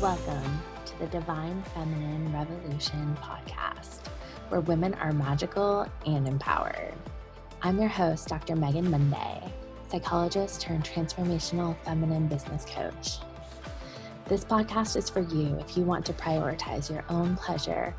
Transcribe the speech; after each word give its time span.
Welcome 0.00 0.60
to 0.84 0.98
the 0.98 1.06
Divine 1.06 1.62
Feminine 1.74 2.30
Revolution 2.30 3.16
podcast, 3.22 4.06
where 4.50 4.60
women 4.60 4.92
are 4.92 5.10
magical 5.10 5.86
and 6.04 6.28
empowered. 6.28 6.92
I'm 7.62 7.80
your 7.80 7.88
host, 7.88 8.28
Dr. 8.28 8.56
Megan 8.56 8.90
Monday, 8.90 9.42
psychologist 9.90 10.60
turned 10.60 10.84
transformational 10.84 11.74
feminine 11.82 12.26
business 12.26 12.66
coach. 12.66 13.20
This 14.26 14.44
podcast 14.44 14.98
is 14.98 15.08
for 15.08 15.20
you 15.20 15.56
if 15.60 15.78
you 15.78 15.84
want 15.84 16.04
to 16.06 16.12
prioritize 16.12 16.90
your 16.90 17.02
own 17.08 17.34
pleasure, 17.34 17.96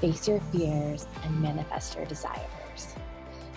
face 0.00 0.26
your 0.26 0.40
fears, 0.50 1.06
and 1.22 1.40
manifest 1.40 1.94
your 1.94 2.06
desires. 2.06 2.96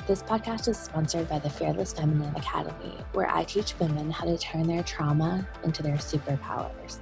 This 0.06 0.22
podcast 0.22 0.68
is 0.68 0.78
sponsored 0.78 1.28
by 1.28 1.40
the 1.40 1.50
Fearless 1.50 1.94
Feminine 1.94 2.36
Academy, 2.36 2.98
where 3.14 3.30
I 3.32 3.46
teach 3.46 3.74
women 3.80 4.12
how 4.12 4.26
to 4.26 4.38
turn 4.38 4.68
their 4.68 4.84
trauma 4.84 5.48
into 5.64 5.82
their 5.82 5.98
superpowers. 5.98 7.00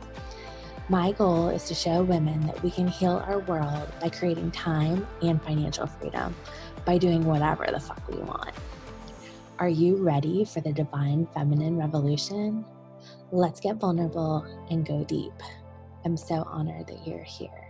My 0.90 1.12
goal 1.12 1.50
is 1.50 1.66
to 1.66 1.76
show 1.76 2.02
women 2.02 2.48
that 2.48 2.64
we 2.64 2.72
can 2.72 2.88
heal 2.88 3.22
our 3.28 3.40
world 3.40 3.92
by 4.00 4.08
creating 4.08 4.52
time 4.52 5.06
and 5.22 5.44
financial 5.44 5.86
freedom 5.86 6.34
by 6.86 6.98
doing 6.98 7.26
whatever 7.26 7.68
the 7.70 7.80
fuck 7.80 8.08
we 8.08 8.16
want. 8.20 8.56
Are 9.60 9.68
you 9.68 9.98
ready 9.98 10.46
for 10.46 10.62
the 10.62 10.72
divine 10.72 11.28
feminine 11.34 11.78
revolution? 11.78 12.64
Let's 13.34 13.60
get 13.60 13.76
vulnerable 13.76 14.46
and 14.70 14.86
go 14.86 15.04
deep. 15.04 15.34
I'm 16.06 16.16
so 16.16 16.44
honored 16.48 16.88
that 16.88 17.06
you're 17.06 17.22
here. 17.22 17.67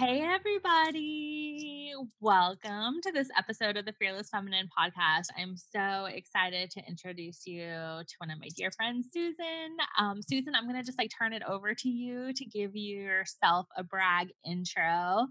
Hey, 0.00 0.22
everybody. 0.22 1.92
Welcome 2.20 3.02
to 3.02 3.12
this 3.12 3.28
episode 3.36 3.76
of 3.76 3.84
the 3.84 3.92
Fearless 3.92 4.30
Feminine 4.30 4.66
podcast. 4.66 5.26
I'm 5.36 5.56
so 5.58 6.06
excited 6.06 6.70
to 6.70 6.80
introduce 6.88 7.46
you 7.46 7.66
to 7.66 8.14
one 8.16 8.30
of 8.30 8.40
my 8.40 8.48
dear 8.56 8.70
friends, 8.70 9.08
Susan. 9.12 9.76
Um, 9.98 10.22
Susan, 10.22 10.54
I'm 10.54 10.64
going 10.64 10.80
to 10.80 10.82
just 10.82 10.96
like 10.96 11.10
turn 11.10 11.34
it 11.34 11.42
over 11.46 11.74
to 11.74 11.88
you 11.90 12.32
to 12.32 12.44
give 12.46 12.74
yourself 12.74 13.66
a 13.76 13.84
brag 13.84 14.28
intro 14.42 15.26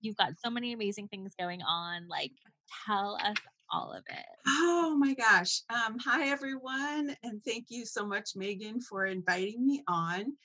you've 0.00 0.16
got 0.16 0.32
so 0.42 0.50
many 0.50 0.72
amazing 0.72 1.08
things 1.08 1.34
going 1.38 1.62
on. 1.62 2.08
Like, 2.08 2.32
tell 2.86 3.16
us 3.16 3.36
all 3.70 3.92
of 3.92 4.02
it. 4.08 4.26
Oh 4.46 4.96
my 4.98 5.14
gosh. 5.14 5.62
Um, 5.70 5.96
hi, 6.04 6.28
everyone. 6.28 7.16
And 7.22 7.42
thank 7.44 7.66
you 7.68 7.86
so 7.86 8.06
much, 8.06 8.30
Megan, 8.34 8.80
for 8.80 9.06
inviting 9.06 9.64
me 9.64 9.82
on. 9.86 10.36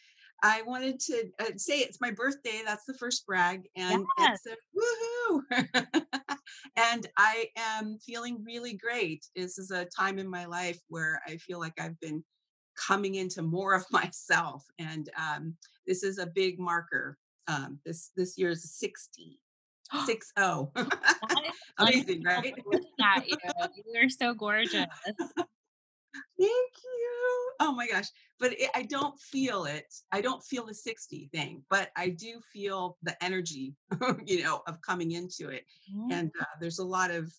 I 0.44 0.62
wanted 0.64 1.00
to 1.02 1.24
uh, 1.40 1.52
say 1.58 1.80
it's 1.80 2.02
my 2.02 2.12
birthday. 2.12 2.62
That's 2.66 2.86
the 2.86 2.94
first 2.96 3.26
brag. 3.26 3.64
And 3.76 4.06
yes. 4.20 4.40
it's 4.46 4.56
a 4.56 5.60
woohoo. 5.64 5.86
and 6.76 7.08
I 7.18 7.48
am 7.58 7.98
feeling 8.06 8.44
really 8.46 8.74
great. 8.74 9.26
This 9.36 9.58
is 9.58 9.72
a 9.72 9.86
time 9.86 10.20
in 10.20 10.30
my 10.30 10.46
life 10.46 10.80
where 10.90 11.22
I 11.28 11.38
feel 11.38 11.60
like 11.60 11.80
I've 11.80 12.00
been 12.00 12.24
coming 12.76 13.16
into 13.16 13.42
more 13.42 13.74
of 13.74 13.86
myself. 13.92 14.64
And 14.80 15.10
um, 15.18 15.56
this 15.88 16.04
is 16.04 16.18
a 16.18 16.28
big 16.28 16.60
marker. 16.60 17.18
Um, 17.48 17.80
this 17.86 18.12
this 18.16 18.40
year 18.40 18.50
is 18.50 18.74
60 18.74 19.40
six 20.06 20.32
oh. 20.38 20.72
Amazing, 21.78 22.24
right? 22.24 22.56
At 23.02 23.28
you. 23.28 23.38
You're 23.94 24.10
so 24.10 24.34
gorgeous. 24.34 24.88
Thank 26.40 26.52
you. 26.84 27.52
Oh 27.60 27.74
my 27.74 27.88
gosh. 27.88 28.08
But 28.40 28.54
it, 28.54 28.70
I 28.76 28.84
don't 28.84 29.20
feel 29.20 29.66
it. 29.66 29.94
I 30.12 30.22
don't 30.22 30.44
feel 30.44 30.66
the 30.66 30.74
60 30.74 31.30
thing, 31.34 31.64
but 31.70 31.90
I 31.96 32.10
do 32.10 32.40
feel 32.52 32.98
the 33.04 33.22
energy, 33.24 33.76
you 34.26 34.44
know, 34.44 34.62
of 34.68 34.82
coming 34.82 35.12
into 35.12 35.50
it. 35.50 35.66
Mm-hmm. 35.94 36.12
And 36.12 36.32
uh, 36.40 36.46
there's 36.60 36.80
a 36.80 36.84
lot 36.86 37.12
of 37.12 37.32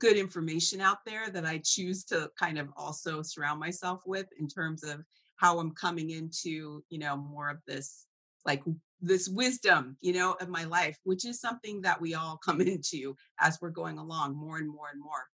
good 0.00 0.16
information 0.16 0.80
out 0.80 0.98
there 1.06 1.30
that 1.30 1.46
I 1.46 1.60
choose 1.64 2.04
to 2.06 2.30
kind 2.38 2.58
of 2.58 2.68
also 2.76 3.22
surround 3.22 3.60
myself 3.60 4.02
with 4.04 4.26
in 4.38 4.48
terms 4.48 4.82
of 4.82 5.04
how 5.36 5.58
I'm 5.58 5.72
coming 5.72 6.10
into, 6.10 6.84
you 6.88 6.98
know, 6.98 7.16
more 7.16 7.48
of 7.48 7.58
this 7.66 8.06
like 8.44 8.62
this 9.00 9.28
wisdom, 9.28 9.96
you 10.00 10.12
know, 10.12 10.36
of 10.40 10.48
my 10.48 10.64
life, 10.64 10.98
which 11.04 11.24
is 11.24 11.40
something 11.40 11.82
that 11.82 12.00
we 12.00 12.14
all 12.14 12.38
come 12.44 12.60
into 12.60 13.16
as 13.40 13.58
we're 13.60 13.70
going 13.70 13.98
along 13.98 14.36
more 14.36 14.58
and 14.58 14.68
more 14.68 14.88
and 14.92 15.00
more. 15.00 15.28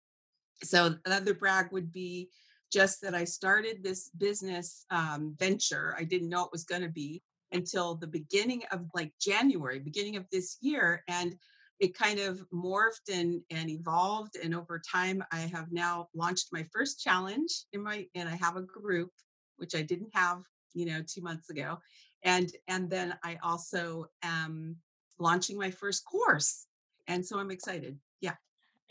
So 0.64 0.96
another 1.06 1.34
brag 1.34 1.72
would 1.72 1.92
be 1.92 2.30
just 2.76 3.02
that 3.02 3.16
I 3.16 3.24
started 3.24 3.84
this 3.84 4.10
business 4.18 4.86
um, 4.90 5.36
venture. 5.40 5.96
I 5.98 6.04
didn't 6.04 6.30
know 6.30 6.44
it 6.44 6.52
was 6.52 6.66
going 6.66 6.82
to 6.82 6.90
be 6.90 7.22
until 7.52 7.96
the 7.96 8.08
beginning 8.08 8.64
of 8.72 8.82
like 8.94 9.14
January, 9.22 9.80
beginning 9.80 10.18
of 10.18 10.26
this 10.32 10.58
year. 10.62 11.04
And 11.08 11.36
it 11.80 11.98
kind 11.98 12.20
of 12.20 12.44
morphed 12.54 13.08
and, 13.14 13.42
and 13.50 13.70
evolved. 13.70 14.36
And 14.42 14.54
over 14.54 14.82
time, 14.92 15.24
I 15.32 15.42
have 15.56 15.72
now 15.72 16.10
launched 16.14 16.50
my 16.52 16.66
first 16.74 17.02
challenge 17.02 17.52
in 17.74 17.82
my, 17.82 18.08
and 18.16 18.28
I 18.28 18.36
have 18.36 18.58
a 18.58 18.62
group, 18.62 19.12
which 19.58 19.76
I 19.76 19.82
didn't 19.82 20.12
have, 20.14 20.42
you 20.74 20.86
know, 20.86 21.02
two 21.08 21.22
months 21.22 21.50
ago 21.50 21.80
and 22.26 22.52
and 22.68 22.90
then 22.90 23.16
i 23.24 23.38
also 23.42 24.08
am 24.24 24.76
launching 25.20 25.58
my 25.58 25.72
first 25.72 26.04
course 26.04 26.66
and 27.08 27.26
so 27.26 27.40
i'm 27.40 27.52
excited 27.52 27.98
yeah 28.20 28.34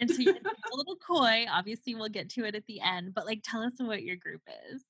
and 0.00 0.10
so 0.10 0.20
you're 0.20 0.34
a 0.34 0.76
little 0.76 0.96
coy 0.96 1.44
obviously 1.50 1.94
we'll 1.94 2.08
get 2.08 2.28
to 2.28 2.44
it 2.44 2.54
at 2.54 2.66
the 2.66 2.80
end 2.80 3.14
but 3.14 3.26
like 3.26 3.40
tell 3.44 3.62
us 3.62 3.72
what 3.78 4.02
your 4.02 4.16
group 4.16 4.42
is 4.72 4.82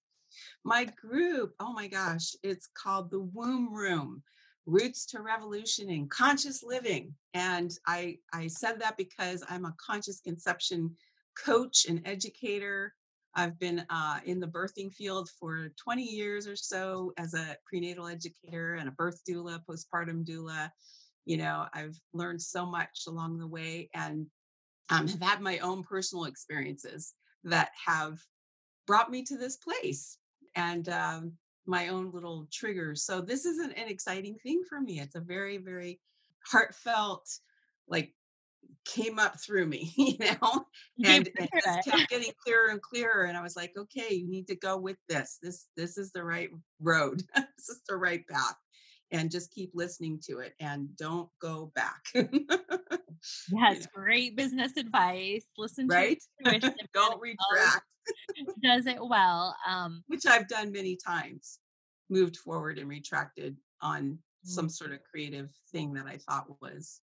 my 0.64 0.84
group 0.84 1.54
oh 1.60 1.72
my 1.72 1.86
gosh 1.86 2.34
it's 2.42 2.68
called 2.74 3.10
the 3.10 3.20
womb 3.20 3.72
room 3.72 4.22
roots 4.66 5.04
to 5.04 5.20
revolution 5.20 5.90
and 5.90 6.10
conscious 6.10 6.62
living 6.62 7.14
and 7.34 7.78
i 7.86 8.16
i 8.32 8.46
said 8.46 8.80
that 8.80 8.96
because 8.96 9.44
i'm 9.50 9.66
a 9.66 9.74
conscious 9.84 10.20
conception 10.20 10.90
coach 11.36 11.86
and 11.88 12.00
educator 12.06 12.94
I've 13.36 13.58
been 13.58 13.84
uh, 13.90 14.20
in 14.24 14.40
the 14.40 14.46
birthing 14.46 14.92
field 14.92 15.28
for 15.40 15.70
20 15.82 16.02
years 16.02 16.46
or 16.46 16.56
so 16.56 17.12
as 17.18 17.34
a 17.34 17.56
prenatal 17.66 18.06
educator 18.06 18.74
and 18.74 18.88
a 18.88 18.92
birth 18.92 19.20
doula, 19.28 19.60
postpartum 19.68 20.24
doula. 20.24 20.70
You 21.24 21.38
know, 21.38 21.66
I've 21.72 21.98
learned 22.12 22.40
so 22.40 22.66
much 22.66 23.04
along 23.08 23.38
the 23.38 23.46
way 23.46 23.88
and 23.94 24.26
um, 24.90 25.08
have 25.08 25.22
had 25.22 25.40
my 25.40 25.58
own 25.58 25.82
personal 25.82 26.24
experiences 26.24 27.14
that 27.44 27.70
have 27.86 28.18
brought 28.86 29.10
me 29.10 29.22
to 29.24 29.36
this 29.36 29.56
place 29.56 30.18
and 30.54 30.88
um, 30.88 31.32
my 31.66 31.88
own 31.88 32.10
little 32.12 32.46
triggers. 32.52 33.04
So 33.04 33.20
this 33.20 33.44
is 33.44 33.58
an, 33.58 33.72
an 33.72 33.88
exciting 33.88 34.36
thing 34.36 34.62
for 34.68 34.80
me. 34.80 35.00
It's 35.00 35.14
a 35.14 35.20
very, 35.20 35.58
very 35.58 36.00
heartfelt, 36.46 37.28
like 37.88 38.14
came 38.84 39.18
up 39.18 39.40
through 39.40 39.66
me, 39.66 39.92
you 39.96 40.18
know, 40.18 40.64
and 41.04 41.28
it 41.28 41.50
just 41.64 41.88
kept 41.88 42.08
getting 42.10 42.32
clearer 42.44 42.68
and 42.68 42.82
clearer. 42.82 43.24
And 43.24 43.36
I 43.36 43.42
was 43.42 43.56
like, 43.56 43.72
okay, 43.76 44.14
you 44.14 44.28
need 44.28 44.46
to 44.48 44.56
go 44.56 44.76
with 44.76 44.96
this. 45.08 45.38
This 45.42 45.66
this 45.76 45.98
is 45.98 46.12
the 46.12 46.24
right 46.24 46.50
road. 46.80 47.22
this 47.34 47.68
is 47.68 47.80
the 47.88 47.96
right 47.96 48.26
path. 48.28 48.56
And 49.14 49.30
just 49.30 49.52
keep 49.52 49.70
listening 49.74 50.20
to 50.26 50.40
it 50.40 50.54
and 50.60 50.88
don't 50.96 51.28
go 51.40 51.72
back. 51.74 52.02
yes, 53.52 53.86
great 53.94 54.36
business 54.36 54.72
advice. 54.76 55.44
Listen 55.56 55.86
right? 55.86 56.18
to 56.44 56.60
don't 56.94 57.20
retract. 57.20 57.84
Does 58.62 58.86
it 58.86 58.98
well. 59.00 59.56
Um, 59.68 60.02
which 60.08 60.26
I've 60.26 60.48
done 60.48 60.72
many 60.72 60.96
times, 60.96 61.60
moved 62.10 62.36
forward 62.36 62.78
and 62.78 62.88
retracted 62.88 63.56
on 63.80 64.18
some 64.44 64.66
mm. 64.66 64.72
sort 64.72 64.92
of 64.92 64.98
creative 65.04 65.50
thing 65.72 65.94
that 65.94 66.06
I 66.06 66.18
thought 66.18 66.46
was 66.60 67.00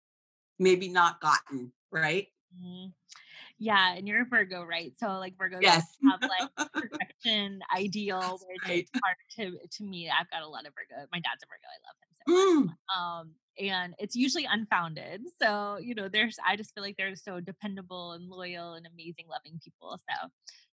maybe 0.59 0.87
not 0.87 1.19
gotten, 1.21 1.71
right? 1.91 2.27
Mm-hmm. 2.55 2.87
Yeah, 3.57 3.93
and 3.95 4.07
you're 4.07 4.23
a 4.23 4.25
Virgo, 4.25 4.63
right? 4.63 4.91
So 4.97 5.07
like 5.17 5.37
Virgos 5.37 5.61
yes. 5.61 5.85
have 6.03 6.21
like 6.21 6.71
perfection 6.73 7.61
ideal, 7.75 8.39
which 8.47 8.69
right. 8.69 8.83
is 8.83 9.01
hard 9.01 9.17
to 9.37 9.57
to 9.77 9.83
me. 9.83 10.09
I've 10.09 10.29
got 10.29 10.41
a 10.41 10.47
lot 10.47 10.65
of 10.65 10.73
Virgo. 10.73 11.07
My 11.11 11.19
dad's 11.19 11.43
a 11.43 11.47
Virgo. 11.47 11.67
I 11.71 11.79
love 11.87 11.95
him 12.01 12.11
so 12.15 12.23
much. 12.33 12.69
Mm. 12.69 12.99
Um, 12.99 13.31
and 13.57 13.95
it's 13.97 14.15
usually 14.15 14.45
unfounded. 14.49 15.21
So 15.41 15.77
you 15.81 15.95
know, 15.95 16.09
there's 16.09 16.37
I 16.45 16.57
just 16.57 16.73
feel 16.73 16.83
like 16.83 16.97
they're 16.97 17.15
so 17.15 17.39
dependable 17.39 18.11
and 18.11 18.29
loyal 18.29 18.73
and 18.73 18.85
amazing, 18.85 19.25
loving 19.29 19.59
people. 19.63 19.97
So 19.97 20.29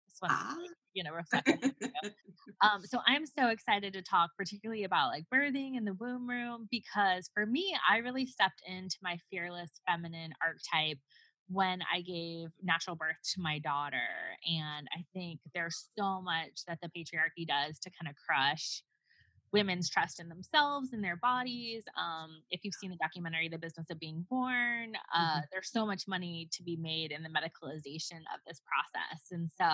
just 0.09 0.21
want 0.21 0.33
to 0.33 0.39
ah. 0.41 0.57
you 0.95 1.05
know 1.05 1.13
reflect. 1.13 1.49
um, 2.63 2.83
so 2.85 2.99
I'm 3.07 3.27
so 3.27 3.49
excited 3.49 3.93
to 3.93 4.03
talk, 4.03 4.31
particularly 4.37 4.83
about 4.83 5.11
like 5.11 5.25
birthing 5.33 5.77
in 5.77 5.85
the 5.85 5.95
womb 5.95 6.29
room, 6.29 6.67
because 6.69 7.31
for 7.33 7.47
me, 7.47 7.77
I 7.89 7.99
really 7.99 8.27
stepped 8.27 8.63
into 8.67 8.97
my 9.03 9.19
fearless 9.31 9.71
feminine 9.89 10.33
archetype 10.43 10.99
when 11.53 11.81
I 11.93 12.01
gave 12.01 12.49
natural 12.63 12.97
birth 12.97 13.17
to 13.35 13.41
my 13.41 13.59
daughter. 13.59 13.97
And 14.47 14.89
I 14.97 15.05
think 15.13 15.41
there's 15.55 15.89
so 15.99 16.21
much 16.23 16.65
that 16.67 16.79
the 16.83 16.89
patriarchy 16.89 17.47
does 17.47 17.79
to 17.81 17.91
kind 17.91 18.09
of 18.09 18.17
crush 18.17 18.83
women's 19.53 19.91
trust 19.91 20.19
in 20.19 20.29
themselves 20.29 20.93
and 20.93 21.05
their 21.05 21.17
bodies. 21.17 21.85
Um, 21.97 22.43
if 22.51 22.65
you've 22.65 22.75
seen 22.75 22.91
the 22.91 22.97
documentary 22.97 23.49
The 23.49 23.59
Business 23.59 23.91
of 23.91 24.01
Being 24.01 24.27
Born, 24.31 24.95
uh, 25.15 25.19
mm-hmm. 25.19 25.41
there's 25.53 25.71
so 25.71 25.85
much 25.85 26.09
money 26.09 26.49
to 26.53 26.63
be 26.63 26.77
made 26.77 27.13
in 27.13 27.23
the 27.23 27.29
medicalization 27.29 28.21
of 28.33 28.41
this 28.47 28.63
process. 28.65 29.21
And 29.31 29.51
so 29.59 29.65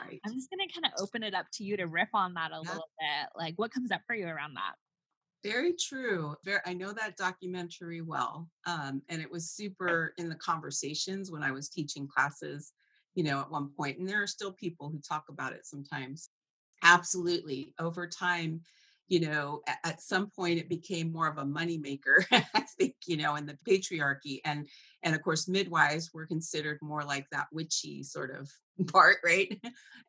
right. 0.00 0.20
I'm 0.26 0.34
just 0.34 0.50
going 0.50 0.66
to 0.66 0.74
kind 0.74 0.86
of 0.86 1.00
open 1.00 1.22
it 1.22 1.34
up 1.34 1.46
to 1.54 1.64
you 1.64 1.76
to 1.76 1.86
riff 1.86 2.08
on 2.14 2.34
that 2.34 2.50
a 2.50 2.60
yeah. 2.64 2.70
little 2.70 2.90
bit. 2.98 3.28
Like, 3.36 3.54
what 3.56 3.72
comes 3.72 3.92
up 3.92 4.00
for 4.06 4.16
you 4.16 4.26
around 4.26 4.54
that? 4.54 4.74
Very 5.42 5.72
true. 5.74 6.36
Very, 6.44 6.60
I 6.66 6.72
know 6.72 6.92
that 6.92 7.16
documentary 7.16 8.00
well. 8.00 8.48
Um, 8.66 9.02
and 9.08 9.20
it 9.20 9.30
was 9.30 9.50
super 9.50 10.14
in 10.18 10.28
the 10.28 10.36
conversations 10.36 11.30
when 11.32 11.42
I 11.42 11.50
was 11.50 11.68
teaching 11.68 12.06
classes, 12.06 12.72
you 13.14 13.24
know, 13.24 13.40
at 13.40 13.50
one 13.50 13.70
point. 13.76 13.98
And 13.98 14.08
there 14.08 14.22
are 14.22 14.26
still 14.28 14.52
people 14.52 14.88
who 14.88 15.00
talk 15.00 15.24
about 15.28 15.52
it 15.52 15.66
sometimes. 15.66 16.30
Absolutely. 16.84 17.74
Over 17.80 18.06
time, 18.06 18.60
you 19.08 19.20
know, 19.20 19.62
at, 19.66 19.78
at 19.84 20.00
some 20.00 20.30
point 20.30 20.58
it 20.60 20.68
became 20.68 21.12
more 21.12 21.26
of 21.28 21.38
a 21.38 21.44
moneymaker, 21.44 22.24
I 22.32 22.64
think, 22.78 22.94
you 23.06 23.16
know, 23.16 23.34
in 23.34 23.44
the 23.46 23.58
patriarchy. 23.68 24.40
And 24.44 24.68
and 25.02 25.14
of 25.14 25.22
course, 25.22 25.48
midwives 25.48 26.10
were 26.14 26.26
considered 26.26 26.78
more 26.82 27.02
like 27.02 27.26
that 27.30 27.48
witchy 27.52 28.04
sort 28.04 28.30
of 28.30 28.48
part, 28.92 29.16
right? 29.24 29.60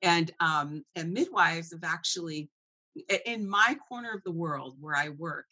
And 0.04 0.32
um, 0.40 0.84
and 0.96 1.12
midwives 1.12 1.72
have 1.72 1.84
actually 1.84 2.50
in 3.26 3.48
my 3.48 3.76
corner 3.88 4.12
of 4.14 4.24
the 4.24 4.32
world 4.32 4.78
where 4.80 4.96
I 4.96 5.10
work 5.10 5.46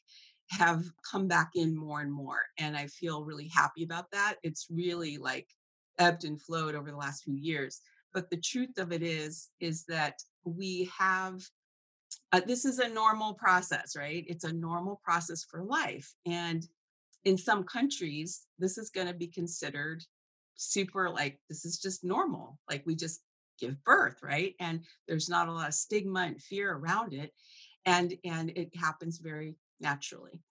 have 0.49 0.83
come 1.09 1.27
back 1.27 1.51
in 1.55 1.75
more 1.75 2.01
and 2.01 2.11
more. 2.11 2.41
And 2.59 2.75
I 2.75 2.87
feel 2.87 3.23
really 3.23 3.47
happy 3.47 3.83
about 3.83 4.11
that. 4.11 4.35
It's 4.43 4.67
really 4.69 5.17
like 5.17 5.47
ebbed 5.97 6.25
and 6.25 6.41
flowed 6.41 6.75
over 6.75 6.91
the 6.91 6.97
last 6.97 7.23
few 7.23 7.35
years. 7.35 7.81
But 8.13 8.29
the 8.29 8.37
truth 8.37 8.77
of 8.77 8.91
it 8.91 9.01
is, 9.01 9.49
is 9.59 9.85
that 9.85 10.21
we 10.43 10.91
have 10.97 11.41
uh, 12.33 12.41
this 12.45 12.65
is 12.65 12.79
a 12.79 12.87
normal 12.87 13.33
process, 13.33 13.95
right? 13.95 14.25
It's 14.27 14.45
a 14.45 14.53
normal 14.53 15.01
process 15.03 15.43
for 15.43 15.63
life. 15.63 16.13
And 16.25 16.65
in 17.25 17.37
some 17.37 17.63
countries, 17.63 18.47
this 18.57 18.77
is 18.77 18.89
going 18.89 19.07
to 19.07 19.13
be 19.13 19.27
considered 19.27 20.03
super 20.55 21.09
like 21.09 21.39
this 21.49 21.65
is 21.65 21.79
just 21.79 22.03
normal. 22.03 22.59
Like 22.69 22.83
we 22.85 22.95
just 22.95 23.21
give 23.61 23.81
birth 23.83 24.17
right? 24.21 24.55
And 24.59 24.81
there's 25.07 25.29
not 25.29 25.47
a 25.47 25.53
lot 25.53 25.69
of 25.69 25.73
stigma 25.73 26.21
and 26.21 26.41
fear 26.41 26.73
around 26.73 27.13
it 27.13 27.31
and 27.85 28.13
and 28.25 28.49
it 28.51 28.75
happens 28.75 29.19
very 29.19 29.55
naturally. 29.79 30.41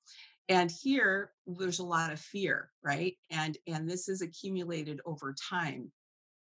And 0.48 0.70
here 0.70 1.32
there's 1.46 1.80
a 1.80 1.84
lot 1.84 2.12
of 2.12 2.20
fear 2.20 2.70
right? 2.82 3.16
And 3.30 3.58
and 3.66 3.88
this 3.88 4.08
is 4.08 4.22
accumulated 4.22 5.00
over 5.04 5.34
time. 5.50 5.92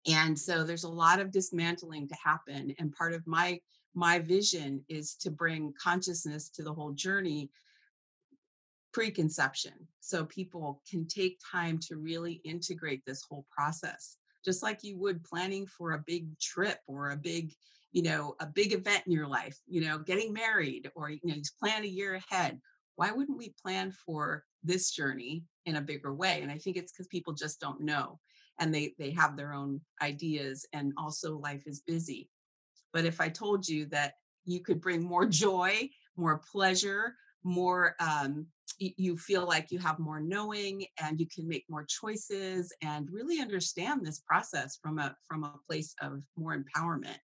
And 0.07 0.37
so 0.37 0.63
there's 0.63 0.85
a 0.85 0.89
lot 0.89 1.19
of 1.19 1.31
dismantling 1.31 2.07
to 2.09 2.15
happen 2.15 2.73
and 2.79 2.91
part 2.91 3.13
of 3.13 3.25
my 3.25 3.59
my 3.93 4.19
vision 4.19 4.83
is 4.89 5.15
to 5.15 5.31
bring 5.31 5.73
consciousness 5.81 6.49
to 6.49 6.63
the 6.63 6.73
whole 6.73 6.91
journey 6.91 7.49
preconception 8.93 9.73
so 9.99 10.25
people 10.25 10.81
can 10.89 11.07
take 11.07 11.39
time 11.51 11.77
to 11.79 11.97
really 11.97 12.41
integrate 12.43 13.03
this 13.05 13.23
whole 13.29 13.45
process 13.51 14.17
just 14.43 14.63
like 14.63 14.83
you 14.83 14.97
would 14.97 15.23
planning 15.23 15.65
for 15.65 15.93
a 15.93 16.03
big 16.05 16.37
trip 16.39 16.79
or 16.87 17.11
a 17.11 17.17
big 17.17 17.53
you 17.91 18.03
know 18.03 18.35
a 18.39 18.45
big 18.45 18.73
event 18.73 19.03
in 19.05 19.11
your 19.11 19.27
life 19.27 19.57
you 19.67 19.81
know 19.81 19.97
getting 19.97 20.33
married 20.33 20.89
or 20.95 21.09
you 21.09 21.19
know 21.23 21.35
you 21.35 21.43
plan 21.59 21.83
a 21.83 21.87
year 21.87 22.15
ahead. 22.15 22.59
Why 22.95 23.11
wouldn't 23.11 23.37
we 23.37 23.53
plan 23.61 23.91
for 23.91 24.43
this 24.63 24.89
journey 24.91 25.43
in 25.67 25.75
a 25.75 25.81
bigger 25.81 26.13
way? 26.13 26.41
And 26.41 26.51
i 26.51 26.57
think 26.57 26.77
it's 26.77 26.91
because 26.91 27.07
people 27.07 27.33
just 27.33 27.59
don't 27.59 27.81
know 27.81 28.19
and 28.59 28.73
they 28.73 28.93
they 28.97 29.11
have 29.11 29.37
their 29.37 29.53
own 29.53 29.81
ideas 30.01 30.65
and 30.73 30.93
also 30.97 31.37
life 31.37 31.63
is 31.65 31.81
busy. 31.81 32.29
But 32.93 33.05
if 33.05 33.21
i 33.21 33.29
told 33.29 33.67
you 33.67 33.85
that 33.87 34.13
you 34.45 34.61
could 34.61 34.81
bring 34.81 35.03
more 35.03 35.25
joy 35.25 35.89
more 36.15 36.39
pleasure 36.39 37.15
more 37.43 37.95
um, 37.99 38.47
you 38.79 39.17
feel 39.17 39.45
like 39.45 39.71
you 39.71 39.79
have 39.79 39.99
more 39.99 40.19
knowing 40.19 40.85
and 41.01 41.19
you 41.19 41.27
can 41.27 41.47
make 41.47 41.65
more 41.69 41.85
choices 41.85 42.71
and 42.81 43.09
really 43.11 43.39
understand 43.39 44.05
this 44.05 44.19
process 44.19 44.77
from 44.81 44.99
a 44.99 45.15
from 45.27 45.43
a 45.43 45.53
place 45.67 45.95
of 46.01 46.21
more 46.35 46.55
empowerment. 46.55 47.17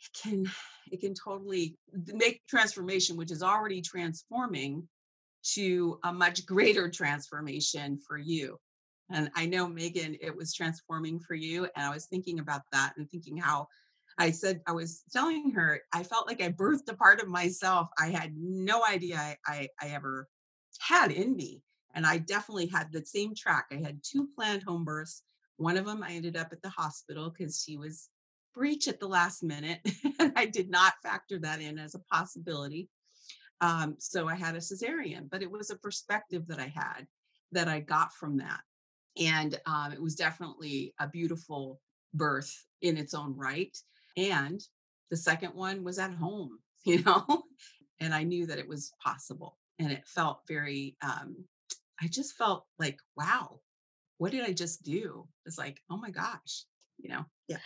It 0.00 0.18
can 0.20 0.50
it 0.90 1.00
can 1.00 1.14
totally 1.14 1.76
make 2.06 2.42
transformation 2.48 3.16
which 3.16 3.30
is 3.30 3.42
already 3.42 3.80
transforming 3.80 4.88
to 5.54 5.98
a 6.04 6.12
much 6.12 6.46
greater 6.46 6.88
transformation 6.88 7.98
for 8.06 8.18
you. 8.18 8.58
And 9.10 9.30
i 9.34 9.46
know 9.46 9.68
megan 9.68 10.16
it 10.20 10.34
was 10.34 10.54
transforming 10.54 11.20
for 11.20 11.34
you 11.34 11.64
and 11.76 11.86
i 11.86 11.90
was 11.90 12.06
thinking 12.06 12.38
about 12.38 12.62
that 12.72 12.94
and 12.96 13.10
thinking 13.10 13.36
how 13.36 13.66
I 14.18 14.30
said, 14.30 14.60
I 14.66 14.72
was 14.72 15.02
telling 15.12 15.52
her, 15.52 15.80
I 15.92 16.02
felt 16.02 16.26
like 16.26 16.42
I 16.42 16.50
birthed 16.50 16.88
a 16.88 16.94
part 16.94 17.20
of 17.20 17.28
myself 17.28 17.88
I 17.98 18.08
had 18.08 18.34
no 18.36 18.82
idea 18.88 19.16
I, 19.16 19.36
I, 19.46 19.68
I 19.80 19.88
ever 19.88 20.28
had 20.80 21.12
in 21.12 21.36
me. 21.36 21.62
And 21.94 22.06
I 22.06 22.18
definitely 22.18 22.66
had 22.66 22.90
the 22.90 23.04
same 23.04 23.34
track. 23.34 23.66
I 23.70 23.76
had 23.76 24.00
two 24.02 24.28
planned 24.34 24.62
home 24.62 24.84
births. 24.84 25.22
One 25.56 25.76
of 25.76 25.84
them 25.84 26.02
I 26.02 26.12
ended 26.12 26.36
up 26.36 26.48
at 26.52 26.62
the 26.62 26.70
hospital 26.70 27.30
because 27.30 27.62
she 27.62 27.76
was 27.76 28.08
breech 28.54 28.88
at 28.88 29.00
the 29.00 29.08
last 29.08 29.42
minute. 29.42 29.80
and 30.18 30.32
I 30.36 30.46
did 30.46 30.70
not 30.70 30.94
factor 31.02 31.38
that 31.40 31.60
in 31.60 31.78
as 31.78 31.94
a 31.94 32.02
possibility. 32.10 32.88
Um, 33.60 33.96
so 33.98 34.28
I 34.28 34.34
had 34.34 34.56
a 34.56 34.58
cesarean, 34.58 35.30
but 35.30 35.42
it 35.42 35.50
was 35.50 35.70
a 35.70 35.76
perspective 35.76 36.46
that 36.48 36.58
I 36.58 36.72
had 36.74 37.06
that 37.52 37.68
I 37.68 37.80
got 37.80 38.12
from 38.12 38.38
that. 38.38 38.60
And 39.20 39.60
um, 39.66 39.92
it 39.92 40.02
was 40.02 40.16
definitely 40.16 40.94
a 40.98 41.06
beautiful 41.06 41.80
birth 42.14 42.52
in 42.80 42.96
its 42.96 43.14
own 43.14 43.36
right. 43.36 43.76
And 44.16 44.60
the 45.10 45.16
second 45.16 45.54
one 45.54 45.84
was 45.84 45.98
at 45.98 46.12
home, 46.12 46.58
you 46.84 47.02
know, 47.02 47.44
and 48.00 48.14
I 48.14 48.22
knew 48.22 48.46
that 48.46 48.58
it 48.58 48.68
was 48.68 48.92
possible 49.02 49.58
and 49.78 49.92
it 49.92 50.06
felt 50.06 50.40
very 50.46 50.96
um 51.02 51.36
i 52.00 52.06
just 52.06 52.34
felt 52.36 52.64
like 52.78 52.98
wow 53.16 53.60
what 54.18 54.30
did 54.30 54.44
i 54.44 54.52
just 54.52 54.84
do? 54.84 55.26
It's 55.46 55.58
like 55.58 55.80
oh 55.90 55.96
my 55.96 56.10
gosh 56.10 56.64
you 56.98 57.08
know? 57.08 57.24
Yeah. 57.48 57.56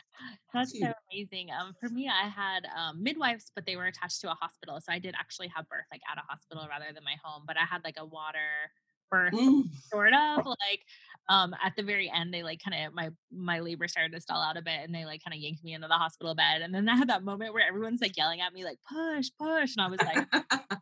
That's 0.54 0.72
so 0.78 0.93
amazing 1.12 1.48
um 1.50 1.75
for 1.78 1.90
me 1.90 2.08
i 2.08 2.28
had 2.28 2.66
um 2.75 3.02
midwives 3.02 3.52
but 3.54 3.66
they 3.66 3.76
were 3.76 3.87
attached 3.87 4.20
to 4.22 4.31
a 4.31 4.34
hospital 4.40 4.81
so 4.81 4.92
i 4.92 4.99
did 4.99 5.14
actually 5.19 5.49
have 5.54 5.69
birth 5.69 5.84
like 5.92 6.00
at 6.10 6.19
a 6.19 6.25
hospital 6.28 6.66
rather 6.70 6.87
than 6.94 7.04
my 7.04 7.16
home 7.22 7.42
but 7.46 7.58
i 7.58 7.64
had 7.64 7.84
like 7.84 7.96
a 7.99 8.04
water 8.04 8.70
birth 9.11 9.32
mm. 9.32 9.64
sort 9.91 10.12
of 10.12 10.47
like 10.47 10.81
um 11.29 11.55
at 11.64 11.73
the 11.76 11.82
very 11.82 12.11
end 12.14 12.32
they 12.32 12.43
like 12.43 12.61
kind 12.62 12.87
of 12.87 12.94
my 12.94 13.11
my 13.32 13.61
labor 13.61 13.88
started 13.88 14.12
to 14.12 14.20
stall 14.20 14.43
out 14.43 14.56
a 14.56 14.62
bit 14.62 14.81
and 14.85 14.94
they 14.94 15.05
like 15.05 15.23
kind 15.25 15.35
of 15.35 15.41
yanked 15.41 15.64
me 15.64 15.75
into 15.75 15.88
the 15.88 15.94
hospital 15.94 16.35
bed 16.35 16.62
and 16.62 16.75
then 16.75 16.88
i 16.88 16.94
had 16.94 17.08
that 17.08 17.25
moment 17.25 17.53
where 17.53 17.67
everyone's 17.67 18.00
like 18.00 18.17
yelling 18.17 18.41
at 18.41 18.53
me 18.53 18.64
like 18.64 18.79
push 18.88 19.29
push 19.38 19.75
and 19.76 19.81
i 19.81 19.88
was 19.88 20.00
like 20.00 20.26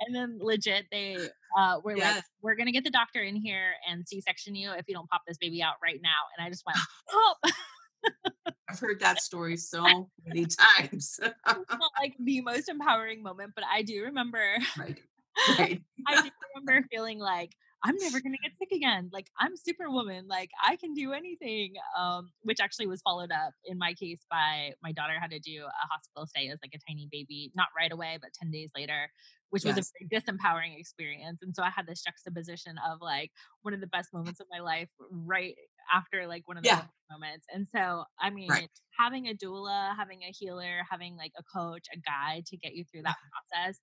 and 0.00 0.14
then 0.14 0.38
legit 0.40 0.86
they 0.90 1.16
uh 1.56 1.76
were 1.84 1.96
yes. 1.96 2.16
like 2.16 2.24
we're 2.42 2.54
gonna 2.54 2.72
get 2.72 2.84
the 2.84 2.90
doctor 2.90 3.22
in 3.22 3.36
here 3.36 3.72
and 3.88 4.06
c-section 4.08 4.54
you 4.54 4.70
if 4.72 4.84
you 4.88 4.94
don't 4.94 5.08
pop 5.08 5.22
this 5.26 5.38
baby 5.38 5.62
out 5.62 5.74
right 5.82 6.00
now 6.02 6.10
and 6.36 6.46
i 6.46 6.50
just 6.50 6.64
went 6.66 6.78
pop 7.10 7.52
I've 8.70 8.78
heard 8.78 9.00
that 9.00 9.20
story 9.20 9.56
so 9.56 10.08
many 10.26 10.46
times. 10.78 11.18
like 12.00 12.14
the 12.18 12.40
most 12.40 12.68
empowering 12.68 13.22
moment, 13.22 13.52
but 13.54 13.64
I 13.70 13.82
do 13.82 14.04
remember. 14.04 14.56
Right. 14.78 15.00
Right. 15.58 15.80
I 16.06 16.22
do 16.22 16.30
remember 16.54 16.86
feeling 16.90 17.18
like 17.18 17.54
I'm 17.82 17.96
never 17.96 18.20
going 18.20 18.32
to 18.32 18.38
get 18.42 18.52
sick 18.58 18.76
again. 18.76 19.10
Like 19.12 19.28
I'm 19.38 19.56
superwoman. 19.56 20.28
Like 20.28 20.50
I 20.62 20.76
can 20.76 20.92
do 20.92 21.12
anything. 21.12 21.74
Um, 21.98 22.30
which 22.42 22.60
actually 22.60 22.86
was 22.86 23.00
followed 23.02 23.32
up 23.32 23.52
in 23.64 23.78
my 23.78 23.94
case 23.94 24.20
by 24.30 24.72
my 24.82 24.92
daughter 24.92 25.14
had 25.20 25.30
to 25.30 25.38
do 25.38 25.64
a 25.64 25.86
hospital 25.90 26.26
stay 26.26 26.48
as 26.48 26.58
like 26.62 26.72
a 26.74 26.90
tiny 26.90 27.08
baby, 27.10 27.50
not 27.54 27.68
right 27.76 27.92
away, 27.92 28.18
but 28.20 28.30
10 28.34 28.50
days 28.50 28.70
later, 28.76 29.08
which 29.50 29.64
yes. 29.64 29.76
was 29.76 29.86
a 29.86 30.06
very 30.08 30.22
disempowering 30.22 30.78
experience. 30.78 31.40
And 31.42 31.54
so 31.54 31.62
I 31.62 31.70
had 31.70 31.86
this 31.86 32.02
juxtaposition 32.02 32.76
of 32.90 32.98
like 33.00 33.30
one 33.62 33.74
of 33.74 33.80
the 33.80 33.86
best 33.86 34.12
moments 34.12 34.40
of 34.40 34.46
my 34.50 34.60
life 34.60 34.88
right 35.10 35.54
after 35.92 36.26
like 36.26 36.46
one 36.46 36.56
of 36.56 36.62
the 36.62 36.68
yeah. 36.68 36.82
moments. 37.10 37.46
And 37.52 37.66
so, 37.74 38.04
I 38.20 38.30
mean, 38.30 38.48
right. 38.48 38.70
having 38.98 39.26
a 39.26 39.34
doula, 39.34 39.96
having 39.96 40.20
a 40.22 40.32
healer, 40.32 40.82
having 40.88 41.16
like 41.16 41.32
a 41.38 41.42
coach, 41.42 41.86
a 41.92 41.98
guide 41.98 42.46
to 42.46 42.56
get 42.56 42.74
you 42.74 42.84
through 42.84 43.02
that 43.02 43.16
process, 43.52 43.78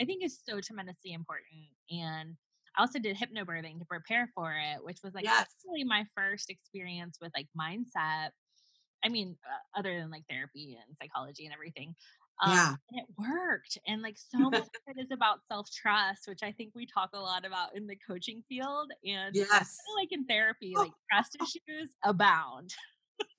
I 0.00 0.04
think 0.04 0.24
is 0.24 0.38
so 0.46 0.60
tremendously 0.60 1.12
important. 1.12 1.68
And 1.90 2.36
I 2.76 2.82
also 2.82 2.98
did 2.98 3.16
hypnobirthing 3.16 3.78
to 3.78 3.84
prepare 3.84 4.30
for 4.34 4.52
it, 4.52 4.82
which 4.82 4.98
was 5.02 5.14
like 5.14 5.24
yes. 5.24 5.40
actually 5.40 5.84
my 5.84 6.04
first 6.16 6.50
experience 6.50 7.18
with 7.20 7.32
like 7.36 7.46
mindset. 7.58 8.30
I 9.04 9.08
mean, 9.08 9.36
uh, 9.44 9.78
other 9.78 9.98
than 9.98 10.10
like 10.10 10.24
therapy 10.28 10.76
and 10.80 10.96
psychology 11.00 11.44
and 11.44 11.54
everything. 11.54 11.94
Um, 12.42 12.52
yeah. 12.52 12.68
And 12.68 13.00
it 13.00 13.06
worked. 13.18 13.78
And 13.86 14.02
like 14.02 14.16
so 14.30 14.50
much 14.50 14.62
of 14.62 14.96
it 14.96 15.00
is 15.00 15.10
about 15.12 15.40
self 15.48 15.68
trust, 15.70 16.28
which 16.28 16.42
I 16.42 16.52
think 16.52 16.72
we 16.74 16.86
talk 16.86 17.10
a 17.14 17.20
lot 17.20 17.44
about 17.44 17.76
in 17.76 17.86
the 17.86 17.96
coaching 18.06 18.42
field. 18.48 18.90
And 19.04 19.34
yes. 19.34 19.76
like 19.96 20.12
in 20.12 20.24
therapy, 20.26 20.74
like 20.76 20.92
trust 21.12 21.36
issues 21.40 21.90
abound. 22.04 22.70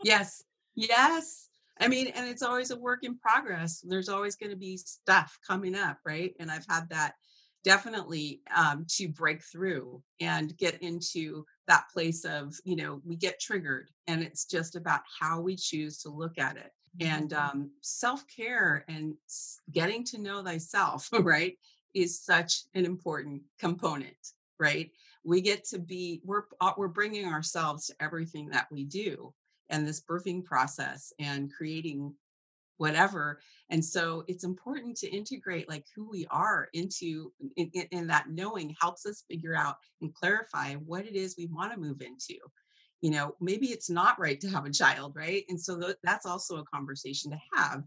yes. 0.04 0.44
Yes. 0.76 1.50
I 1.82 1.88
mean, 1.88 2.08
and 2.08 2.28
it's 2.28 2.44
always 2.44 2.72
a 2.72 2.78
work 2.78 3.04
in 3.04 3.18
progress. 3.18 3.84
There's 3.88 4.10
always 4.10 4.36
going 4.36 4.50
to 4.52 4.58
be 4.58 4.76
stuff 4.78 5.38
coming 5.48 5.76
up, 5.76 5.98
right? 6.06 6.34
And 6.40 6.52
I've 6.52 6.66
had 6.68 6.90
that 6.90 7.14
definitely 7.64 8.42
um, 8.56 8.86
to 8.88 9.08
break 9.08 9.44
through 9.44 10.02
and 10.22 10.56
get 10.58 10.82
into 10.82 11.46
that 11.68 11.86
place 11.94 12.26
of 12.26 12.56
you 12.64 12.76
know 12.76 13.02
we 13.06 13.16
get 13.16 13.40
triggered 13.40 13.90
and 14.08 14.22
it's 14.22 14.46
just 14.46 14.76
about 14.76 15.02
how 15.20 15.42
we 15.42 15.56
choose 15.56 16.00
to 16.00 16.10
look 16.10 16.38
at 16.38 16.58
it 16.58 16.72
and 17.00 17.32
mm-hmm. 17.32 17.60
um, 17.60 17.72
self-care 17.82 18.86
and 18.88 19.14
getting 19.72 20.04
to 20.04 20.18
know 20.18 20.44
thyself 20.44 21.10
right 21.20 21.58
is 21.94 22.22
such 22.22 22.64
an 22.76 22.86
important 22.86 23.42
component 23.60 24.16
right 24.60 24.92
we 25.24 25.42
get 25.42 25.66
to 25.66 25.80
be 25.80 26.22
we're 26.24 26.44
uh, 26.62 26.72
we're 26.78 26.88
bringing 26.88 27.26
ourselves 27.26 27.88
to 27.88 27.96
everything 28.00 28.50
that 28.50 28.68
we 28.72 28.84
do 28.84 29.34
and 29.70 29.88
this 29.88 30.02
birthing 30.02 30.44
process 30.44 31.14
and 31.20 31.54
creating 31.54 32.14
whatever 32.80 33.40
and 33.70 33.84
so 33.84 34.24
it's 34.28 34.44
important 34.44 34.98
to 34.98 35.10
integrate 35.10 35.70
like 35.70 35.86
who 35.96 36.10
we 36.10 36.26
are 36.32 36.70
into 36.74 37.32
in, 37.56 37.70
in, 37.74 37.88
in 37.92 38.08
that 38.08 38.30
knowing 38.30 38.76
helps 38.82 39.06
us 39.06 39.24
figure 39.30 39.56
out 39.56 39.78
and 40.02 40.14
clarify 40.14 40.74
what 40.74 41.06
it 41.06 41.16
is 41.16 41.36
we 41.38 41.46
want 41.46 41.72
to 41.72 41.80
move 41.80 42.02
into. 42.02 42.36
You 43.02 43.12
know 43.12 43.36
maybe 43.40 43.68
it's 43.68 43.90
not 43.90 44.20
right 44.20 44.40
to 44.42 44.50
have 44.50 44.66
a 44.66 44.72
child 44.72 45.14
right? 45.16 45.46
And 45.50 45.62
so 45.62 45.80
th- 45.80 45.98
that's 46.04 46.26
also 46.26 46.58
a 46.58 46.66
conversation 46.66 47.32
to 47.32 47.38
have. 47.56 47.84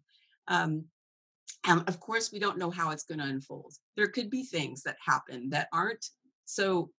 Um, 0.49 0.85
and 1.67 1.87
of 1.89 2.01
course 2.01 2.33
we 2.33 2.39
don't 2.39 2.59
know 2.59 2.71
how 2.71 2.91
it's 2.91 3.05
going 3.05 3.19
to 3.19 3.27
unfold. 3.27 3.75
There 3.97 4.09
could 4.09 4.31
be 4.31 4.45
things 4.45 4.83
that 4.83 4.97
happen 5.05 5.51
that 5.51 5.69
aren't 5.73 6.07
so 6.45 6.91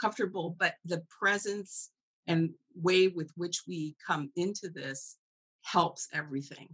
comfortable 0.00 0.54
but 0.58 0.74
the 0.84 1.02
presence 1.18 1.90
and 2.26 2.50
way 2.74 3.08
with 3.08 3.30
which 3.36 3.62
we 3.66 3.96
come 4.06 4.30
into 4.36 4.68
this 4.68 5.16
helps 5.62 6.08
everything 6.12 6.68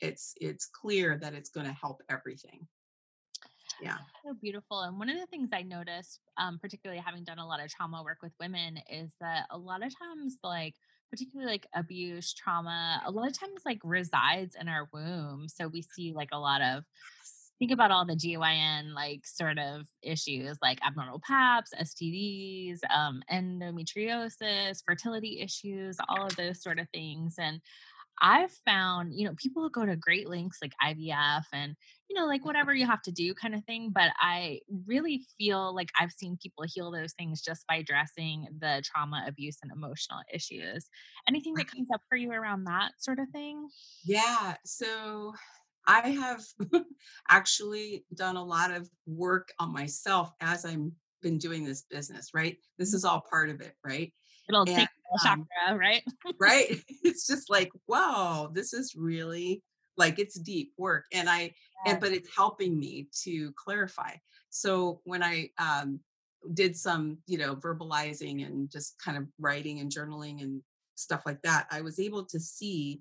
it's 0.00 0.34
it's 0.40 0.66
clear 0.66 1.18
that 1.18 1.34
it's 1.34 1.50
going 1.50 1.66
to 1.66 1.72
help 1.72 2.02
everything 2.08 2.66
yeah 3.82 3.96
so 4.24 4.34
beautiful 4.40 4.82
and 4.82 4.98
one 4.98 5.08
of 5.08 5.18
the 5.18 5.26
things 5.26 5.50
i 5.52 5.62
noticed 5.62 6.20
um, 6.36 6.58
particularly 6.60 7.00
having 7.04 7.24
done 7.24 7.38
a 7.38 7.46
lot 7.46 7.62
of 7.62 7.70
trauma 7.70 8.02
work 8.02 8.18
with 8.22 8.32
women 8.40 8.78
is 8.90 9.12
that 9.20 9.46
a 9.50 9.58
lot 9.58 9.84
of 9.84 9.92
times 9.98 10.38
like 10.42 10.74
particularly 11.10 11.50
like 11.50 11.66
abuse 11.74 12.32
trauma 12.32 13.02
a 13.04 13.10
lot 13.10 13.28
of 13.28 13.38
times 13.38 13.62
like 13.66 13.80
resides 13.82 14.56
in 14.60 14.68
our 14.68 14.88
womb 14.92 15.48
so 15.48 15.68
we 15.68 15.82
see 15.82 16.12
like 16.14 16.30
a 16.32 16.38
lot 16.38 16.60
of 16.60 16.84
think 17.58 17.70
about 17.70 17.90
all 17.90 18.04
the 18.04 18.16
GYN 18.16 18.94
like 18.94 19.26
sort 19.26 19.58
of 19.58 19.86
issues 20.02 20.58
like 20.60 20.78
abnormal 20.86 21.20
paps, 21.20 21.72
STDs, 21.80 22.78
um, 22.94 23.22
endometriosis, 23.32 24.82
fertility 24.84 25.40
issues, 25.40 25.96
all 26.08 26.26
of 26.26 26.36
those 26.36 26.62
sort 26.62 26.78
of 26.78 26.88
things. 26.90 27.36
And 27.38 27.60
I've 28.20 28.52
found, 28.64 29.12
you 29.14 29.26
know, 29.26 29.34
people 29.36 29.68
go 29.68 29.84
to 29.84 29.96
great 29.96 30.28
lengths 30.28 30.58
like 30.62 30.72
IVF 30.82 31.44
and, 31.52 31.74
you 32.08 32.18
know, 32.18 32.26
like 32.26 32.44
whatever 32.44 32.72
you 32.72 32.86
have 32.86 33.02
to 33.02 33.12
do 33.12 33.34
kind 33.34 33.54
of 33.54 33.64
thing. 33.64 33.90
But 33.94 34.12
I 34.20 34.60
really 34.86 35.26
feel 35.38 35.74
like 35.74 35.90
I've 35.98 36.12
seen 36.12 36.38
people 36.40 36.64
heal 36.66 36.90
those 36.90 37.12
things 37.14 37.42
just 37.42 37.66
by 37.66 37.76
addressing 37.76 38.46
the 38.60 38.82
trauma, 38.84 39.24
abuse, 39.26 39.58
and 39.62 39.72
emotional 39.72 40.20
issues. 40.32 40.86
Anything 41.28 41.54
that 41.54 41.70
comes 41.70 41.88
up 41.92 42.02
for 42.08 42.16
you 42.16 42.32
around 42.32 42.64
that 42.64 42.92
sort 42.98 43.18
of 43.18 43.28
thing? 43.30 43.68
Yeah. 44.04 44.54
So 44.64 45.34
I 45.86 46.10
have 46.10 46.44
actually 47.28 48.04
done 48.14 48.36
a 48.36 48.44
lot 48.44 48.70
of 48.70 48.88
work 49.06 49.52
on 49.58 49.72
myself 49.72 50.32
as 50.40 50.64
I've 50.64 50.90
been 51.22 51.38
doing 51.38 51.64
this 51.64 51.82
business, 51.90 52.30
right? 52.34 52.56
This 52.78 52.90
mm-hmm. 52.90 52.96
is 52.96 53.04
all 53.04 53.24
part 53.28 53.50
of 53.50 53.60
it, 53.60 53.74
right? 53.84 54.12
Little 54.48 54.66
and, 54.68 54.88
um, 55.12 55.46
chakra, 55.66 55.78
right? 55.78 56.02
right. 56.38 56.80
It's 57.02 57.26
just 57.26 57.50
like, 57.50 57.70
wow, 57.86 58.50
this 58.52 58.72
is 58.72 58.94
really 58.96 59.62
like 59.96 60.18
it's 60.18 60.38
deep 60.38 60.72
work. 60.78 61.04
And 61.12 61.28
I 61.28 61.54
yeah. 61.84 61.92
and 61.92 62.00
but 62.00 62.12
it's 62.12 62.34
helping 62.34 62.78
me 62.78 63.08
to 63.22 63.52
clarify. 63.52 64.14
So 64.50 65.00
when 65.04 65.22
I 65.22 65.50
um 65.58 66.00
did 66.52 66.76
some, 66.76 67.18
you 67.26 67.38
know, 67.38 67.56
verbalizing 67.56 68.46
and 68.46 68.70
just 68.70 68.96
kind 69.02 69.16
of 69.16 69.26
writing 69.38 69.80
and 69.80 69.90
journaling 69.90 70.42
and 70.42 70.62
stuff 70.94 71.22
like 71.26 71.40
that, 71.42 71.66
I 71.70 71.80
was 71.80 71.98
able 71.98 72.24
to 72.26 72.40
see 72.40 73.00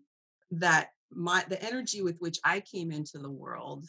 that 0.51 0.89
my 1.11 1.43
the 1.47 1.61
energy 1.63 2.01
with 2.01 2.17
which 2.19 2.39
I 2.43 2.59
came 2.59 2.91
into 2.91 3.17
the 3.17 3.29
world 3.29 3.87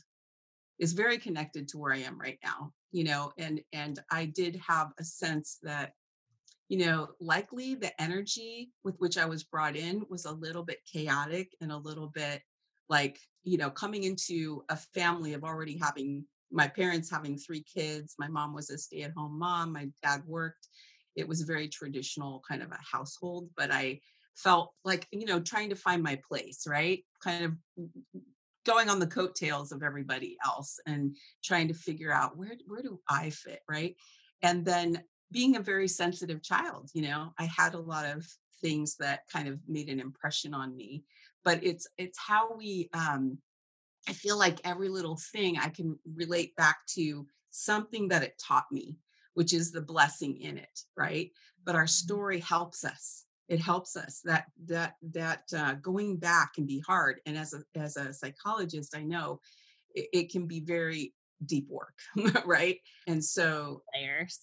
is 0.78 0.92
very 0.92 1.18
connected 1.18 1.68
to 1.68 1.78
where 1.78 1.92
I 1.92 1.98
am 1.98 2.18
right 2.18 2.38
now, 2.42 2.72
you 2.90 3.04
know, 3.04 3.32
and 3.38 3.60
and 3.72 3.98
I 4.10 4.26
did 4.26 4.60
have 4.66 4.92
a 4.98 5.04
sense 5.04 5.58
that 5.62 5.92
you 6.68 6.78
know, 6.78 7.08
likely 7.20 7.74
the 7.74 8.00
energy 8.00 8.70
with 8.84 8.96
which 8.98 9.18
I 9.18 9.26
was 9.26 9.44
brought 9.44 9.76
in 9.76 10.04
was 10.08 10.24
a 10.24 10.32
little 10.32 10.62
bit 10.62 10.78
chaotic 10.90 11.50
and 11.60 11.70
a 11.70 11.76
little 11.76 12.08
bit 12.08 12.42
like, 12.88 13.18
you 13.42 13.58
know, 13.58 13.70
coming 13.70 14.04
into 14.04 14.64
a 14.68 14.76
family 14.76 15.34
of 15.34 15.44
already 15.44 15.78
having 15.78 16.24
my 16.50 16.68
parents 16.68 17.10
having 17.10 17.36
three 17.36 17.64
kids. 17.64 18.14
My 18.18 18.28
mom 18.28 18.54
was 18.54 18.70
a 18.70 18.78
stay 18.78 19.02
at 19.02 19.12
home 19.16 19.38
mom, 19.38 19.72
my 19.72 19.88
dad 20.02 20.22
worked. 20.26 20.68
It 21.16 21.28
was 21.28 21.42
a 21.42 21.46
very 21.46 21.68
traditional 21.68 22.42
kind 22.48 22.62
of 22.62 22.70
a 22.70 22.78
household, 22.90 23.48
but 23.56 23.70
I 23.70 24.00
felt 24.36 24.72
like 24.84 25.06
you 25.12 25.26
know 25.26 25.40
trying 25.40 25.70
to 25.70 25.76
find 25.76 26.02
my 26.02 26.18
place 26.28 26.66
right 26.66 27.04
kind 27.22 27.44
of 27.44 27.52
going 28.66 28.88
on 28.88 28.98
the 28.98 29.06
coattails 29.06 29.72
of 29.72 29.82
everybody 29.82 30.36
else 30.44 30.80
and 30.86 31.16
trying 31.44 31.68
to 31.68 31.74
figure 31.74 32.12
out 32.12 32.36
where 32.36 32.56
where 32.66 32.82
do 32.82 32.98
i 33.08 33.30
fit 33.30 33.60
right 33.68 33.94
and 34.42 34.64
then 34.64 35.00
being 35.34 35.56
a 35.56 35.60
very 35.60 35.88
sensitive 35.88 36.42
child 36.42 36.88
you 36.94 37.02
know 37.02 37.32
i 37.38 37.44
had 37.44 37.74
a 37.74 37.78
lot 37.78 38.06
of 38.06 38.26
things 38.62 38.96
that 38.96 39.20
kind 39.30 39.48
of 39.48 39.58
made 39.68 39.88
an 39.88 40.00
impression 40.00 40.54
on 40.54 40.74
me 40.76 41.04
but 41.44 41.62
it's 41.62 41.86
it's 41.98 42.18
how 42.18 42.54
we 42.56 42.88
um 42.94 43.36
i 44.08 44.12
feel 44.12 44.38
like 44.38 44.58
every 44.64 44.88
little 44.88 45.18
thing 45.32 45.58
i 45.58 45.68
can 45.68 45.98
relate 46.14 46.54
back 46.56 46.78
to 46.86 47.26
something 47.50 48.08
that 48.08 48.22
it 48.22 48.40
taught 48.42 48.64
me 48.72 48.96
which 49.34 49.52
is 49.52 49.70
the 49.70 49.80
blessing 49.80 50.40
in 50.40 50.56
it 50.56 50.80
right? 50.96 51.30
But 51.64 51.74
our 51.74 51.82
mm-hmm. 51.82 51.88
story 51.88 52.38
helps 52.40 52.84
us. 52.84 53.24
It 53.48 53.60
helps 53.60 53.96
us. 53.96 54.20
That 54.24 54.46
that 54.66 54.94
that 55.12 55.42
uh, 55.54 55.74
going 55.74 56.16
back 56.16 56.54
can 56.54 56.66
be 56.66 56.82
hard 56.86 57.20
and 57.26 57.36
as 57.36 57.52
a 57.52 57.62
as 57.78 57.96
a 57.96 58.12
psychologist 58.12 58.96
i 58.96 59.02
know 59.02 59.40
it, 59.94 60.08
it 60.12 60.32
can 60.32 60.46
be 60.46 60.60
very 60.60 61.12
deep 61.44 61.68
work 61.68 61.94
right? 62.46 62.78
And 63.06 63.22
so 63.22 63.82
layers 63.94 64.38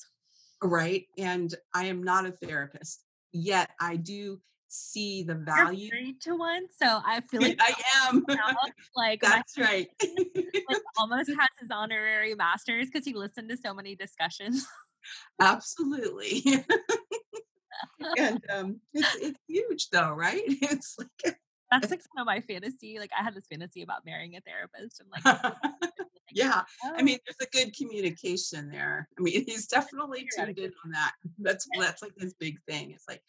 right 0.62 1.06
and 1.18 1.56
i 1.74 1.86
am 1.86 2.04
not 2.04 2.26
a 2.26 2.32
therapist 2.32 3.04
yet 3.32 3.70
i 3.80 3.96
do 3.96 4.40
see 4.68 5.22
the 5.24 5.36
value 5.36 5.90
to 6.22 6.36
one 6.36 6.66
so 6.80 7.02
i 7.06 7.20
feel 7.30 7.42
like 7.42 7.60
i 7.60 7.74
am 8.08 8.26
like 8.96 9.22
that's 9.22 9.58
right 9.58 9.90
like 10.04 10.82
almost 10.98 11.30
has 11.30 11.50
his 11.60 11.70
honorary 11.72 12.36
masters 12.36 12.88
because 12.88 13.06
he 13.06 13.14
listened 13.14 13.50
to 13.50 13.58
so 13.58 13.74
many 13.74 13.96
discussions 13.96 14.66
absolutely 15.42 16.64
and 18.18 18.44
um, 18.50 18.80
it's 18.94 19.16
it's 19.16 19.40
huge 19.48 19.90
though, 19.90 20.12
right? 20.12 20.42
It's 20.46 20.98
like 20.98 21.38
that's 21.72 21.90
like 21.90 22.00
kind 22.00 22.20
of 22.20 22.26
my 22.26 22.42
fantasy. 22.42 23.00
Like 23.00 23.12
I 23.18 23.24
had 23.24 23.34
this 23.34 23.48
fantasy 23.48 23.82
about 23.82 24.06
marrying 24.06 24.36
a 24.36 24.42
therapist 24.42 25.02
and 25.02 25.10
like. 25.10 25.54
Yeah, 26.34 26.62
oh. 26.86 26.94
I 26.96 27.02
mean, 27.02 27.18
oh. 27.20 27.24
there's 27.26 27.50
a 27.50 27.58
good 27.58 27.76
communication 27.76 28.70
there. 28.70 29.08
I 29.18 29.22
mean, 29.22 29.44
he's 29.48 29.68
definitely 29.68 30.28
tuned 30.36 30.60
in 30.60 30.72
on 30.86 30.92
that. 30.92 31.14
That's 31.40 31.68
that's 31.80 32.02
like 32.02 32.14
his 32.18 32.34
big 32.34 32.58
thing. 32.68 32.92
It's 32.92 33.06
like 33.08 33.22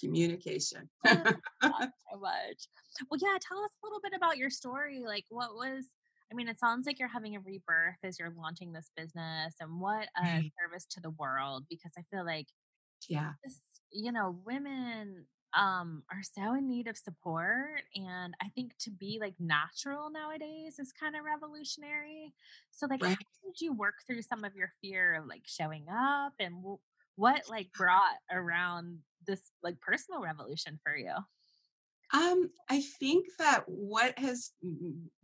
communication. 0.00 0.88
Oh, 1.06 1.14
so 1.62 2.18
much. 2.18 2.68
Well, 3.10 3.20
yeah. 3.20 3.38
Tell 3.40 3.62
us 3.62 3.70
a 3.82 3.86
little 3.86 4.00
bit 4.02 4.12
about 4.16 4.38
your 4.38 4.50
story. 4.50 5.02
Like, 5.04 5.24
what 5.28 5.54
was? 5.54 5.86
I 6.32 6.36
mean, 6.36 6.48
it 6.48 6.60
sounds 6.60 6.86
like 6.86 7.00
you're 7.00 7.08
having 7.08 7.34
a 7.34 7.40
rebirth 7.40 7.98
as 8.04 8.18
you're 8.18 8.32
launching 8.36 8.72
this 8.72 8.90
business, 8.96 9.54
and 9.60 9.80
what 9.80 10.08
a 10.16 10.22
right. 10.22 10.52
service 10.62 10.86
to 10.92 11.00
the 11.00 11.10
world. 11.10 11.64
Because 11.68 11.92
I 11.98 12.02
feel 12.10 12.24
like, 12.24 12.46
yeah, 13.08 13.32
this 13.44 13.60
you 13.92 14.12
know, 14.12 14.38
women 14.44 15.26
um 15.54 16.02
are 16.12 16.22
so 16.22 16.54
in 16.54 16.68
need 16.68 16.86
of 16.86 16.96
support 16.96 17.82
and 17.94 18.34
i 18.42 18.48
think 18.48 18.72
to 18.78 18.90
be 18.90 19.18
like 19.20 19.34
natural 19.38 20.10
nowadays 20.10 20.78
is 20.78 20.92
kind 20.92 21.16
of 21.16 21.24
revolutionary 21.24 22.32
so 22.70 22.86
like 22.86 23.02
right. 23.02 23.10
how 23.10 23.16
did 23.44 23.60
you 23.60 23.72
work 23.72 23.96
through 24.06 24.22
some 24.22 24.44
of 24.44 24.54
your 24.54 24.72
fear 24.80 25.14
of 25.14 25.26
like 25.26 25.42
showing 25.46 25.86
up 25.90 26.32
and 26.38 26.54
w- 26.56 26.78
what 27.16 27.42
like 27.48 27.72
brought 27.72 28.16
around 28.30 28.98
this 29.26 29.50
like 29.62 29.80
personal 29.80 30.20
revolution 30.20 30.78
for 30.84 30.96
you 30.96 31.14
um 32.12 32.48
i 32.68 32.80
think 33.00 33.26
that 33.38 33.64
what 33.66 34.16
has 34.18 34.52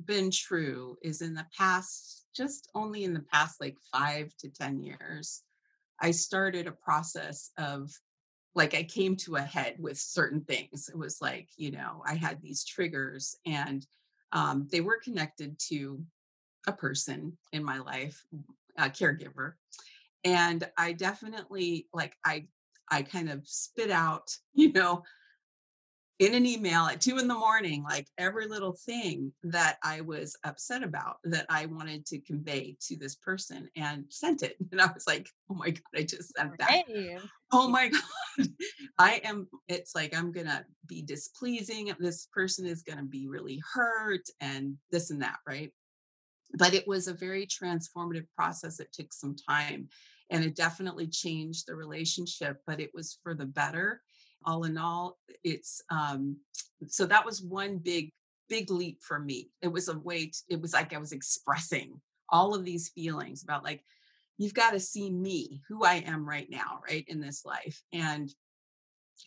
been 0.04 0.30
true 0.30 0.97
is 1.02 1.23
in 1.23 1.35
the 1.35 1.47
past 1.56 2.26
just 2.35 2.68
only 2.75 3.04
in 3.04 3.14
the 3.14 3.25
past 3.33 3.61
like 3.61 3.76
5 3.92 4.30
to 4.40 4.49
10 4.49 4.83
years 4.83 5.42
i 6.00 6.11
started 6.11 6.66
a 6.66 6.73
process 6.73 7.50
of 7.59 7.90
like 8.56 8.75
I 8.75 8.82
came 8.82 9.16
to 9.16 9.36
a 9.36 9.42
head 9.42 9.76
with 9.78 9.98
certain 9.98 10.40
things. 10.40 10.88
It 10.88 10.98
was 10.98 11.20
like, 11.20 11.48
you 11.56 11.70
know, 11.70 12.02
I 12.04 12.14
had 12.14 12.40
these 12.40 12.64
triggers 12.64 13.36
and 13.44 13.86
um, 14.32 14.66
they 14.72 14.80
were 14.80 14.98
connected 15.04 15.58
to 15.68 16.02
a 16.66 16.72
person 16.72 17.36
in 17.52 17.62
my 17.62 17.78
life, 17.78 18.25
a 18.78 18.88
caregiver. 18.88 19.52
And 20.25 20.68
I 20.76 20.92
definitely 20.92 21.86
like 21.92 22.16
I 22.25 22.48
I 22.90 23.02
kind 23.02 23.28
of 23.28 23.46
spit 23.46 23.90
out, 23.90 24.34
you 24.54 24.72
know, 24.72 25.04
in 26.18 26.35
an 26.35 26.46
email 26.46 26.87
at 26.87 27.00
two 27.00 27.18
in 27.18 27.28
the 27.28 27.35
morning, 27.35 27.82
like 27.82 28.06
every 28.16 28.46
little 28.46 28.73
thing 28.73 29.32
that 29.44 29.76
I 29.85 30.00
was 30.00 30.37
upset 30.44 30.82
about 30.82 31.18
that 31.25 31.44
I 31.50 31.66
wanted 31.66 32.06
to 32.06 32.20
convey 32.20 32.76
to 32.88 32.96
this 32.96 33.16
person 33.16 33.68
and 33.76 34.04
sent 34.08 34.42
it. 34.42 34.56
And 34.73 34.80
I 34.80 34.92
was 34.92 35.06
like, 35.06 35.28
oh 35.50 35.54
my 35.54 35.70
God, 35.70 35.82
I 35.94 36.02
just 36.02 36.35
sent 36.37 36.58
that. 36.58 36.70
Hey. 36.70 37.18
Oh 37.52 37.68
my 37.68 37.88
God. 37.88 38.49
I 38.99 39.20
am, 39.23 39.46
it's 39.68 39.94
like, 39.94 40.16
I'm 40.16 40.32
going 40.32 40.49
to 40.49 40.64
be 40.88 41.00
displeasing. 41.00 41.92
This 42.00 42.26
person 42.35 42.66
is 42.66 42.82
going 42.82 42.99
to 42.99 43.04
be 43.04 43.28
really 43.28 43.62
hurt 43.73 44.25
and 44.40 44.75
this 44.90 45.12
and 45.12 45.23
that. 45.23 45.37
Right. 45.46 45.70
But 46.54 46.75
it 46.75 46.88
was 46.88 47.06
a 47.06 47.14
very 47.14 47.46
transformative 47.46 48.26
process. 48.37 48.80
It 48.80 48.92
took 48.92 49.12
some 49.12 49.37
time 49.49 49.88
and 50.28 50.44
it 50.44 50.56
definitely 50.56 51.06
changed 51.06 51.68
the 51.68 51.76
relationship, 51.76 52.58
but 52.66 52.80
it 52.80 52.90
was 52.92 53.18
for 53.23 53.32
the 53.32 53.46
better 53.46 54.00
all 54.45 54.64
in 54.64 54.78
all, 54.78 55.19
it's 55.43 55.83
um, 55.90 56.37
so 56.87 57.07
that 57.07 57.25
was 57.25 57.43
one 57.43 57.78
big 57.78 58.12
big 58.49 58.71
leap 58.71 59.02
for 59.02 59.19
me. 59.19 59.50
It 59.61 59.69
was 59.69 59.88
a 59.88 59.99
way, 59.99 60.26
to, 60.26 60.38
it 60.49 60.61
was 60.61 60.73
like 60.73 60.95
I 60.95 60.99
was 60.99 61.12
expressing 61.12 62.00
all 62.28 62.55
of 62.55 62.64
these 62.64 62.90
feelings 62.90 63.43
about 63.43 63.64
like, 63.64 63.83
you've 64.38 64.55
got 64.55 64.71
to 64.71 64.81
see 64.81 65.11
me, 65.11 65.62
who 65.69 65.85
I 65.85 65.95
am 66.07 66.28
right 66.28 66.49
now, 66.49 66.81
right 66.88 67.05
in 67.09 67.21
this 67.21 67.45
life. 67.45 67.83
And 67.93 68.33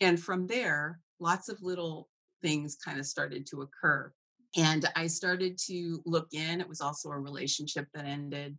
and 0.00 0.18
from 0.18 0.46
there, 0.46 1.00
lots 1.18 1.48
of 1.48 1.62
little 1.62 2.08
things 2.42 2.76
kind 2.82 2.98
of 2.98 3.06
started 3.06 3.46
to 3.48 3.62
occur. 3.62 4.12
And 4.56 4.88
I 4.96 5.06
started 5.08 5.58
to 5.66 6.00
look 6.06 6.28
in. 6.32 6.60
It 6.60 6.68
was 6.68 6.80
also 6.80 7.10
a 7.10 7.18
relationship 7.18 7.88
that 7.92 8.06
ended 8.06 8.56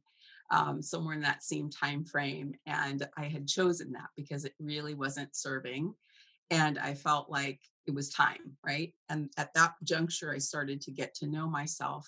um, 0.51 0.81
somewhere 0.81 1.15
in 1.15 1.21
that 1.21 1.43
same 1.43 1.69
time 1.69 2.03
frame, 2.03 2.53
and 2.65 3.07
I 3.17 3.25
had 3.25 3.47
chosen 3.47 3.93
that 3.93 4.09
because 4.17 4.43
it 4.43 4.53
really 4.59 4.93
wasn't 4.93 5.35
serving, 5.35 5.93
and 6.51 6.77
I 6.77 6.93
felt 6.93 7.31
like 7.31 7.59
it 7.87 7.95
was 7.95 8.09
time, 8.09 8.57
right? 8.63 8.93
And 9.09 9.29
at 9.37 9.53
that 9.55 9.73
juncture, 9.83 10.31
I 10.31 10.37
started 10.37 10.81
to 10.81 10.91
get 10.91 11.15
to 11.15 11.27
know 11.27 11.47
myself 11.47 12.07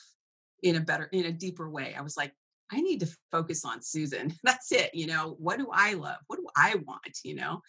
in 0.62 0.76
a 0.76 0.82
better, 0.82 1.10
in 1.12 1.26
a 1.26 1.32
deeper 1.32 1.70
way. 1.70 1.96
I 1.98 2.02
was 2.02 2.16
like, 2.16 2.34
I 2.72 2.82
need 2.82 3.00
to 3.00 3.18
focus 3.32 3.66
on 3.66 3.82
Susan. 3.82 4.34
That's 4.44 4.72
it. 4.72 4.94
You 4.94 5.08
know, 5.08 5.36
what 5.40 5.58
do 5.58 5.70
I 5.74 5.94
love? 5.94 6.18
What 6.28 6.38
do 6.38 6.48
I 6.56 6.76
want? 6.86 7.20
You 7.24 7.36
know, 7.36 7.62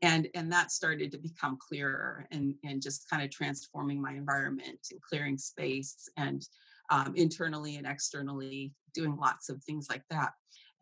and 0.00 0.28
and 0.34 0.50
that 0.52 0.72
started 0.72 1.12
to 1.12 1.18
become 1.18 1.58
clearer 1.60 2.26
and 2.32 2.54
and 2.64 2.82
just 2.82 3.08
kind 3.08 3.22
of 3.22 3.30
transforming 3.30 4.00
my 4.00 4.12
environment 4.12 4.78
and 4.90 5.00
clearing 5.02 5.38
space 5.38 6.08
and 6.16 6.42
um, 6.90 7.14
internally 7.14 7.76
and 7.76 7.86
externally 7.86 8.72
doing 8.94 9.16
lots 9.16 9.48
of 9.48 9.62
things 9.64 9.86
like 9.88 10.02
that 10.10 10.32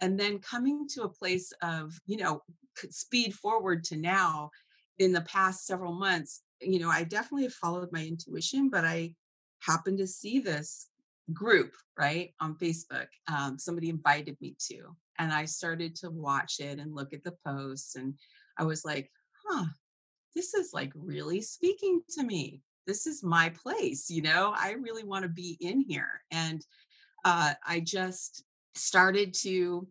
and 0.00 0.19
then 0.19 0.38
coming 0.38 0.87
to 0.88 1.02
a 1.02 1.09
place 1.09 1.52
of 1.62 1.92
you 2.07 2.16
know 2.16 2.42
speed 2.90 3.35
forward 3.35 3.85
to 3.85 3.97
now 3.97 4.50
in 5.00 5.12
the 5.12 5.23
past 5.23 5.66
several 5.66 5.92
months 5.92 6.42
you 6.61 6.78
know 6.78 6.88
i 6.88 7.02
definitely 7.02 7.49
followed 7.49 7.90
my 7.90 8.04
intuition 8.04 8.71
but 8.71 8.85
i 8.85 9.12
happened 9.61 9.99
to 9.99 10.07
see 10.07 10.38
this 10.38 10.88
group 11.33 11.73
right 11.99 12.33
on 12.40 12.54
facebook 12.54 13.07
um, 13.28 13.59
somebody 13.59 13.88
invited 13.88 14.37
me 14.40 14.54
to 14.59 14.97
and 15.19 15.33
i 15.33 15.45
started 15.45 15.97
to 15.97 16.11
watch 16.11 16.61
it 16.61 16.78
and 16.78 16.95
look 16.95 17.12
at 17.12 17.25
the 17.25 17.35
posts 17.45 17.97
and 17.97 18.14
I 18.61 18.64
was 18.64 18.85
like, 18.85 19.11
huh, 19.47 19.64
this 20.37 20.52
is 20.52 20.73
like 20.75 20.92
really 20.95 21.40
speaking 21.40 22.02
to 22.11 22.23
me. 22.23 22.61
This 22.87 23.07
is 23.07 23.23
my 23.23 23.52
place, 23.62 24.11
you 24.11 24.23
know, 24.23 24.52
I 24.54 24.73
really 24.73 25.04
want 25.04 25.23
to 25.23 25.28
be 25.28 25.57
in 25.61 25.80
here. 25.80 26.23
And 26.30 26.64
uh, 27.25 27.54
I 27.66 27.80
just 27.80 28.45
started 28.75 29.35
to 29.42 29.87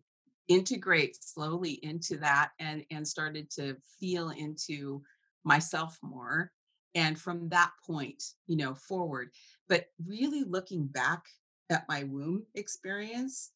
integrate 0.50 1.16
slowly 1.22 1.78
into 1.84 2.18
that 2.18 2.50
and 2.58 2.84
and 2.90 3.06
started 3.06 3.48
to 3.48 3.76
feel 4.00 4.30
into 4.30 5.00
myself 5.44 5.96
more 6.02 6.50
and 6.96 7.18
from 7.18 7.48
that 7.48 7.70
point 7.86 8.20
you 8.48 8.56
know 8.56 8.74
forward 8.74 9.30
but 9.68 9.86
really 10.04 10.42
looking 10.42 10.86
back 10.86 11.22
at 11.70 11.84
my 11.88 12.02
womb 12.02 12.44
experience 12.54 13.52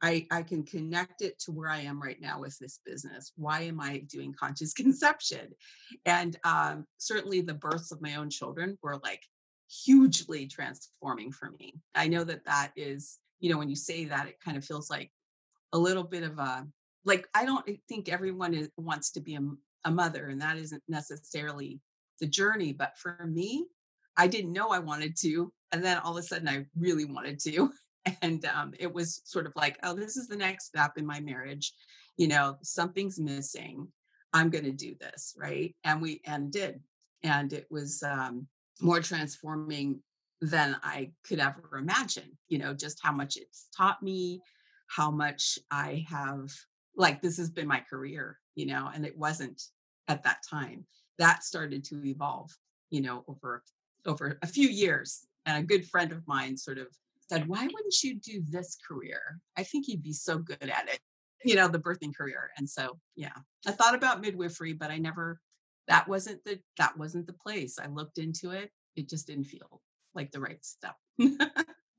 I, 0.00 0.26
I 0.30 0.42
can 0.42 0.62
connect 0.62 1.22
it 1.22 1.40
to 1.40 1.50
where 1.50 1.68
I 1.68 1.80
am 1.80 2.00
right 2.00 2.20
now 2.20 2.38
with 2.38 2.56
this 2.60 2.78
business. 2.86 3.32
Why 3.34 3.62
am 3.62 3.80
I 3.80 4.04
doing 4.08 4.32
conscious 4.32 4.72
conception? 4.74 5.48
And 6.06 6.36
um, 6.44 6.86
certainly 6.98 7.40
the 7.40 7.54
births 7.54 7.90
of 7.90 8.00
my 8.00 8.14
own 8.14 8.30
children 8.30 8.78
were 8.80 9.00
like 9.02 9.24
hugely 9.68 10.46
transforming 10.46 11.32
for 11.32 11.50
me. 11.58 11.74
I 11.96 12.06
know 12.06 12.22
that 12.22 12.44
that 12.44 12.70
is, 12.76 13.18
you 13.40 13.50
know, 13.50 13.58
when 13.58 13.68
you 13.68 13.74
say 13.74 14.04
that, 14.04 14.28
it 14.28 14.38
kind 14.38 14.56
of 14.56 14.64
feels 14.64 14.88
like 14.88 15.10
a 15.72 15.78
little 15.78 16.04
bit 16.04 16.22
of 16.22 16.38
a, 16.38 16.66
like, 17.04 17.26
I 17.34 17.44
don't 17.44 17.68
think 17.88 18.08
everyone 18.08 18.54
is, 18.54 18.68
wants 18.76 19.10
to 19.12 19.20
be 19.20 19.36
a, 19.36 19.40
a 19.84 19.90
mother, 19.90 20.28
and 20.28 20.40
that 20.40 20.56
isn't 20.56 20.82
necessarily 20.88 21.80
the 22.20 22.26
journey. 22.26 22.72
But 22.72 22.98
for 22.98 23.18
me, 23.26 23.66
I 24.16 24.26
didn't 24.26 24.52
know 24.52 24.70
I 24.70 24.80
wanted 24.80 25.16
to. 25.20 25.52
And 25.72 25.84
then 25.84 25.98
all 25.98 26.12
of 26.12 26.18
a 26.18 26.26
sudden, 26.26 26.48
I 26.48 26.66
really 26.76 27.04
wanted 27.04 27.38
to. 27.40 27.70
and 28.22 28.44
um, 28.46 28.72
it 28.78 28.92
was 28.92 29.20
sort 29.24 29.46
of 29.46 29.52
like 29.56 29.78
oh 29.82 29.94
this 29.94 30.16
is 30.16 30.28
the 30.28 30.36
next 30.36 30.66
step 30.66 30.92
in 30.96 31.06
my 31.06 31.20
marriage 31.20 31.72
you 32.16 32.28
know 32.28 32.56
something's 32.62 33.18
missing 33.18 33.86
i'm 34.32 34.50
going 34.50 34.64
to 34.64 34.72
do 34.72 34.94
this 35.00 35.34
right 35.38 35.74
and 35.84 36.00
we 36.00 36.20
and 36.26 36.52
did 36.52 36.80
and 37.22 37.52
it 37.52 37.66
was 37.70 38.02
um, 38.02 38.46
more 38.80 39.00
transforming 39.00 40.00
than 40.40 40.76
i 40.82 41.10
could 41.26 41.40
ever 41.40 41.78
imagine 41.78 42.36
you 42.48 42.58
know 42.58 42.72
just 42.72 43.00
how 43.02 43.12
much 43.12 43.36
it's 43.36 43.68
taught 43.76 44.02
me 44.02 44.40
how 44.88 45.10
much 45.10 45.58
i 45.70 46.04
have 46.08 46.50
like 46.96 47.22
this 47.22 47.36
has 47.36 47.50
been 47.50 47.68
my 47.68 47.80
career 47.80 48.38
you 48.54 48.66
know 48.66 48.90
and 48.94 49.06
it 49.06 49.16
wasn't 49.16 49.62
at 50.08 50.22
that 50.24 50.38
time 50.48 50.84
that 51.18 51.44
started 51.44 51.84
to 51.84 52.04
evolve 52.04 52.50
you 52.90 53.00
know 53.00 53.24
over 53.28 53.62
over 54.06 54.38
a 54.42 54.46
few 54.46 54.68
years 54.68 55.26
and 55.46 55.62
a 55.62 55.66
good 55.66 55.86
friend 55.86 56.12
of 56.12 56.26
mine 56.26 56.56
sort 56.56 56.78
of 56.78 56.88
said, 57.28 57.46
Why 57.46 57.62
wouldn't 57.62 58.02
you 58.02 58.16
do 58.16 58.42
this 58.48 58.76
career? 58.86 59.40
I 59.56 59.62
think 59.62 59.88
you'd 59.88 60.02
be 60.02 60.12
so 60.12 60.38
good 60.38 60.62
at 60.62 60.88
it, 60.88 61.00
you 61.44 61.54
know, 61.54 61.68
the 61.68 61.78
birthing 61.78 62.16
career. 62.16 62.50
And 62.56 62.68
so, 62.68 62.98
yeah, 63.16 63.36
I 63.66 63.72
thought 63.72 63.94
about 63.94 64.20
midwifery, 64.20 64.72
but 64.72 64.90
I 64.90 64.98
never, 64.98 65.40
that 65.88 66.08
wasn't 66.08 66.44
the, 66.44 66.58
that 66.78 66.96
wasn't 66.98 67.26
the 67.26 67.34
place. 67.34 67.78
I 67.78 67.86
looked 67.88 68.18
into 68.18 68.50
it. 68.50 68.70
It 68.96 69.08
just 69.08 69.26
didn't 69.26 69.44
feel 69.44 69.80
like 70.14 70.30
the 70.32 70.40
right 70.40 70.64
step. 70.64 70.96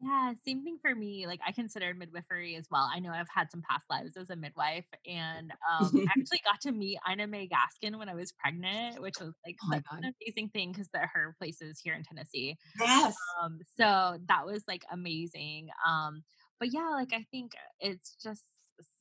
Yeah, 0.02 0.32
same 0.46 0.64
thing 0.64 0.78
for 0.82 0.96
me. 0.96 1.28
Like 1.28 1.42
I 1.46 1.52
considered 1.52 1.98
midwifery 1.98 2.56
as 2.56 2.68
well. 2.72 2.90
I 2.94 3.00
know 3.00 3.12
I've 3.12 3.28
had 3.34 3.52
some 3.52 3.62
past 3.70 3.86
lives 3.90 4.16
as 4.16 4.30
a 4.30 4.36
midwife, 4.36 4.86
and 5.06 5.52
um, 5.80 5.92
I 5.94 6.06
actually 6.18 6.42
got 6.46 6.62
to 6.62 6.72
meet 6.72 7.00
Ina 7.10 7.28
May 7.28 7.50
Gaskin 7.50 7.98
when 7.98 8.08
I 8.08 8.16
was 8.16 8.32
pregnant, 8.32 9.02
which 9.02 9.20
was 9.20 9.34
like 9.46 9.58
oh 9.66 9.74
an 9.74 10.14
amazing 10.22 10.50
thing 10.50 10.72
because 10.72 10.88
her 10.94 11.36
place 11.38 11.62
is 11.62 11.80
here 11.84 11.94
in 11.94 12.04
Tennessee. 12.04 12.58
Yes. 12.80 13.16
Um, 13.42 13.60
so 13.78 14.18
that 14.28 14.46
was 14.46 14.64
like 14.68 14.84
amazing. 14.92 15.70
Um, 15.86 16.24
but 16.60 16.74
yeah, 16.74 16.90
like 16.94 17.14
I 17.14 17.26
think 17.32 17.52
it's 17.80 18.16
just 18.24 18.44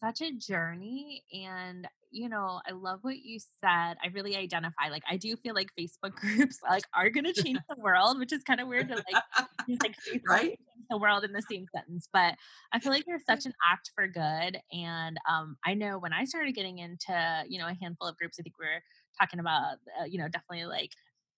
such 0.02 0.20
a 0.20 0.32
journey 0.32 1.22
and 1.32 1.86
you 2.10 2.28
know 2.28 2.60
i 2.66 2.72
love 2.72 2.98
what 3.02 3.16
you 3.18 3.38
said 3.38 3.96
i 4.02 4.08
really 4.12 4.36
identify 4.36 4.88
like 4.90 5.02
i 5.10 5.16
do 5.16 5.36
feel 5.36 5.54
like 5.54 5.68
facebook 5.78 6.14
groups 6.16 6.58
like 6.68 6.84
are 6.94 7.10
going 7.10 7.24
to 7.24 7.32
change 7.32 7.58
the 7.68 7.80
world 7.80 8.18
which 8.18 8.32
is 8.32 8.42
kind 8.42 8.60
of 8.60 8.68
weird 8.68 8.88
to 8.88 8.94
like 8.94 9.46
use 9.66 9.78
like 9.82 9.94
right? 10.28 10.58
the 10.90 10.98
world 10.98 11.24
in 11.24 11.32
the 11.32 11.42
same 11.50 11.66
sentence 11.74 12.08
but 12.12 12.34
i 12.72 12.78
feel 12.78 12.92
like 12.92 13.04
they're 13.06 13.20
such 13.26 13.46
an 13.46 13.52
act 13.70 13.90
for 13.94 14.06
good 14.06 14.58
and 14.72 15.18
um 15.28 15.56
i 15.64 15.74
know 15.74 15.98
when 15.98 16.12
i 16.12 16.24
started 16.24 16.54
getting 16.54 16.78
into 16.78 17.44
you 17.48 17.58
know 17.58 17.66
a 17.66 17.76
handful 17.80 18.08
of 18.08 18.16
groups 18.16 18.38
i 18.38 18.42
think 18.42 18.58
we 18.58 18.66
are 18.66 18.82
talking 19.20 19.40
about 19.40 19.76
uh, 20.00 20.04
you 20.04 20.18
know 20.18 20.28
definitely 20.28 20.64
like 20.64 20.90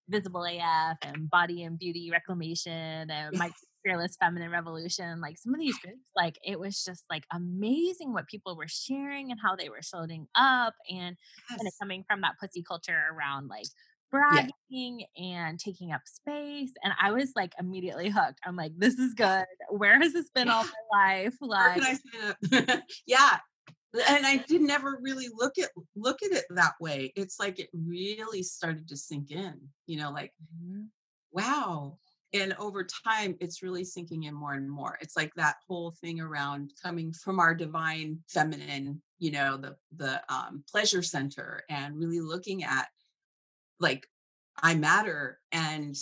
visible 0.08 0.44
af 0.44 0.96
and 1.02 1.30
body 1.30 1.62
and 1.62 1.78
beauty 1.78 2.10
reclamation 2.10 3.10
and 3.10 3.36
my 3.38 3.50
fearless 3.84 4.16
feminine 4.20 4.50
revolution 4.50 5.20
like 5.20 5.38
some 5.38 5.54
of 5.54 5.60
these 5.60 5.78
groups 5.78 5.98
like 6.16 6.36
it 6.44 6.58
was 6.58 6.84
just 6.84 7.04
like 7.10 7.24
amazing 7.32 8.12
what 8.12 8.26
people 8.26 8.56
were 8.56 8.68
sharing 8.68 9.30
and 9.30 9.40
how 9.42 9.56
they 9.56 9.68
were 9.68 9.82
showing 9.82 10.26
up 10.34 10.74
and 10.88 11.16
yes. 11.48 11.58
kind 11.58 11.66
of 11.66 11.72
coming 11.80 12.04
from 12.08 12.20
that 12.20 12.34
pussy 12.40 12.62
culture 12.62 13.00
around 13.14 13.48
like 13.48 13.66
bragging 14.10 15.04
yeah. 15.16 15.46
and 15.48 15.58
taking 15.58 15.92
up 15.92 16.00
space 16.04 16.72
and 16.82 16.92
i 17.00 17.12
was 17.12 17.32
like 17.36 17.52
immediately 17.58 18.08
hooked. 18.08 18.40
I'm 18.44 18.56
like 18.56 18.72
this 18.76 18.98
is 18.98 19.14
good. 19.14 19.44
Where 19.70 20.00
has 20.00 20.12
this 20.12 20.30
been 20.34 20.48
all 20.48 20.64
my 20.92 21.24
life? 21.26 21.34
Like 21.40 21.82
yeah. 23.06 23.38
And 24.08 24.26
i 24.26 24.44
did 24.48 24.62
never 24.62 24.98
really 25.02 25.28
look 25.32 25.58
at 25.58 25.70
look 25.96 26.22
at 26.22 26.32
it 26.32 26.44
that 26.50 26.74
way. 26.80 27.12
It's 27.16 27.38
like 27.38 27.58
it 27.58 27.68
really 27.72 28.42
started 28.42 28.88
to 28.88 28.96
sink 28.96 29.30
in 29.30 29.54
you 29.86 29.98
know 29.98 30.10
like 30.10 30.32
mm-hmm. 30.42 30.82
wow 31.32 31.98
and 32.32 32.54
over 32.58 32.86
time 33.06 33.36
it's 33.40 33.62
really 33.62 33.84
sinking 33.84 34.24
in 34.24 34.34
more 34.34 34.54
and 34.54 34.70
more. 34.70 34.98
It's 35.00 35.16
like 35.16 35.34
that 35.34 35.56
whole 35.66 35.92
thing 36.00 36.20
around 36.20 36.72
coming 36.82 37.12
from 37.12 37.40
our 37.40 37.54
divine 37.54 38.20
feminine 38.28 39.02
you 39.18 39.30
know 39.30 39.56
the 39.56 39.76
the 39.96 40.20
um, 40.32 40.64
pleasure 40.70 41.02
center 41.02 41.62
and 41.68 41.98
really 41.98 42.20
looking 42.20 42.64
at 42.64 42.88
like 43.78 44.06
i 44.62 44.74
matter 44.74 45.38
and 45.52 45.94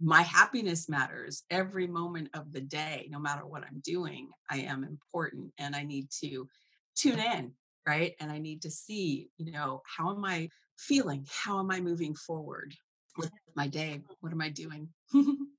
my 0.00 0.22
happiness 0.22 0.88
matters 0.88 1.42
every 1.50 1.86
moment 1.86 2.28
of 2.34 2.52
the 2.52 2.60
day 2.60 3.08
no 3.10 3.18
matter 3.18 3.44
what 3.44 3.64
i'm 3.64 3.80
doing 3.84 4.28
i 4.48 4.58
am 4.58 4.84
important 4.84 5.52
and 5.58 5.74
i 5.74 5.82
need 5.82 6.08
to 6.10 6.48
tune 6.94 7.18
in 7.18 7.52
right? 7.86 8.14
And 8.20 8.30
i 8.30 8.38
need 8.38 8.62
to 8.62 8.70
see 8.70 9.28
you 9.38 9.52
know 9.52 9.82
how 9.84 10.10
am 10.10 10.24
i 10.24 10.48
feeling? 10.78 11.26
How 11.30 11.58
am 11.60 11.70
i 11.70 11.80
moving 11.80 12.14
forward 12.14 12.74
with 13.16 13.30
my 13.54 13.68
day? 13.68 14.00
What 14.20 14.32
am 14.32 14.40
i 14.40 14.48
doing 14.48 14.88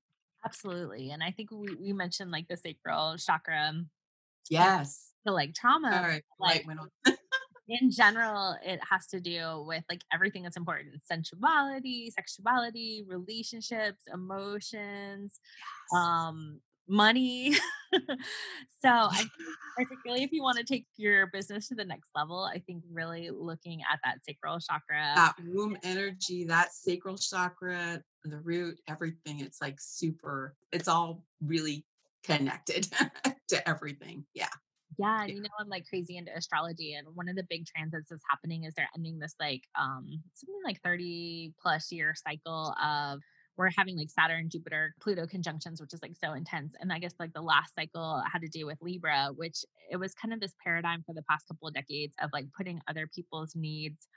Absolutely. 0.44 1.10
And 1.10 1.22
I 1.22 1.30
think 1.30 1.50
we, 1.50 1.74
we 1.80 1.92
mentioned 1.92 2.30
like 2.30 2.48
the 2.48 2.56
sacral 2.56 3.16
chakra. 3.16 3.72
Yes. 4.50 5.12
The 5.24 5.32
like 5.32 5.54
trauma. 5.54 5.96
All 5.96 6.02
right. 6.02 6.22
Like, 6.38 6.66
in 7.68 7.90
general, 7.90 8.56
it 8.62 8.80
has 8.88 9.06
to 9.08 9.20
do 9.20 9.64
with 9.66 9.84
like 9.88 10.02
everything 10.12 10.42
that's 10.42 10.56
important 10.56 11.00
sensuality, 11.04 12.10
sexuality, 12.10 13.04
relationships, 13.08 14.04
emotions, 14.12 15.40
yes. 15.92 16.00
um, 16.00 16.60
money. 16.88 17.54
so 17.92 18.88
I 18.88 19.26
particularly 19.76 20.24
if 20.24 20.32
you 20.32 20.42
want 20.42 20.58
to 20.58 20.64
take 20.64 20.86
your 20.96 21.28
business 21.28 21.68
to 21.68 21.74
the 21.74 21.84
next 21.84 22.10
level, 22.14 22.48
I 22.52 22.58
think 22.58 22.82
really 22.92 23.30
looking 23.30 23.80
at 23.90 24.00
that 24.04 24.24
sacral 24.24 24.58
chakra. 24.58 25.12
That 25.14 25.34
womb 25.46 25.76
energy, 25.82 26.44
that 26.44 26.72
sacral 26.72 27.16
chakra, 27.16 28.02
the 28.24 28.38
root, 28.38 28.78
everything. 28.88 29.40
It's 29.40 29.60
like 29.60 29.76
super, 29.80 30.54
it's 30.72 30.88
all 30.88 31.24
really 31.42 31.84
connected 32.24 32.88
to 33.48 33.68
everything. 33.68 34.24
Yeah. 34.34 34.48
Yeah, 34.96 35.22
and 35.22 35.30
you 35.30 35.40
know 35.40 35.48
I'm 35.58 35.68
like 35.68 35.86
crazy 35.88 36.18
into 36.18 36.32
astrology, 36.36 36.94
and 36.94 37.08
one 37.14 37.28
of 37.28 37.34
the 37.34 37.42
big 37.50 37.66
transits 37.66 38.10
that's 38.10 38.22
happening 38.30 38.62
is 38.62 38.74
they're 38.74 38.88
ending 38.94 39.18
this 39.18 39.34
like 39.40 39.62
um 39.76 40.20
something 40.34 40.60
like 40.64 40.80
30 40.82 41.52
plus 41.60 41.90
year 41.90 42.14
cycle 42.14 42.72
of 42.80 43.20
we're 43.56 43.70
having 43.76 43.96
like 43.96 44.10
Saturn, 44.10 44.48
Jupiter, 44.50 44.94
Pluto 45.00 45.26
conjunctions, 45.26 45.80
which 45.80 45.94
is 45.94 46.02
like 46.02 46.16
so 46.16 46.32
intense. 46.32 46.74
And 46.80 46.92
I 46.92 46.98
guess 46.98 47.14
like 47.18 47.32
the 47.32 47.42
last 47.42 47.74
cycle 47.74 48.22
had 48.30 48.42
to 48.42 48.48
do 48.48 48.66
with 48.66 48.78
Libra, 48.80 49.28
which 49.34 49.64
it 49.90 49.96
was 49.96 50.14
kind 50.14 50.34
of 50.34 50.40
this 50.40 50.54
paradigm 50.62 51.02
for 51.06 51.14
the 51.14 51.22
past 51.30 51.46
couple 51.46 51.68
of 51.68 51.74
decades 51.74 52.14
of 52.20 52.30
like 52.32 52.46
putting 52.56 52.80
other 52.88 53.08
people's 53.14 53.54
needs 53.54 54.08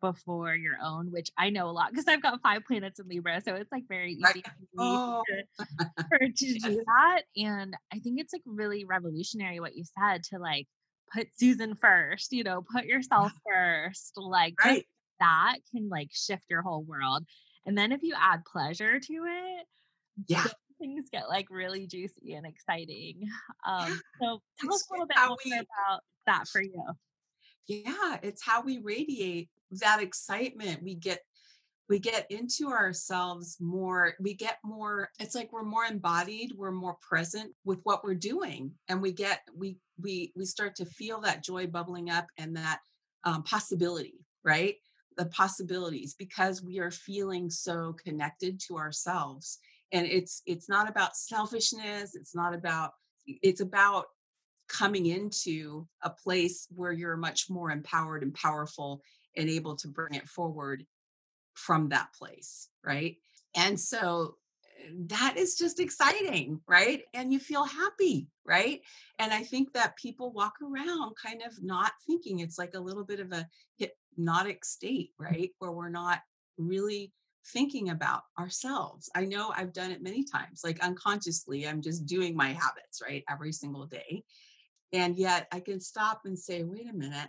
before 0.00 0.54
your 0.54 0.76
own, 0.82 1.10
which 1.10 1.30
I 1.38 1.50
know 1.50 1.68
a 1.68 1.72
lot 1.72 1.90
because 1.90 2.06
I've 2.06 2.22
got 2.22 2.42
five 2.42 2.64
planets 2.66 3.00
in 3.00 3.08
Libra. 3.08 3.40
So 3.40 3.54
it's 3.54 3.72
like 3.72 3.84
very 3.88 4.12
easy 4.12 4.44
oh. 4.78 5.22
to, 5.58 5.66
for, 6.08 6.18
to 6.18 6.58
do 6.58 6.82
that. 6.86 7.22
And 7.36 7.74
I 7.92 7.98
think 7.98 8.20
it's 8.20 8.32
like 8.32 8.42
really 8.44 8.84
revolutionary 8.84 9.60
what 9.60 9.74
you 9.74 9.84
said 9.98 10.22
to 10.24 10.38
like 10.38 10.66
put 11.12 11.28
Susan 11.36 11.74
first, 11.80 12.32
you 12.32 12.44
know, 12.44 12.64
put 12.70 12.84
yourself 12.84 13.32
first. 13.52 14.12
Like 14.16 14.54
right. 14.64 14.84
that 15.20 15.56
can 15.74 15.88
like 15.88 16.10
shift 16.12 16.44
your 16.50 16.62
whole 16.62 16.82
world. 16.82 17.24
And 17.66 17.76
then 17.76 17.92
if 17.92 18.02
you 18.02 18.14
add 18.18 18.44
pleasure 18.44 18.98
to 18.98 19.12
it, 19.12 19.66
yeah. 20.26 20.46
Things 20.80 21.08
get 21.10 21.28
like 21.28 21.46
really 21.50 21.86
juicy 21.86 22.34
and 22.34 22.46
exciting. 22.46 23.28
Um, 23.66 24.00
so 24.20 24.40
tell 24.60 24.74
it's 24.74 24.74
us 24.74 24.88
a 24.90 24.92
little 24.92 25.06
bit 25.06 25.16
more 25.26 25.36
we, 25.44 25.52
about 25.52 26.00
that 26.26 26.48
for 26.48 26.60
you. 26.60 26.84
Yeah, 27.66 28.18
it's 28.22 28.44
how 28.44 28.60
we 28.60 28.78
radiate 28.78 29.48
that 29.70 30.02
excitement. 30.02 30.82
We 30.82 30.96
get 30.96 31.20
we 31.88 31.98
get 31.98 32.30
into 32.30 32.68
ourselves 32.68 33.58
more 33.60 34.14
we 34.20 34.34
get 34.34 34.58
more 34.64 35.10
it's 35.18 35.34
like 35.34 35.52
we're 35.52 35.62
more 35.62 35.84
embodied 35.84 36.52
we're 36.56 36.70
more 36.70 36.96
present 37.06 37.52
with 37.64 37.78
what 37.82 38.02
we're 38.02 38.14
doing 38.14 38.72
and 38.88 39.02
we 39.02 39.12
get 39.12 39.40
we 39.54 39.76
we 40.00 40.32
we 40.34 40.44
start 40.44 40.74
to 40.74 40.86
feel 40.86 41.20
that 41.20 41.44
joy 41.44 41.66
bubbling 41.66 42.10
up 42.10 42.26
and 42.38 42.56
that 42.56 42.80
um, 43.24 43.42
possibility 43.42 44.14
right 44.44 44.76
the 45.16 45.26
possibilities 45.26 46.14
because 46.14 46.62
we 46.62 46.78
are 46.78 46.90
feeling 46.90 47.50
so 47.50 47.94
connected 48.04 48.60
to 48.60 48.76
ourselves 48.76 49.58
and 49.92 50.06
it's 50.06 50.42
it's 50.46 50.68
not 50.68 50.88
about 50.88 51.16
selfishness 51.16 52.14
it's 52.14 52.34
not 52.34 52.54
about 52.54 52.92
it's 53.26 53.60
about 53.60 54.06
coming 54.68 55.06
into 55.06 55.86
a 56.02 56.10
place 56.10 56.66
where 56.74 56.92
you're 56.92 57.16
much 57.16 57.50
more 57.50 57.70
empowered 57.70 58.22
and 58.22 58.34
powerful 58.34 59.02
and 59.36 59.48
able 59.48 59.76
to 59.76 59.88
bring 59.88 60.14
it 60.14 60.28
forward 60.28 60.84
from 61.54 61.88
that 61.88 62.08
place 62.14 62.68
right? 62.84 63.16
And 63.56 63.78
so 63.78 64.36
that 65.08 65.36
is 65.36 65.56
just 65.56 65.80
exciting, 65.80 66.60
right? 66.66 67.02
And 67.14 67.32
you 67.32 67.38
feel 67.38 67.64
happy, 67.64 68.28
right? 68.44 68.80
And 69.18 69.32
I 69.32 69.42
think 69.42 69.72
that 69.72 69.96
people 69.96 70.32
walk 70.32 70.54
around 70.62 71.14
kind 71.22 71.42
of 71.42 71.62
not 71.62 71.92
thinking 72.06 72.40
it's 72.40 72.58
like 72.58 72.74
a 72.74 72.80
little 72.80 73.04
bit 73.04 73.20
of 73.20 73.32
a 73.32 73.46
hypnotic 73.78 74.64
state, 74.64 75.10
right? 75.18 75.50
Where 75.58 75.72
we're 75.72 75.88
not 75.88 76.20
really 76.58 77.12
thinking 77.52 77.90
about 77.90 78.22
ourselves. 78.38 79.10
I 79.14 79.24
know 79.24 79.52
I've 79.54 79.72
done 79.72 79.90
it 79.90 80.02
many 80.02 80.24
times, 80.24 80.62
like 80.64 80.80
unconsciously, 80.80 81.66
I'm 81.66 81.82
just 81.82 82.06
doing 82.06 82.36
my 82.36 82.48
habits, 82.48 83.02
right? 83.02 83.24
Every 83.28 83.52
single 83.52 83.86
day. 83.86 84.24
And 84.92 85.16
yet 85.16 85.48
I 85.52 85.60
can 85.60 85.80
stop 85.80 86.22
and 86.24 86.38
say, 86.38 86.62
wait 86.62 86.88
a 86.88 86.94
minute. 86.94 87.28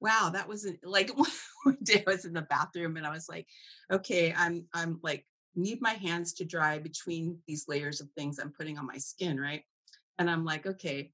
Wow, 0.00 0.30
that 0.32 0.48
wasn't 0.48 0.78
like 0.82 1.10
one 1.64 1.76
day 1.82 2.02
I 2.06 2.10
was 2.10 2.24
in 2.24 2.32
the 2.32 2.42
bathroom 2.42 2.96
and 2.96 3.06
I 3.06 3.10
was 3.10 3.28
like, 3.28 3.46
okay, 3.92 4.34
I'm 4.36 4.66
I'm 4.72 4.98
like 5.02 5.26
need 5.54 5.80
my 5.80 5.94
hands 5.94 6.32
to 6.34 6.44
dry 6.44 6.78
between 6.78 7.38
these 7.46 7.66
layers 7.68 8.00
of 8.00 8.10
things 8.10 8.38
I'm 8.38 8.52
putting 8.52 8.78
on 8.78 8.86
my 8.86 8.98
skin, 8.98 9.38
right? 9.38 9.62
And 10.18 10.30
I'm 10.30 10.44
like, 10.44 10.66
okay. 10.66 11.12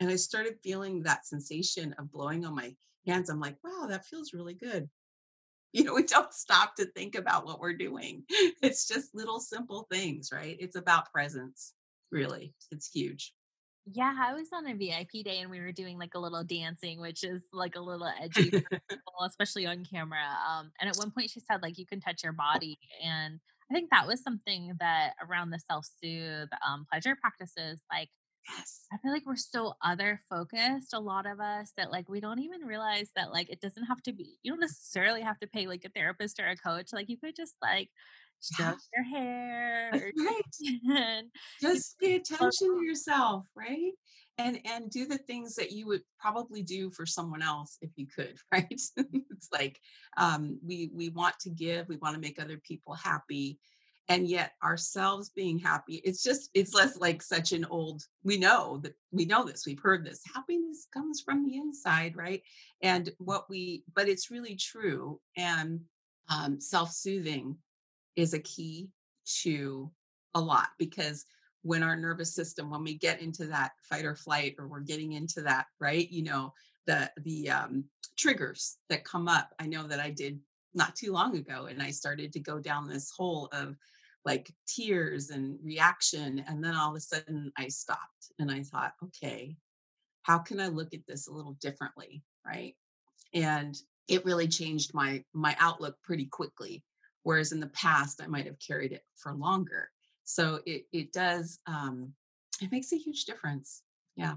And 0.00 0.10
I 0.10 0.16
started 0.16 0.58
feeling 0.62 1.02
that 1.02 1.26
sensation 1.26 1.94
of 1.98 2.12
blowing 2.12 2.44
on 2.44 2.54
my 2.54 2.74
hands. 3.06 3.30
I'm 3.30 3.40
like, 3.40 3.56
wow, 3.64 3.86
that 3.88 4.06
feels 4.06 4.32
really 4.32 4.54
good. 4.54 4.88
You 5.72 5.84
know, 5.84 5.94
we 5.94 6.04
don't 6.04 6.32
stop 6.34 6.76
to 6.76 6.86
think 6.86 7.14
about 7.14 7.44
what 7.44 7.60
we're 7.60 7.74
doing. 7.74 8.24
It's 8.28 8.86
just 8.86 9.14
little 9.14 9.40
simple 9.40 9.86
things, 9.90 10.30
right? 10.32 10.56
It's 10.60 10.76
about 10.76 11.12
presence, 11.12 11.74
really. 12.10 12.54
It's 12.70 12.90
huge. 12.90 13.32
Yeah, 13.92 14.14
I 14.20 14.34
was 14.34 14.48
on 14.52 14.66
a 14.66 14.74
VIP 14.74 15.24
day 15.24 15.38
and 15.40 15.50
we 15.50 15.60
were 15.60 15.72
doing 15.72 15.98
like 15.98 16.14
a 16.14 16.18
little 16.18 16.44
dancing, 16.44 17.00
which 17.00 17.24
is 17.24 17.42
like 17.52 17.76
a 17.76 17.80
little 17.80 18.10
edgy, 18.20 18.50
people, 18.50 19.14
especially 19.24 19.66
on 19.66 19.84
camera. 19.84 20.26
Um, 20.48 20.72
and 20.80 20.88
at 20.90 20.96
one 20.96 21.10
point 21.10 21.30
she 21.30 21.40
said 21.40 21.62
like 21.62 21.78
you 21.78 21.86
can 21.86 22.00
touch 22.00 22.22
your 22.22 22.32
body, 22.32 22.78
and 23.04 23.40
I 23.70 23.74
think 23.74 23.90
that 23.90 24.06
was 24.06 24.22
something 24.22 24.72
that 24.80 25.12
around 25.26 25.50
the 25.50 25.58
self 25.58 25.86
soothe 26.02 26.48
um, 26.66 26.86
pleasure 26.90 27.16
practices, 27.20 27.82
like 27.92 28.08
yes. 28.48 28.86
I 28.92 28.96
feel 28.98 29.12
like 29.12 29.26
we're 29.26 29.36
so 29.36 29.74
other 29.82 30.20
focused, 30.28 30.92
a 30.92 31.00
lot 31.00 31.26
of 31.26 31.40
us, 31.40 31.72
that 31.76 31.90
like 31.90 32.08
we 32.08 32.20
don't 32.20 32.40
even 32.40 32.62
realize 32.62 33.10
that 33.16 33.32
like 33.32 33.50
it 33.50 33.60
doesn't 33.60 33.84
have 33.84 34.02
to 34.04 34.12
be. 34.12 34.38
You 34.42 34.52
don't 34.52 34.60
necessarily 34.60 35.22
have 35.22 35.38
to 35.40 35.46
pay 35.46 35.66
like 35.66 35.84
a 35.84 35.90
therapist 35.90 36.40
or 36.40 36.46
a 36.46 36.56
coach. 36.56 36.88
Like 36.92 37.08
you 37.08 37.18
could 37.18 37.36
just 37.36 37.54
like 37.62 37.90
stroke 38.40 38.78
your 38.94 39.04
hair. 39.04 40.12
Right. 40.16 41.24
Just 41.60 41.98
pay 41.98 42.16
attention 42.16 42.78
to 42.78 42.84
yourself, 42.84 43.46
right? 43.56 43.92
And 44.38 44.60
and 44.64 44.90
do 44.90 45.06
the 45.06 45.18
things 45.18 45.56
that 45.56 45.72
you 45.72 45.86
would 45.88 46.02
probably 46.18 46.62
do 46.62 46.90
for 46.90 47.06
someone 47.06 47.42
else 47.42 47.76
if 47.80 47.90
you 47.96 48.06
could, 48.06 48.36
right? 48.52 48.66
it's 48.70 49.48
like 49.52 49.80
um, 50.16 50.58
we 50.64 50.90
we 50.94 51.08
want 51.08 51.38
to 51.40 51.50
give, 51.50 51.88
we 51.88 51.96
want 51.96 52.14
to 52.14 52.20
make 52.20 52.40
other 52.40 52.58
people 52.58 52.94
happy, 52.94 53.58
and 54.08 54.28
yet 54.28 54.52
ourselves 54.62 55.30
being 55.30 55.58
happy. 55.58 55.96
It's 56.04 56.22
just 56.22 56.50
it's 56.54 56.72
less 56.72 56.96
like 56.98 57.20
such 57.20 57.50
an 57.52 57.64
old. 57.64 58.02
We 58.22 58.38
know 58.38 58.78
that 58.84 58.94
we 59.10 59.24
know 59.24 59.44
this. 59.44 59.64
We've 59.66 59.82
heard 59.82 60.04
this. 60.04 60.20
Happiness 60.32 60.86
comes 60.94 61.20
from 61.20 61.44
the 61.44 61.56
inside, 61.56 62.16
right? 62.16 62.42
And 62.80 63.10
what 63.18 63.50
we, 63.50 63.82
but 63.92 64.08
it's 64.08 64.30
really 64.30 64.54
true. 64.54 65.20
And 65.36 65.80
um, 66.30 66.60
self-soothing 66.60 67.56
is 68.18 68.34
a 68.34 68.38
key 68.40 68.88
to 69.42 69.90
a 70.34 70.40
lot 70.40 70.68
because 70.78 71.24
when 71.62 71.82
our 71.82 71.96
nervous 71.96 72.34
system 72.34 72.70
when 72.70 72.82
we 72.82 72.94
get 72.94 73.22
into 73.22 73.46
that 73.46 73.70
fight 73.88 74.04
or 74.04 74.16
flight 74.16 74.54
or 74.58 74.66
we're 74.66 74.80
getting 74.80 75.12
into 75.12 75.40
that 75.40 75.66
right 75.80 76.10
you 76.10 76.22
know 76.22 76.52
the 76.86 77.10
the 77.24 77.48
um, 77.48 77.84
triggers 78.18 78.76
that 78.88 79.04
come 79.04 79.28
up 79.28 79.50
i 79.60 79.66
know 79.66 79.86
that 79.86 80.00
i 80.00 80.10
did 80.10 80.38
not 80.74 80.96
too 80.96 81.12
long 81.12 81.36
ago 81.36 81.66
and 81.66 81.80
i 81.80 81.90
started 81.90 82.32
to 82.32 82.40
go 82.40 82.58
down 82.58 82.88
this 82.88 83.10
hole 83.16 83.48
of 83.52 83.76
like 84.24 84.52
tears 84.66 85.30
and 85.30 85.56
reaction 85.64 86.44
and 86.48 86.62
then 86.62 86.74
all 86.74 86.90
of 86.90 86.96
a 86.96 87.00
sudden 87.00 87.52
i 87.56 87.68
stopped 87.68 88.32
and 88.40 88.50
i 88.50 88.62
thought 88.62 88.92
okay 89.02 89.56
how 90.22 90.38
can 90.38 90.60
i 90.60 90.68
look 90.68 90.92
at 90.92 91.06
this 91.08 91.26
a 91.26 91.32
little 91.32 91.56
differently? 91.60 92.22
Right? 92.46 92.74
And 93.32 93.74
it 94.08 94.24
really 94.24 94.48
changed 94.48 94.92
my 94.94 95.24
my 95.32 95.56
outlook 95.58 95.96
pretty 96.02 96.26
quickly 96.26 96.84
whereas 97.28 97.52
in 97.52 97.60
the 97.60 97.66
past 97.68 98.22
i 98.22 98.26
might 98.26 98.46
have 98.46 98.58
carried 98.58 98.90
it 98.90 99.02
for 99.16 99.34
longer. 99.34 99.90
So 100.24 100.60
it 100.64 100.86
it 100.92 101.12
does 101.12 101.58
um 101.66 102.14
it 102.62 102.72
makes 102.72 102.90
a 102.92 102.96
huge 102.96 103.26
difference. 103.26 103.82
Yeah. 104.16 104.36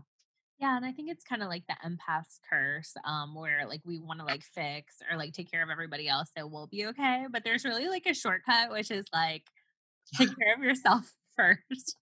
Yeah 0.60 0.76
and 0.76 0.86
i 0.86 0.92
think 0.92 1.10
it's 1.10 1.24
kind 1.24 1.42
of 1.42 1.48
like 1.48 1.64
the 1.68 1.78
empath's 1.88 2.40
curse 2.50 2.94
um 3.06 3.34
where 3.34 3.66
like 3.66 3.82
we 3.86 3.98
want 3.98 4.20
to 4.20 4.26
like 4.26 4.44
fix 4.44 4.98
or 5.10 5.18
like 5.18 5.32
take 5.32 5.50
care 5.50 5.64
of 5.64 5.70
everybody 5.70 6.10
else 6.10 6.30
so 6.38 6.46
we'll 6.46 6.68
be 6.68 6.86
okay 6.88 7.28
but 7.32 7.44
there's 7.46 7.64
really 7.64 7.88
like 7.88 8.06
a 8.08 8.14
shortcut 8.14 8.70
which 8.70 8.92
is 8.92 9.06
like 9.14 9.44
take 10.18 10.38
care 10.38 10.54
of 10.54 10.62
yourself 10.62 11.10
first. 11.38 11.96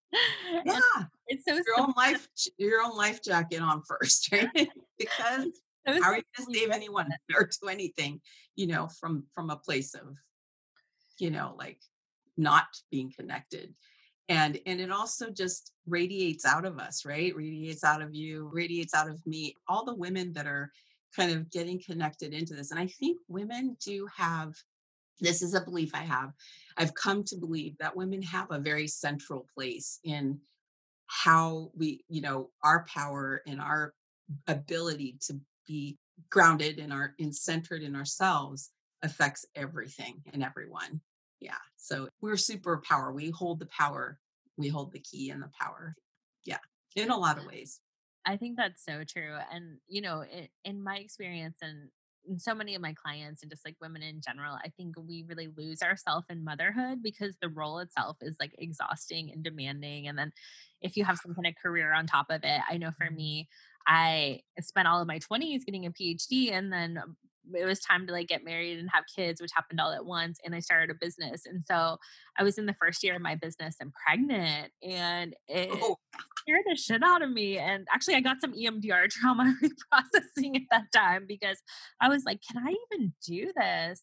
Yeah. 0.66 0.80
It's 1.32 1.46
so 1.48 1.54
your 1.54 1.64
simple. 1.64 1.84
own 1.84 1.94
life 1.96 2.28
your 2.58 2.82
own 2.82 2.98
life 2.98 3.22
jacket 3.22 3.62
on 3.62 3.84
first 3.88 4.30
right? 4.34 4.68
Because 4.98 5.46
how 5.86 6.10
are 6.10 6.18
you 6.18 6.24
going 6.36 6.48
to 6.48 6.60
save 6.60 6.72
anyone 6.72 7.08
or 7.36 7.48
do 7.62 7.70
anything 7.70 8.20
you 8.56 8.66
know 8.66 8.88
from 9.00 9.26
from 9.36 9.52
a 9.52 9.56
place 9.56 9.94
of 9.94 10.08
you 11.20 11.32
know 11.32 11.56
like 11.58 11.80
not 12.38 12.68
being 12.92 13.12
connected. 13.12 13.74
And 14.30 14.60
and 14.66 14.80
it 14.80 14.92
also 14.92 15.32
just 15.32 15.72
radiates 15.88 16.46
out 16.46 16.66
of 16.66 16.80
us 16.80 17.06
right? 17.06 17.36
Radiates 17.36 17.84
out 17.84 18.02
of 18.02 18.14
you 18.14 18.50
radiates 18.54 18.94
out 18.94 19.10
of 19.10 19.26
me 19.26 19.56
all 19.68 19.86
the 19.86 19.96
women 19.96 20.34
that 20.34 20.48
are 20.48 20.72
kind 21.16 21.32
of 21.32 21.50
getting 21.50 21.82
connected 21.82 22.34
into 22.34 22.54
this. 22.54 22.72
And 22.72 22.80
i 22.80 22.88
think 22.88 23.20
women 23.28 23.76
do 23.84 24.08
have 24.16 24.54
this 25.22 25.42
is 25.42 25.54
a 25.54 25.62
belief 25.62 25.92
i 25.94 26.00
have 26.04 26.32
i've 26.78 26.94
come 26.94 27.24
to 27.24 27.36
believe 27.36 27.78
that 27.78 27.96
women 27.96 28.22
have 28.22 28.48
a 28.52 28.60
very 28.60 28.88
central 28.88 29.46
place 29.56 30.00
in 30.04 30.40
how 31.08 31.72
we 31.76 32.04
you 32.08 32.22
know 32.22 32.50
our 32.64 32.86
power 32.86 33.42
and 33.48 33.60
our 33.60 33.94
ability 34.48 35.18
to 35.20 35.40
be 35.68 35.98
grounded 36.30 36.80
and 36.80 36.94
our 36.94 37.14
and 37.20 37.36
centered 37.36 37.82
in 37.82 37.96
ourselves 37.96 38.72
affects 39.02 39.46
everything 39.56 40.22
and 40.34 40.44
everyone 40.44 41.02
yeah 41.40 41.54
so 41.78 42.08
we're 42.22 42.34
superpower 42.34 43.14
we 43.14 43.30
hold 43.30 43.60
the 43.60 43.68
power 43.68 44.20
we 44.60 44.68
hold 44.68 44.92
the 44.92 45.00
key 45.00 45.32
and 45.32 45.42
the 45.42 45.50
power. 45.60 45.96
Yeah, 46.46 46.58
in 46.96 47.10
a 47.10 47.18
lot 47.18 47.40
of 47.40 47.46
ways. 47.46 47.80
I 48.26 48.38
think 48.38 48.58
that's 48.58 48.84
so 48.84 49.04
true. 49.08 49.38
And, 49.52 49.78
you 49.88 50.02
know, 50.02 50.22
it, 50.22 50.52
in 50.66 50.84
my 50.84 50.98
experience 50.98 51.58
and, 51.62 51.90
and 52.28 52.40
so 52.40 52.54
many 52.54 52.76
of 52.76 52.82
my 52.82 52.94
clients 52.94 53.42
and 53.42 53.50
just 53.50 53.66
like 53.66 53.78
women 53.82 54.04
in 54.04 54.22
general, 54.22 54.56
I 54.56 54.70
think 54.78 54.96
we 54.98 55.24
really 55.28 55.48
lose 55.58 55.82
ourselves 55.82 56.28
in 56.30 56.44
motherhood 56.44 57.02
because 57.02 57.38
the 57.42 57.48
role 57.48 57.80
itself 57.80 58.18
is 58.22 58.36
like 58.40 58.52
exhausting 58.60 59.32
and 59.32 59.42
demanding. 59.42 60.08
And 60.08 60.18
then 60.18 60.34
if 60.82 60.98
you 60.98 61.06
have 61.06 61.18
some 61.18 61.34
kind 61.34 61.48
of 61.48 61.54
career 61.62 61.94
on 61.94 62.06
top 62.06 62.28
of 62.30 62.42
it, 62.44 62.62
I 62.70 62.78
know 62.78 62.92
for 62.98 63.06
mm-hmm. 63.06 63.16
me, 63.16 63.48
I 63.88 64.42
spent 64.60 64.88
all 64.88 65.02
of 65.02 65.08
my 65.08 65.20
20s 65.20 65.66
getting 65.66 65.86
a 65.86 65.92
PhD 65.92 66.52
and 66.52 66.72
then 66.72 67.02
it 67.54 67.66
was 67.66 67.80
time 67.80 68.08
to 68.08 68.14
like 68.14 68.28
get 68.28 68.44
married 68.44 68.80
and 68.80 68.90
have 68.94 69.04
kids, 69.16 69.42
which 69.42 69.52
happened 69.56 69.80
all 69.80 69.92
at 69.92 70.06
once. 70.06 70.40
And 70.44 70.56
I 70.56 70.60
started 70.60 70.90
a 70.90 70.98
business. 71.00 71.44
And 71.46 71.64
so 71.68 71.98
I 72.38 72.44
was 72.44 72.58
in 72.58 72.66
the 72.66 72.76
first 72.80 73.04
year 73.04 73.16
of 73.16 73.22
my 73.22 73.36
business 73.36 73.76
and 73.80 73.92
pregnant 74.06 74.72
and 74.84 75.36
it 75.48 75.70
oh. 75.72 75.98
scared 76.40 76.64
the 76.70 76.76
shit 76.76 77.04
out 77.04 77.22
of 77.22 77.32
me. 77.32 77.58
And 77.58 77.88
actually 77.94 78.16
I 78.16 78.22
got 78.22 78.42
some 78.42 78.54
EMDR 78.54 79.10
trauma 79.10 79.56
reprocessing 79.64 80.56
at 80.56 80.62
that 80.72 80.92
time 80.94 81.26
because 81.28 81.58
I 82.02 82.10
was 82.10 82.24
like, 82.26 82.40
can 82.50 82.64
I 82.66 82.76
even 82.92 83.14
do 83.26 83.52
this? 83.56 84.02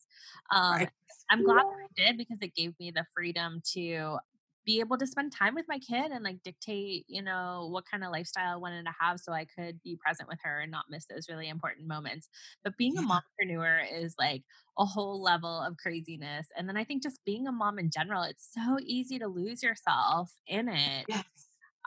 Um, 0.54 0.72
right. 0.72 0.90
I'm 1.30 1.44
glad 1.44 1.64
that 1.64 2.04
I 2.04 2.06
did 2.06 2.18
because 2.18 2.38
it 2.40 2.54
gave 2.54 2.74
me 2.78 2.92
the 2.92 3.04
freedom 3.14 3.60
to 3.74 4.18
be 4.66 4.80
able 4.80 4.98
to 4.98 5.06
spend 5.06 5.32
time 5.32 5.54
with 5.54 5.64
my 5.68 5.78
kid 5.78 6.10
and 6.10 6.24
like 6.24 6.42
dictate, 6.42 7.04
you 7.06 7.22
know, 7.22 7.68
what 7.70 7.84
kind 7.88 8.02
of 8.02 8.10
lifestyle 8.10 8.52
I 8.52 8.56
wanted 8.56 8.84
to 8.84 8.94
have 9.00 9.20
so 9.20 9.32
I 9.32 9.46
could 9.46 9.80
be 9.82 9.96
present 9.96 10.28
with 10.28 10.40
her 10.42 10.60
and 10.60 10.72
not 10.72 10.86
miss 10.90 11.06
those 11.06 11.28
really 11.28 11.48
important 11.48 11.86
moments. 11.86 12.28
But 12.64 12.76
being 12.76 12.98
a 12.98 13.02
mompreneur 13.02 13.84
is 13.92 14.16
like 14.18 14.42
a 14.76 14.84
whole 14.84 15.22
level 15.22 15.60
of 15.62 15.76
craziness. 15.76 16.48
And 16.56 16.68
then 16.68 16.76
I 16.76 16.82
think 16.82 17.02
just 17.02 17.24
being 17.24 17.46
a 17.46 17.52
mom 17.52 17.78
in 17.78 17.90
general, 17.90 18.24
it's 18.24 18.48
so 18.52 18.78
easy 18.82 19.20
to 19.20 19.28
lose 19.28 19.62
yourself 19.62 20.32
in 20.48 20.68
it. 20.68 21.06
Yes. 21.08 21.24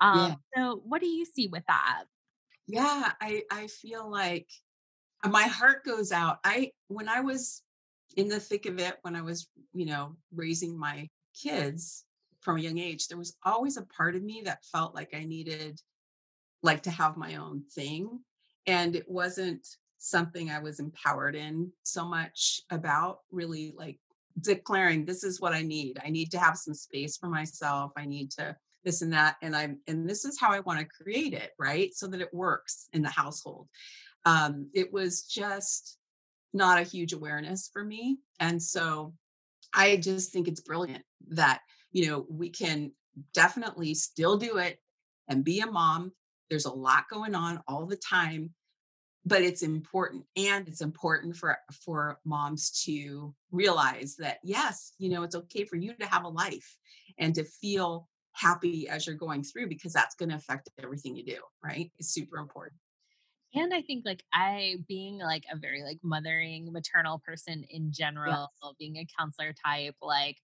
Um, 0.02 0.18
yeah. 0.18 0.36
So 0.56 0.82
what 0.86 1.02
do 1.02 1.08
you 1.08 1.26
see 1.26 1.48
with 1.48 1.64
that? 1.68 2.06
Yeah, 2.66 3.12
I, 3.20 3.44
I 3.52 3.68
feel 3.68 4.10
like 4.10 4.48
uh, 5.24 5.30
my 5.30 5.44
heart 5.44 5.84
goes 5.84 6.14
out. 6.14 6.38
I, 6.46 6.72
when 6.88 7.10
I 7.10 7.20
was 7.20 7.62
in 8.16 8.30
the 8.30 8.40
thick 8.40 8.66
of 8.66 8.80
it, 8.80 8.98
when 9.02 9.18
I 9.18 9.22
was, 9.22 9.48
you 9.74 9.86
know, 9.86 10.16
raising 10.34 10.80
my 10.80 11.10
kids, 11.36 12.06
from 12.50 12.58
a 12.58 12.62
young 12.62 12.80
age, 12.80 13.08
there 13.08 13.18
was 13.18 13.38
always 13.46 13.78
a 13.78 13.84
part 13.84 14.16
of 14.16 14.24
me 14.24 14.42
that 14.44 14.66
felt 14.72 14.96
like 14.96 15.14
I 15.14 15.24
needed 15.24 15.80
like 16.64 16.82
to 16.82 16.90
have 16.90 17.16
my 17.16 17.36
own 17.36 17.62
thing. 17.76 18.22
And 18.66 18.96
it 18.96 19.08
wasn't 19.08 19.68
something 20.00 20.50
I 20.50 20.58
was 20.58 20.80
empowered 20.80 21.36
in 21.36 21.72
so 21.84 22.06
much 22.06 22.62
about 22.72 23.20
really 23.30 23.76
like 23.78 24.00
declaring 24.42 25.06
this 25.06 25.24
is 25.24 25.40
what 25.40 25.54
I 25.54 25.62
need. 25.62 26.00
I 26.04 26.10
need 26.10 26.32
to 26.32 26.40
have 26.40 26.58
some 26.58 26.74
space 26.74 27.18
for 27.18 27.30
myself. 27.30 27.92
I 27.96 28.06
need 28.06 28.32
to 28.32 28.56
this 28.84 29.04
and 29.04 29.14
that. 29.14 29.36
And 29.44 29.56
I'm 29.56 29.78
and 29.86 30.10
this 30.10 30.26
is 30.26 30.40
how 30.40 30.50
I 30.52 30.62
want 30.62 30.80
to 30.80 31.04
create 31.04 31.34
it, 31.36 31.52
right? 31.60 31.94
So 31.94 32.08
that 32.08 32.20
it 32.20 32.34
works 32.34 32.88
in 32.94 33.04
the 33.04 33.10
household. 33.10 33.68
Um, 34.26 34.72
it 34.74 34.92
was 34.92 35.22
just 35.22 36.00
not 36.52 36.80
a 36.80 36.84
huge 36.84 37.14
awareness 37.14 37.70
for 37.72 37.84
me. 37.84 38.18
And 38.40 38.60
so 38.60 39.14
I 39.72 39.98
just 39.98 40.34
think 40.34 40.48
it's 40.48 40.62
brilliant 40.62 41.04
that 41.28 41.62
you 41.92 42.08
know, 42.08 42.26
we 42.30 42.50
can 42.50 42.92
definitely 43.34 43.94
still 43.94 44.38
do 44.38 44.58
it 44.58 44.80
and 45.28 45.44
be 45.44 45.60
a 45.60 45.68
mom. 45.68 46.12
There's 46.50 46.66
a 46.66 46.74
lot 46.74 47.10
going 47.10 47.36
on 47.36 47.62
all 47.68 47.86
the 47.86 47.98
time, 47.98 48.52
but 49.26 49.42
it's 49.42 49.62
important 49.62 50.26
and 50.36 50.68
it's 50.68 50.82
important 50.82 51.36
for 51.36 51.58
for 51.86 52.20
moms 52.26 52.84
to 52.86 53.34
realize 53.52 54.16
that 54.18 54.40
yes, 54.44 54.94
you 54.98 55.10
know, 55.10 55.24
it's 55.24 55.36
okay 55.36 55.64
for 55.66 55.76
you 55.76 55.94
to 55.96 56.06
have 56.06 56.24
a 56.24 56.30
life 56.30 56.78
and 57.18 57.36
to 57.36 57.44
feel 57.44 58.08
happy 58.34 58.88
as 58.88 59.06
you're 59.06 59.16
going 59.16 59.44
through 59.44 59.68
because 59.68 59.92
that's 59.92 60.16
going 60.16 60.30
to 60.30 60.36
affect 60.36 60.70
everything 60.82 61.16
you 61.16 61.26
do, 61.26 61.40
right? 61.64 61.92
It's 62.00 62.14
super 62.14 62.38
important 62.38 62.80
and 63.56 63.74
i 63.74 63.82
think 63.82 64.06
like 64.06 64.24
i 64.34 64.76
being 64.88 65.18
like 65.18 65.44
a 65.52 65.58
very 65.58 65.84
like 65.84 66.00
mothering 66.04 66.72
maternal 66.72 67.20
person 67.26 67.66
in 67.70 67.92
general 67.92 68.50
yes. 68.64 68.74
being 68.80 68.98
a 68.98 69.08
counselor 69.18 69.54
type 69.66 69.96
like 70.02 70.38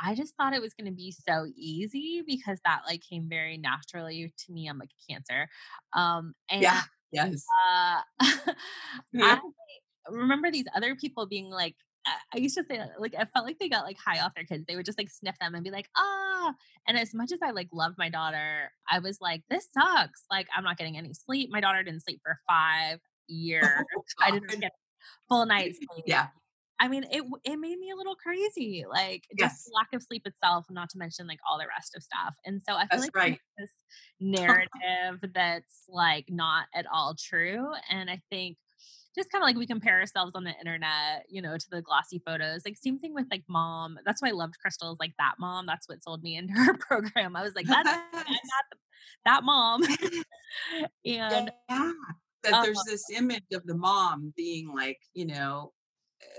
I 0.00 0.14
just 0.14 0.34
thought 0.36 0.54
it 0.54 0.62
was 0.62 0.74
going 0.74 0.90
to 0.90 0.96
be 0.96 1.10
so 1.10 1.46
easy 1.56 2.22
because 2.26 2.58
that 2.64 2.82
like 2.86 3.02
came 3.08 3.28
very 3.28 3.56
naturally 3.56 4.32
to 4.46 4.52
me. 4.52 4.68
I'm 4.68 4.78
like 4.78 4.90
cancer. 5.08 5.48
Um, 5.94 6.34
and 6.50 6.62
yeah, 6.62 6.82
yes. 7.12 7.44
Uh, 7.68 8.00
I 9.20 9.40
remember 10.08 10.50
these 10.50 10.66
other 10.74 10.94
people 10.94 11.26
being 11.26 11.50
like, 11.50 11.74
I 12.32 12.38
used 12.38 12.56
to 12.56 12.64
say 12.64 12.80
like 12.98 13.14
I 13.18 13.24
felt 13.24 13.46
like 13.46 13.58
they 13.58 13.68
got 13.68 13.84
like 13.84 13.96
high 13.98 14.20
off 14.20 14.34
their 14.34 14.44
kids. 14.44 14.64
They 14.66 14.76
would 14.76 14.86
just 14.86 14.98
like 14.98 15.10
sniff 15.10 15.38
them 15.40 15.54
and 15.54 15.64
be 15.64 15.70
like, 15.70 15.88
ah. 15.96 16.52
And 16.86 16.96
as 16.96 17.12
much 17.14 17.32
as 17.32 17.40
I 17.42 17.50
like 17.50 17.68
loved 17.72 17.96
my 17.98 18.08
daughter, 18.08 18.70
I 18.88 19.00
was 19.00 19.18
like, 19.20 19.42
this 19.50 19.68
sucks. 19.72 20.24
Like 20.30 20.46
I'm 20.56 20.64
not 20.64 20.78
getting 20.78 20.96
any 20.96 21.14
sleep. 21.14 21.50
My 21.50 21.60
daughter 21.60 21.82
didn't 21.82 22.04
sleep 22.04 22.20
for 22.22 22.38
five 22.48 23.00
years. 23.26 23.66
Oh, 23.96 24.02
I 24.20 24.30
didn't 24.30 24.60
get 24.60 24.72
full 25.28 25.46
night's 25.46 25.78
sleep. 25.78 26.04
Yeah. 26.06 26.28
I 26.78 26.88
mean, 26.88 27.04
it 27.10 27.22
it 27.44 27.56
made 27.56 27.78
me 27.78 27.90
a 27.90 27.96
little 27.96 28.16
crazy, 28.16 28.84
like 28.88 29.24
yes. 29.36 29.52
just 29.52 29.70
lack 29.74 29.88
of 29.94 30.02
sleep 30.02 30.26
itself, 30.26 30.66
not 30.70 30.90
to 30.90 30.98
mention 30.98 31.26
like 31.26 31.40
all 31.48 31.58
the 31.58 31.66
rest 31.66 31.94
of 31.96 32.02
stuff. 32.02 32.34
And 32.44 32.60
so 32.62 32.74
I 32.74 32.80
feel 32.80 32.88
that's 32.92 33.02
like 33.04 33.16
right. 33.16 33.40
this 33.58 33.70
narrative 34.20 35.30
that's 35.34 35.84
like 35.88 36.26
not 36.28 36.66
at 36.74 36.86
all 36.92 37.14
true. 37.18 37.68
And 37.90 38.10
I 38.10 38.20
think 38.30 38.58
just 39.16 39.32
kind 39.32 39.42
of 39.42 39.46
like 39.46 39.56
we 39.56 39.66
compare 39.66 39.98
ourselves 39.98 40.32
on 40.34 40.44
the 40.44 40.52
internet, 40.58 41.24
you 41.28 41.40
know, 41.40 41.56
to 41.56 41.66
the 41.70 41.80
glossy 41.80 42.20
photos. 42.24 42.62
Like 42.64 42.76
same 42.76 42.98
thing 42.98 43.14
with 43.14 43.26
like 43.30 43.44
mom. 43.48 43.98
That's 44.04 44.20
why 44.20 44.28
I 44.28 44.32
loved 44.32 44.58
Crystal's 44.60 44.98
like 45.00 45.14
that 45.18 45.34
mom. 45.40 45.64
That's 45.66 45.88
what 45.88 46.04
sold 46.04 46.22
me 46.22 46.36
into 46.36 46.52
her 46.56 46.74
program. 46.74 47.34
I 47.34 47.42
was 47.42 47.54
like, 47.54 47.66
that's 47.66 47.88
yes. 48.12 48.38
that 49.24 49.42
mom. 49.42 49.82
and 49.82 50.94
yeah. 51.02 51.46
That 52.42 52.52
um, 52.52 52.62
there's 52.62 52.82
this 52.86 53.04
image 53.14 53.46
of 53.54 53.66
the 53.66 53.74
mom 53.74 54.32
being 54.36 54.72
like, 54.72 54.98
you 55.14 55.26
know, 55.26 55.72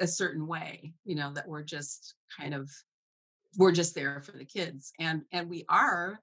a 0.02 0.08
certain 0.08 0.48
way 0.48 0.94
you 1.06 1.16
know 1.16 1.32
that 1.34 1.48
we're 1.48 1.64
just 1.64 2.16
kind 2.40 2.54
of 2.54 2.70
we're 3.58 3.72
just 3.72 3.96
there 3.96 4.22
for 4.22 4.32
the 4.34 4.46
kids 4.46 4.92
and 5.00 5.24
and 5.32 5.50
we 5.50 5.66
are 5.70 6.20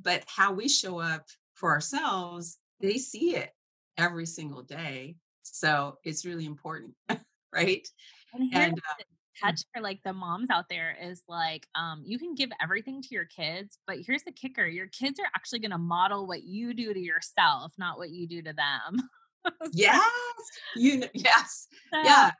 but 0.00 0.22
how 0.26 0.52
we 0.52 0.68
show 0.68 0.98
up 0.98 1.26
for 1.54 1.70
ourselves 1.70 2.58
they 2.80 2.98
see 2.98 3.36
it 3.36 3.50
every 3.98 4.26
single 4.26 4.62
day 4.62 5.16
so 5.42 5.98
it's 6.04 6.24
really 6.24 6.46
important 6.46 6.94
right? 7.52 7.86
And, 8.32 8.54
and 8.54 8.78
uh, 8.78 9.02
catch 9.42 9.62
for 9.74 9.82
like 9.82 10.00
the 10.04 10.12
moms 10.12 10.50
out 10.50 10.66
there 10.68 10.96
is 11.02 11.22
like 11.26 11.66
um 11.74 12.02
you 12.04 12.18
can 12.18 12.34
give 12.34 12.50
everything 12.62 13.02
to 13.02 13.08
your 13.10 13.24
kids 13.24 13.78
but 13.86 13.96
here's 14.06 14.22
the 14.24 14.32
kicker 14.32 14.66
your 14.66 14.88
kids 14.88 15.18
are 15.18 15.30
actually 15.34 15.58
going 15.58 15.70
to 15.70 15.78
model 15.78 16.26
what 16.26 16.42
you 16.42 16.74
do 16.74 16.92
to 16.92 17.00
yourself 17.00 17.72
not 17.78 17.98
what 17.98 18.10
you 18.10 18.26
do 18.26 18.42
to 18.42 18.52
them. 18.52 19.08
Yes 19.72 20.00
you 20.76 20.98
know, 20.98 21.08
yes 21.14 21.66
yeah 21.92 22.30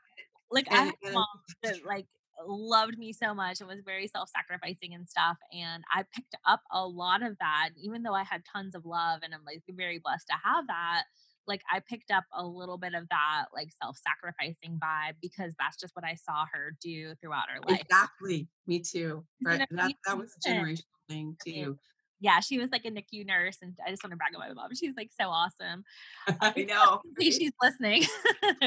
like 0.53 0.71
I 0.71 0.75
have 0.75 0.95
a 1.05 1.11
mom 1.11 1.25
that 1.63 1.85
like 1.85 2.07
loved 2.45 2.97
me 2.97 3.13
so 3.13 3.33
much 3.33 3.59
and 3.59 3.69
was 3.69 3.81
very 3.85 4.07
self-sacrificing 4.07 4.93
and 4.93 5.07
stuff 5.07 5.37
and 5.53 5.83
i 5.93 6.03
picked 6.13 6.35
up 6.45 6.61
a 6.71 6.85
lot 6.85 7.21
of 7.21 7.37
that 7.39 7.69
even 7.77 8.01
though 8.01 8.13
i 8.13 8.23
had 8.23 8.41
tons 8.51 8.73
of 8.75 8.85
love 8.85 9.19
and 9.23 9.33
i'm 9.33 9.43
like 9.45 9.61
very 9.69 9.99
blessed 9.99 10.27
to 10.27 10.35
have 10.43 10.65
that 10.67 11.03
like 11.47 11.61
i 11.71 11.79
picked 11.79 12.11
up 12.11 12.23
a 12.35 12.43
little 12.43 12.77
bit 12.77 12.95
of 12.95 13.07
that 13.09 13.45
like 13.53 13.69
self-sacrificing 13.81 14.79
vibe 14.83 15.13
because 15.21 15.53
that's 15.59 15.77
just 15.77 15.95
what 15.95 16.03
i 16.03 16.15
saw 16.15 16.45
her 16.51 16.75
do 16.81 17.13
throughout 17.21 17.45
her 17.49 17.61
life. 17.69 17.81
Exactly 17.81 18.47
me 18.65 18.79
too 18.79 19.23
right 19.45 19.67
that, 19.71 19.93
that 20.05 20.17
was 20.17 20.33
a 20.35 20.49
generational 20.49 20.83
thing 21.07 21.37
too 21.45 21.77
yeah, 22.23 22.39
she 22.39 22.57
was 22.57 22.71
like 22.71 22.85
a 22.85 22.89
NICU 22.89 23.25
nurse, 23.25 23.57
and 23.61 23.77
I 23.85 23.89
just 23.89 24.01
want 24.01 24.11
to 24.11 24.15
brag 24.15 24.33
about 24.33 24.47
my 24.47 24.53
mom. 24.53 24.73
She's 24.73 24.95
like 24.95 25.11
so 25.11 25.27
awesome. 25.27 25.83
I 26.39 26.63
know. 26.63 27.01
she's 27.19 27.51
listening. 27.61 28.05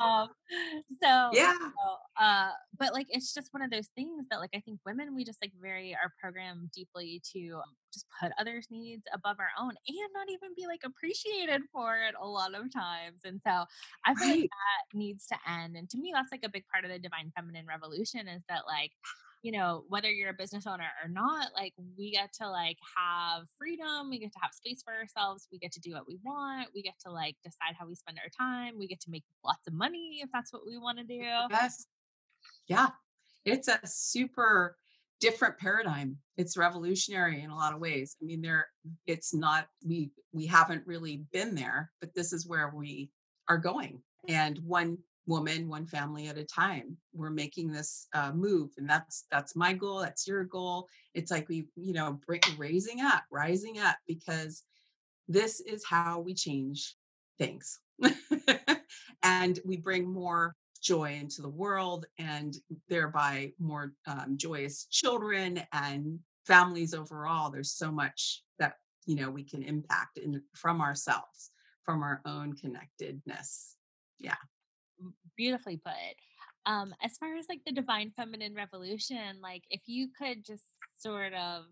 um, 0.00 0.28
so 1.02 1.30
yeah. 1.32 1.54
So, 1.58 2.22
uh, 2.24 2.50
but 2.78 2.92
like 2.92 3.08
it's 3.10 3.34
just 3.34 3.52
one 3.52 3.62
of 3.62 3.72
those 3.72 3.88
things 3.96 4.26
that 4.30 4.38
like 4.38 4.52
I 4.54 4.60
think 4.60 4.78
women 4.86 5.12
we 5.12 5.24
just 5.24 5.42
like 5.42 5.50
very 5.60 5.92
are 5.92 6.12
programmed 6.20 6.70
deeply 6.70 7.20
to 7.32 7.56
um, 7.56 7.74
just 7.92 8.06
put 8.22 8.30
others' 8.38 8.68
needs 8.70 9.02
above 9.12 9.38
our 9.40 9.50
own 9.60 9.72
and 9.88 10.10
not 10.14 10.28
even 10.30 10.50
be 10.56 10.68
like 10.68 10.82
appreciated 10.84 11.62
for 11.72 11.96
it 11.96 12.14
a 12.22 12.24
lot 12.24 12.54
of 12.54 12.72
times. 12.72 13.22
And 13.24 13.40
so 13.44 13.64
I 14.06 14.14
feel 14.14 14.28
right. 14.28 14.40
like 14.42 14.50
that 14.50 14.96
needs 14.96 15.26
to 15.26 15.36
end. 15.50 15.76
And 15.76 15.90
to 15.90 15.98
me, 15.98 16.12
that's 16.14 16.30
like 16.30 16.44
a 16.44 16.48
big 16.48 16.64
part 16.72 16.84
of 16.84 16.92
the 16.92 17.00
divine 17.00 17.32
feminine 17.34 17.66
revolution 17.66 18.28
is 18.28 18.42
that 18.48 18.62
like 18.68 18.92
you 19.44 19.52
know 19.52 19.84
whether 19.88 20.10
you're 20.10 20.30
a 20.30 20.34
business 20.34 20.66
owner 20.66 20.88
or 21.04 21.08
not 21.08 21.48
like 21.54 21.74
we 21.98 22.12
get 22.12 22.32
to 22.32 22.48
like 22.48 22.78
have 22.96 23.42
freedom 23.58 24.08
we 24.08 24.18
get 24.18 24.32
to 24.32 24.38
have 24.40 24.50
space 24.52 24.82
for 24.82 24.94
ourselves 24.94 25.46
we 25.52 25.58
get 25.58 25.70
to 25.70 25.80
do 25.80 25.92
what 25.92 26.08
we 26.08 26.18
want 26.24 26.68
we 26.74 26.82
get 26.82 26.94
to 27.04 27.12
like 27.12 27.36
decide 27.44 27.74
how 27.78 27.86
we 27.86 27.94
spend 27.94 28.18
our 28.18 28.30
time 28.30 28.72
we 28.78 28.88
get 28.88 29.00
to 29.00 29.10
make 29.10 29.22
lots 29.44 29.68
of 29.68 29.74
money 29.74 30.20
if 30.22 30.30
that's 30.32 30.50
what 30.52 30.62
we 30.66 30.78
want 30.78 30.98
to 30.98 31.04
do. 31.04 31.22
yes 31.50 31.86
yeah 32.68 32.88
it's 33.44 33.68
a 33.68 33.78
super 33.84 34.76
different 35.20 35.58
paradigm 35.58 36.16
it's 36.38 36.56
revolutionary 36.56 37.42
in 37.42 37.50
a 37.50 37.54
lot 37.54 37.74
of 37.74 37.80
ways 37.80 38.16
i 38.22 38.24
mean 38.24 38.40
there 38.40 38.66
it's 39.06 39.34
not 39.34 39.66
we 39.86 40.10
we 40.32 40.46
haven't 40.46 40.82
really 40.86 41.22
been 41.34 41.54
there 41.54 41.92
but 42.00 42.14
this 42.14 42.32
is 42.32 42.48
where 42.48 42.72
we 42.74 43.10
are 43.50 43.58
going 43.58 44.00
and 44.26 44.58
one 44.64 44.96
woman 45.26 45.68
one 45.68 45.86
family 45.86 46.28
at 46.28 46.38
a 46.38 46.44
time. 46.44 46.96
We're 47.12 47.30
making 47.30 47.72
this 47.72 48.08
uh, 48.12 48.32
move 48.32 48.70
and 48.76 48.88
that's 48.88 49.24
that's 49.30 49.56
my 49.56 49.72
goal 49.72 50.00
that's 50.00 50.26
your 50.26 50.44
goal. 50.44 50.88
It's 51.14 51.30
like 51.30 51.48
we 51.48 51.66
you 51.76 51.94
know 51.94 52.20
raising 52.58 53.00
up 53.00 53.24
rising 53.30 53.78
up 53.78 53.96
because 54.06 54.62
this 55.28 55.60
is 55.60 55.84
how 55.84 56.20
we 56.20 56.34
change 56.34 56.96
things. 57.38 57.80
And 59.24 59.58
we 59.64 59.78
bring 59.78 60.06
more 60.06 60.54
joy 60.82 61.14
into 61.14 61.40
the 61.40 61.48
world 61.48 62.04
and 62.18 62.54
thereby 62.90 63.52
more 63.58 63.94
um, 64.06 64.36
joyous 64.36 64.84
children 64.84 65.62
and 65.72 66.18
families 66.46 66.92
overall. 66.92 67.50
There's 67.50 67.72
so 67.72 67.90
much 67.90 68.42
that 68.58 68.74
you 69.06 69.16
know 69.16 69.30
we 69.30 69.44
can 69.44 69.62
impact 69.62 70.18
in 70.18 70.42
from 70.54 70.82
ourselves 70.82 71.50
from 71.84 72.02
our 72.02 72.20
own 72.26 72.52
connectedness. 72.52 73.76
Yeah 74.18 74.36
beautifully 75.36 75.76
put. 75.76 75.92
Um 76.66 76.94
as 77.02 77.16
far 77.18 77.36
as 77.36 77.46
like 77.48 77.60
the 77.66 77.72
divine 77.72 78.12
feminine 78.16 78.54
revolution 78.54 79.40
like 79.42 79.64
if 79.70 79.82
you 79.86 80.08
could 80.18 80.44
just 80.44 80.64
sort 80.96 81.34
of 81.34 81.64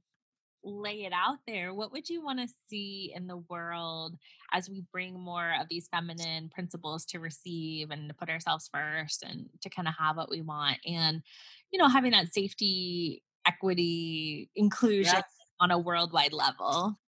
lay 0.65 1.05
it 1.05 1.13
out 1.13 1.39
there 1.47 1.75
what 1.75 1.93
would 1.93 2.09
you 2.09 2.23
want 2.23 2.39
to 2.39 2.55
see 2.69 3.13
in 3.17 3.27
the 3.27 3.43
world 3.49 4.17
as 4.53 4.71
we 4.71 4.85
bring 4.93 5.19
more 5.19 5.55
of 5.61 5.67
these 5.69 5.89
feminine 5.89 6.49
principles 6.51 7.05
to 7.05 7.19
receive 7.19 7.91
and 7.91 8.09
to 8.09 8.15
put 8.15 8.29
ourselves 8.29 8.71
first 8.73 9.25
and 9.25 9.49
to 9.61 9.69
kind 9.69 9.89
of 9.89 9.95
have 9.99 10.17
what 10.17 10.31
we 10.31 10.41
want? 10.41 10.79
And 10.87 11.23
you 11.71 11.79
know 11.79 11.89
having 11.89 12.13
that 12.13 12.33
safety 12.33 13.23
equity 13.47 14.51
inclusion 14.55 15.15
yes. 15.15 15.25
on 15.61 15.71
a 15.71 15.79
worldwide 15.79 16.33
level. 16.33 16.99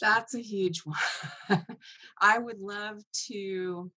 That's 0.00 0.34
a 0.34 0.42
huge 0.42 0.80
one. 0.84 1.66
I 2.20 2.38
would 2.38 2.60
love 2.60 3.02
to 3.28 3.90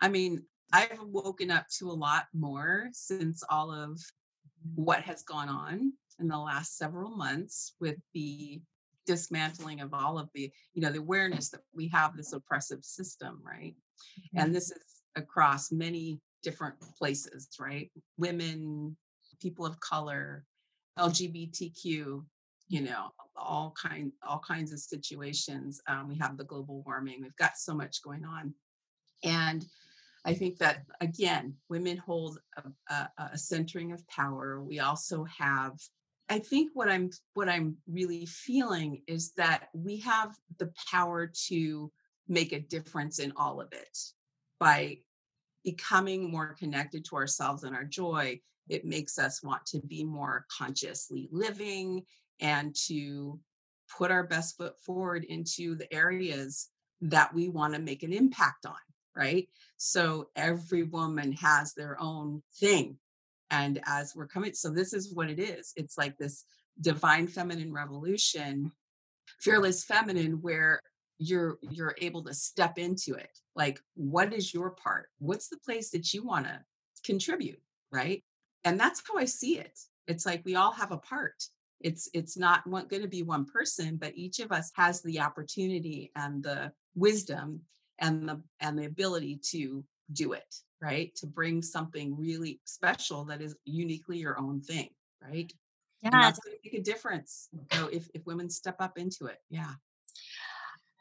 i 0.00 0.08
mean 0.08 0.42
I've 0.72 1.00
woken 1.02 1.50
up 1.50 1.66
to 1.78 1.90
a 1.90 1.92
lot 1.92 2.26
more 2.32 2.88
since 2.92 3.42
all 3.48 3.70
of 3.72 4.00
what 4.74 5.00
has 5.02 5.22
gone 5.22 5.48
on 5.48 5.92
in 6.18 6.28
the 6.28 6.38
last 6.38 6.76
several 6.76 7.10
months 7.10 7.74
with 7.80 7.96
the 8.12 8.60
dismantling 9.06 9.80
of 9.80 9.92
all 9.92 10.18
of 10.18 10.28
the, 10.34 10.50
you 10.72 10.82
know, 10.82 10.90
the 10.90 10.98
awareness 10.98 11.50
that 11.50 11.60
we 11.74 11.88
have 11.88 12.16
this 12.16 12.32
oppressive 12.32 12.84
system, 12.84 13.40
right? 13.44 13.74
Mm-hmm. 14.18 14.38
And 14.38 14.54
this 14.54 14.70
is 14.70 14.82
across 15.16 15.70
many 15.70 16.20
different 16.42 16.74
places, 16.98 17.48
right? 17.60 17.90
Women, 18.16 18.96
people 19.40 19.66
of 19.66 19.78
color, 19.80 20.44
LGBTQ, 20.98 22.24
you 22.68 22.80
know, 22.80 23.10
all 23.36 23.74
kind 23.80 24.12
all 24.26 24.38
kinds 24.46 24.72
of 24.72 24.78
situations. 24.78 25.80
Um, 25.86 26.08
we 26.08 26.16
have 26.18 26.36
the 26.36 26.44
global 26.44 26.82
warming. 26.86 27.20
We've 27.20 27.36
got 27.36 27.56
so 27.56 27.74
much 27.74 28.02
going 28.02 28.24
on, 28.24 28.54
and 29.22 29.64
I 30.24 30.34
think 30.34 30.58
that 30.58 30.84
again, 31.00 31.54
women 31.68 31.96
hold 31.98 32.38
a, 32.56 32.92
a, 32.92 33.10
a, 33.32 33.38
centering 33.38 33.92
of 33.92 34.06
power. 34.08 34.62
We 34.62 34.80
also 34.80 35.24
have, 35.24 35.72
I 36.30 36.38
think 36.38 36.70
what 36.72 36.88
I'm 36.88 37.10
what 37.34 37.48
I'm 37.48 37.76
really 37.86 38.24
feeling 38.26 39.02
is 39.06 39.32
that 39.36 39.68
we 39.74 39.98
have 39.98 40.34
the 40.58 40.72
power 40.90 41.30
to 41.48 41.92
make 42.26 42.52
a 42.52 42.60
difference 42.60 43.18
in 43.18 43.32
all 43.36 43.60
of 43.60 43.72
it 43.72 43.98
by 44.58 44.98
becoming 45.62 46.30
more 46.30 46.54
connected 46.58 47.04
to 47.06 47.16
ourselves 47.16 47.64
and 47.64 47.76
our 47.76 47.84
joy. 47.84 48.40
It 48.68 48.86
makes 48.86 49.18
us 49.18 49.42
want 49.42 49.66
to 49.66 49.80
be 49.80 50.04
more 50.04 50.46
consciously 50.56 51.28
living 51.32 52.04
and 52.40 52.74
to 52.86 53.38
put 53.98 54.10
our 54.10 54.24
best 54.24 54.56
foot 54.56 54.80
forward 54.80 55.24
into 55.24 55.74
the 55.74 55.92
areas 55.92 56.70
that 57.02 57.34
we 57.34 57.50
want 57.50 57.74
to 57.74 57.80
make 57.80 58.02
an 58.02 58.14
impact 58.14 58.64
on 58.64 58.74
right? 59.16 59.48
So 59.76 60.28
every 60.36 60.82
woman 60.82 61.32
has 61.32 61.74
their 61.74 61.96
own 62.00 62.42
thing. 62.58 62.98
And 63.50 63.80
as 63.86 64.14
we're 64.14 64.26
coming, 64.26 64.54
so 64.54 64.70
this 64.70 64.92
is 64.92 65.14
what 65.14 65.30
it 65.30 65.38
is. 65.38 65.72
It's 65.76 65.96
like 65.96 66.16
this 66.16 66.44
divine 66.80 67.28
feminine 67.28 67.72
revolution, 67.72 68.72
fearless 69.40 69.84
feminine, 69.84 70.40
where 70.40 70.80
you're 71.18 71.58
you're 71.62 71.94
able 72.00 72.24
to 72.24 72.34
step 72.34 72.78
into 72.78 73.14
it. 73.14 73.30
Like, 73.54 73.80
what 73.94 74.32
is 74.32 74.52
your 74.52 74.70
part? 74.70 75.08
What's 75.18 75.48
the 75.48 75.58
place 75.64 75.90
that 75.90 76.12
you 76.12 76.24
want 76.24 76.46
to 76.46 76.60
contribute? 77.04 77.60
Right. 77.92 78.24
And 78.64 78.80
that's 78.80 79.02
how 79.06 79.18
I 79.18 79.26
see 79.26 79.58
it. 79.58 79.78
It's 80.08 80.26
like 80.26 80.42
we 80.44 80.56
all 80.56 80.72
have 80.72 80.90
a 80.90 80.98
part. 80.98 81.44
It's 81.80 82.08
it's 82.14 82.36
not 82.36 82.68
going 82.70 83.02
to 83.02 83.08
be 83.08 83.22
one 83.22 83.44
person, 83.44 83.96
but 83.96 84.16
each 84.16 84.40
of 84.40 84.52
us 84.52 84.72
has 84.74 85.02
the 85.02 85.20
opportunity 85.20 86.10
and 86.16 86.42
the 86.42 86.72
wisdom 86.94 87.60
and 88.00 88.28
the 88.28 88.40
and 88.60 88.78
the 88.78 88.84
ability 88.84 89.40
to 89.50 89.84
do 90.12 90.32
it 90.32 90.54
right 90.80 91.14
to 91.16 91.26
bring 91.26 91.62
something 91.62 92.16
really 92.18 92.60
special 92.64 93.24
that 93.24 93.40
is 93.40 93.56
uniquely 93.64 94.18
your 94.18 94.38
own 94.38 94.60
thing 94.60 94.88
right 95.22 95.52
yeah 96.02 96.10
and 96.12 96.22
that's 96.22 96.38
going 96.40 96.56
to 96.56 96.60
make 96.64 96.80
a 96.80 96.84
difference 96.84 97.48
so 97.72 97.88
if, 97.88 98.08
if 98.14 98.26
women 98.26 98.50
step 98.50 98.76
up 98.80 98.98
into 98.98 99.26
it 99.26 99.38
yeah 99.50 99.72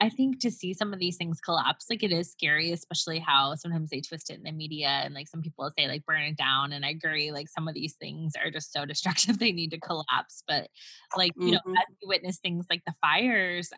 I 0.04 0.10
think 0.10 0.42
to 0.42 0.52
see 0.52 0.74
some 0.74 0.92
of 0.92 1.00
these 1.00 1.16
things 1.16 1.40
collapse, 1.40 1.86
like 1.90 2.04
it 2.04 2.12
is 2.12 2.30
scary, 2.30 2.74
especially 2.74 3.20
how 3.20 3.56
sometimes 3.56 3.90
they 3.90 4.02
twist 4.02 4.30
it 4.30 4.34
in 4.34 4.44
the 4.44 4.52
media 4.52 4.88
and 4.88 5.14
like 5.14 5.30
some 5.30 5.42
people 5.42 5.72
say 5.78 5.88
like 5.88 6.06
burn 6.06 6.24
it 6.24 6.36
down. 6.36 6.74
And 6.74 6.86
I 6.86 6.90
agree, 6.90 7.32
like 7.32 7.48
some 7.48 7.70
of 7.70 7.74
these 7.74 7.96
things 7.96 8.34
are 8.36 8.52
just 8.52 8.74
so 8.74 8.86
destructive 8.86 9.40
they 9.40 9.54
need 9.54 9.72
to 9.72 9.80
collapse. 9.80 10.44
But 10.46 10.68
like, 11.16 11.32
you 11.38 11.54
mm-hmm. 11.54 11.72
know, 11.72 11.78
as 11.78 11.96
we 12.02 12.08
witness 12.08 12.40
things 12.40 12.66
like 12.70 12.82
the 12.86 12.94
fires, 13.02 13.70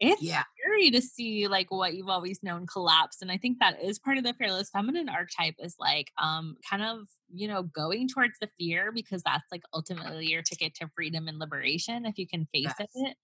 it's 0.00 0.22
yeah. 0.22 0.44
scary 0.58 0.90
to 0.90 1.02
see 1.02 1.48
like 1.48 1.70
what 1.70 1.94
you've 1.94 2.08
always 2.08 2.42
known 2.42 2.66
collapse 2.66 3.20
and 3.20 3.30
i 3.30 3.36
think 3.36 3.58
that 3.58 3.82
is 3.82 3.98
part 3.98 4.18
of 4.18 4.24
the 4.24 4.34
fearless 4.34 4.70
feminine 4.70 5.08
archetype 5.08 5.54
is 5.58 5.76
like 5.78 6.12
um 6.18 6.56
kind 6.68 6.82
of 6.82 7.08
you 7.32 7.48
know 7.48 7.62
going 7.62 8.08
towards 8.08 8.38
the 8.40 8.48
fear 8.58 8.92
because 8.92 9.22
that's 9.22 9.46
like 9.50 9.62
ultimately 9.74 10.26
your 10.26 10.42
ticket 10.42 10.74
to 10.74 10.88
freedom 10.94 11.28
and 11.28 11.38
liberation 11.38 12.06
if 12.06 12.18
you 12.18 12.26
can 12.26 12.46
face 12.52 12.72
yes. 12.78 12.88
it 12.94 13.16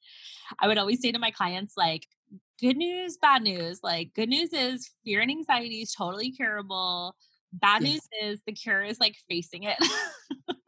i 0.58 0.66
would 0.66 0.78
always 0.78 1.00
say 1.00 1.12
to 1.12 1.18
my 1.18 1.30
clients 1.30 1.74
like 1.76 2.06
good 2.60 2.76
news 2.76 3.16
bad 3.20 3.42
news 3.42 3.80
like 3.82 4.12
good 4.14 4.28
news 4.28 4.52
is 4.52 4.90
fear 5.04 5.20
and 5.20 5.30
anxiety 5.30 5.82
is 5.82 5.92
totally 5.92 6.32
curable 6.32 7.14
bad 7.52 7.82
yes. 7.82 7.92
news 7.92 8.08
is 8.22 8.40
the 8.46 8.52
cure 8.52 8.82
is 8.82 8.98
like 8.98 9.16
facing 9.28 9.62
it 9.64 9.76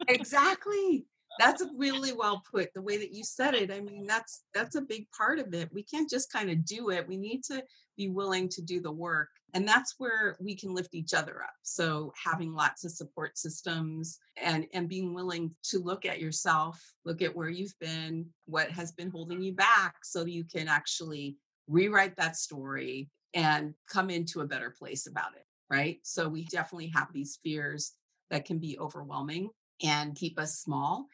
exactly 0.07 1.05
that's 1.39 1.63
really 1.75 2.13
well 2.13 2.43
put 2.51 2.73
the 2.73 2.81
way 2.81 2.97
that 2.97 3.13
you 3.13 3.23
said 3.23 3.53
it 3.53 3.71
i 3.71 3.79
mean 3.79 4.05
that's 4.05 4.43
that's 4.53 4.75
a 4.75 4.81
big 4.81 5.07
part 5.15 5.39
of 5.39 5.53
it 5.53 5.69
we 5.73 5.83
can't 5.83 6.09
just 6.09 6.31
kind 6.31 6.49
of 6.49 6.65
do 6.65 6.89
it 6.89 7.07
we 7.07 7.17
need 7.17 7.43
to 7.43 7.63
be 7.97 8.09
willing 8.09 8.47
to 8.47 8.61
do 8.61 8.79
the 8.79 8.91
work 8.91 9.29
and 9.53 9.67
that's 9.67 9.95
where 9.97 10.35
we 10.39 10.55
can 10.55 10.73
lift 10.73 10.93
each 10.93 11.13
other 11.13 11.41
up 11.41 11.53
so 11.63 12.11
having 12.21 12.53
lots 12.53 12.83
of 12.83 12.91
support 12.91 13.37
systems 13.37 14.19
and 14.41 14.65
and 14.73 14.89
being 14.89 15.13
willing 15.13 15.53
to 15.63 15.79
look 15.79 16.05
at 16.05 16.19
yourself 16.19 16.81
look 17.05 17.21
at 17.21 17.35
where 17.35 17.49
you've 17.49 17.77
been 17.79 18.25
what 18.45 18.69
has 18.69 18.91
been 18.91 19.09
holding 19.09 19.41
you 19.41 19.53
back 19.53 19.95
so 20.03 20.25
you 20.25 20.43
can 20.43 20.67
actually 20.67 21.37
rewrite 21.67 22.15
that 22.15 22.35
story 22.35 23.09
and 23.33 23.73
come 23.89 24.09
into 24.09 24.41
a 24.41 24.47
better 24.47 24.73
place 24.77 25.07
about 25.07 25.35
it 25.35 25.43
right? 25.69 25.99
So 26.03 26.29
we 26.29 26.45
definitely 26.45 26.91
have 26.95 27.11
these 27.11 27.39
fears 27.43 27.93
that 28.29 28.45
can 28.45 28.59
be 28.59 28.77
overwhelming 28.79 29.49
and 29.83 30.15
keep 30.15 30.39
us 30.39 30.59
small. 30.59 31.07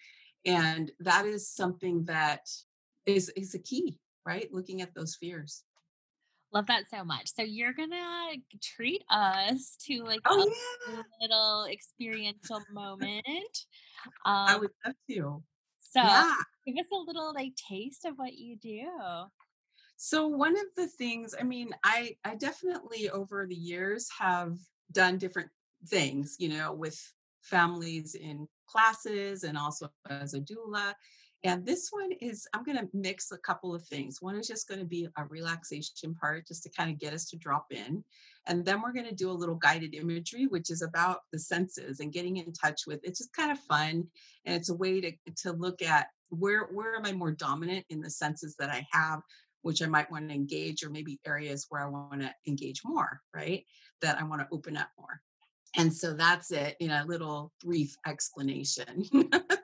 And 0.45 0.91
that 0.99 1.25
is 1.25 1.49
something 1.49 2.05
that 2.05 2.49
is 3.05 3.29
is 3.35 3.53
a 3.53 3.59
key, 3.59 3.99
right? 4.25 4.51
Looking 4.51 4.81
at 4.81 4.93
those 4.93 5.15
fears. 5.15 5.63
Love 6.53 6.67
that 6.67 6.83
so 6.89 7.03
much. 7.03 7.33
So 7.33 7.41
you're 7.41 7.73
gonna 7.73 8.33
treat 8.61 9.03
us 9.09 9.75
to 9.87 10.03
like 10.03 10.19
oh, 10.25 10.41
a 10.41 10.91
yeah. 10.91 11.01
little 11.21 11.65
experiential 11.71 12.61
moment. 12.71 13.57
Um, 14.25 14.47
I 14.47 14.57
would 14.57 14.71
love 14.85 14.95
to. 15.09 15.43
So 15.81 16.01
yeah. 16.01 16.35
give 16.65 16.77
us 16.77 16.85
a 16.91 16.95
little 16.95 17.33
like 17.33 17.53
taste 17.55 18.05
of 18.05 18.15
what 18.17 18.33
you 18.33 18.57
do. 18.57 18.87
So 19.95 20.27
one 20.27 20.55
of 20.57 20.65
the 20.75 20.87
things, 20.87 21.33
I 21.39 21.43
mean, 21.43 21.69
I 21.83 22.17
I 22.23 22.35
definitely 22.35 23.09
over 23.09 23.45
the 23.47 23.55
years 23.55 24.09
have 24.19 24.57
done 24.91 25.17
different 25.17 25.49
things, 25.87 26.35
you 26.39 26.49
know, 26.49 26.73
with 26.73 26.99
families 27.41 28.15
in 28.15 28.47
classes 28.67 29.43
and 29.43 29.57
also 29.57 29.89
as 30.09 30.33
a 30.33 30.39
doula. 30.39 30.93
And 31.45 31.65
this 31.65 31.89
one 31.91 32.11
is, 32.21 32.47
I'm 32.53 32.63
going 32.63 32.77
to 32.77 32.87
mix 32.93 33.31
a 33.31 33.37
couple 33.37 33.75
of 33.75 33.85
things. 33.85 34.21
One 34.21 34.37
is 34.37 34.47
just 34.47 34.67
going 34.67 34.79
to 34.79 34.85
be 34.85 35.09
a 35.17 35.25
relaxation 35.25 36.15
part, 36.15 36.47
just 36.47 36.63
to 36.63 36.69
kind 36.69 36.89
of 36.89 36.97
get 36.97 37.13
us 37.13 37.25
to 37.31 37.37
drop 37.37 37.65
in. 37.71 38.03
And 38.47 38.63
then 38.63 38.81
we're 38.81 38.93
going 38.93 39.09
to 39.09 39.15
do 39.15 39.29
a 39.29 39.33
little 39.33 39.55
guided 39.55 39.93
imagery, 39.93 40.47
which 40.47 40.71
is 40.71 40.81
about 40.81 41.19
the 41.33 41.39
senses 41.39 41.99
and 41.99 42.13
getting 42.13 42.37
in 42.37 42.53
touch 42.53 42.83
with. 42.87 43.01
It's 43.03 43.19
just 43.19 43.33
kind 43.33 43.51
of 43.51 43.59
fun. 43.59 44.07
And 44.45 44.55
it's 44.55 44.69
a 44.69 44.75
way 44.75 45.01
to, 45.01 45.11
to 45.43 45.51
look 45.51 45.81
at 45.81 46.07
where, 46.29 46.69
where 46.71 46.95
am 46.95 47.05
I 47.05 47.11
more 47.11 47.31
dominant 47.31 47.85
in 47.89 47.99
the 47.99 48.09
senses 48.09 48.55
that 48.59 48.69
I 48.69 48.87
have, 48.91 49.19
which 49.63 49.81
I 49.81 49.87
might 49.87 50.09
want 50.09 50.29
to 50.29 50.35
engage, 50.35 50.81
or 50.81 50.89
maybe 50.89 51.19
areas 51.25 51.65
where 51.67 51.81
I 51.81 51.89
want 51.89 52.21
to 52.21 52.33
engage 52.47 52.81
more, 52.85 53.19
right? 53.35 53.65
That 54.01 54.17
I 54.17 54.23
want 54.23 54.41
to 54.41 54.47
open 54.51 54.77
up 54.77 54.89
more. 54.97 55.21
And 55.75 55.93
so 55.93 56.13
that's 56.13 56.51
it 56.51 56.75
in 56.79 56.91
a 56.91 57.05
little 57.05 57.51
brief 57.63 57.97
explanation. 58.05 59.05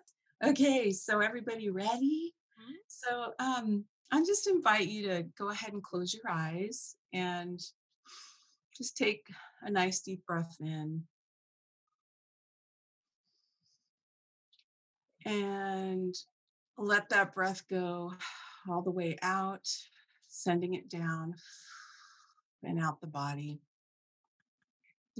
okay, 0.43 0.91
so 0.91 1.20
everybody 1.20 1.70
ready? 1.70 2.34
Mm-hmm. 2.60 2.74
So 2.88 3.34
um, 3.39 3.86
I 4.12 4.24
just 4.26 4.47
invite 4.47 4.88
you 4.88 5.07
to 5.10 5.24
go 5.38 5.49
ahead 5.49 5.74
and 5.74 5.84
close 5.84 6.14
your 6.14 6.32
eyes 6.32 6.95
and 7.14 7.60
just 8.76 8.97
take 8.97 9.28
a 9.62 9.70
nice 9.70 9.99
deep 9.99 10.26
breath 10.26 10.55
in. 10.60 11.03
And 15.26 16.16
let 16.78 17.10
that 17.10 17.36
breath 17.36 17.64
go 17.70 18.14
all 18.68 18.82
the 18.82 18.89
way 18.89 19.18
out, 19.22 19.68
sending 20.28 20.74
it 20.74 20.89
down 20.89 21.36
and 22.64 22.80
out 22.80 23.01
the 23.01 23.07
body. 23.07 23.60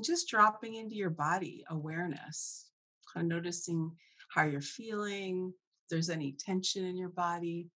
Just 0.02 0.30
dropping 0.30 0.76
into 0.76 0.96
your 0.96 1.10
body 1.10 1.64
awareness, 1.70 2.70
kind 3.14 3.26
of 3.26 3.38
noticing 3.38 3.92
how 4.34 4.44
you're 4.46 4.62
feeling, 4.62 5.54
if 5.84 5.90
there's 5.90 6.10
any 6.10 6.36
tension 6.40 6.86
in 6.86 6.98
your 6.98 7.10
body, 7.10 7.68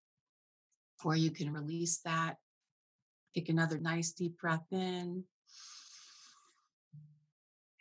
where 1.02 1.16
you 1.16 1.30
can 1.30 1.52
release 1.52 2.00
that. 2.04 2.36
Take 3.34 3.48
another 3.48 3.78
nice 3.78 4.12
deep 4.12 4.38
breath 4.38 4.64
in. 4.70 5.24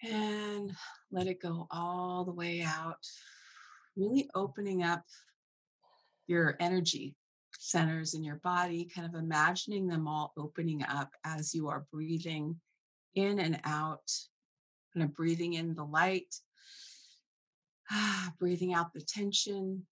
And 0.03 0.75
let 1.11 1.27
it 1.27 1.41
go 1.41 1.67
all 1.71 2.25
the 2.25 2.33
way 2.33 2.61
out. 2.61 3.05
Really 3.95 4.29
opening 4.35 4.83
up 4.83 5.03
your 6.27 6.57
energy 6.59 7.15
centers 7.59 8.13
in 8.13 8.23
your 8.23 8.41
body, 8.43 8.89
kind 8.93 9.07
of 9.07 9.15
imagining 9.15 9.87
them 9.87 10.07
all 10.07 10.33
opening 10.37 10.83
up 10.83 11.11
as 11.23 11.53
you 11.53 11.69
are 11.69 11.85
breathing 11.93 12.59
in 13.15 13.39
and 13.39 13.59
out, 13.63 14.11
kind 14.93 15.03
of 15.03 15.15
breathing 15.15 15.53
in 15.53 15.75
the 15.75 15.83
light, 15.83 16.35
breathing 18.39 18.73
out 18.73 18.93
the 18.93 19.01
tension. 19.01 19.85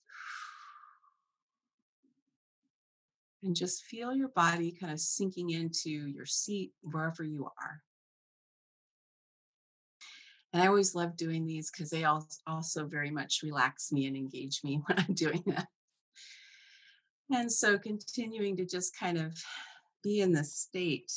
And 3.44 3.56
just 3.56 3.86
feel 3.86 4.14
your 4.14 4.28
body 4.28 4.72
kind 4.72 4.94
of 4.94 5.00
sinking 5.00 5.50
into 5.50 5.90
your 5.90 6.28
seat 6.28 6.74
wherever 6.84 7.24
you 7.24 7.46
are. 7.46 7.82
And 10.54 10.62
I 10.62 10.68
always 10.68 10.96
love 10.96 11.16
doing 11.16 11.46
these 11.46 11.72
because 11.72 11.90
they 11.90 12.04
also 12.04 12.86
very 12.86 13.10
much 13.10 13.42
relax 13.42 13.92
me 13.92 14.06
and 14.06 14.16
engage 14.16 14.62
me 14.64 14.82
when 14.86 15.00
I'm 15.00 15.14
doing 15.14 15.44
that. 15.48 15.68
And 17.32 17.52
so 17.52 17.78
continuing 17.78 18.58
to 18.58 18.66
just 18.66 18.98
kind 18.98 19.18
of 19.18 19.42
be 20.04 20.22
in 20.22 20.34
this 20.34 20.54
state. 20.54 21.12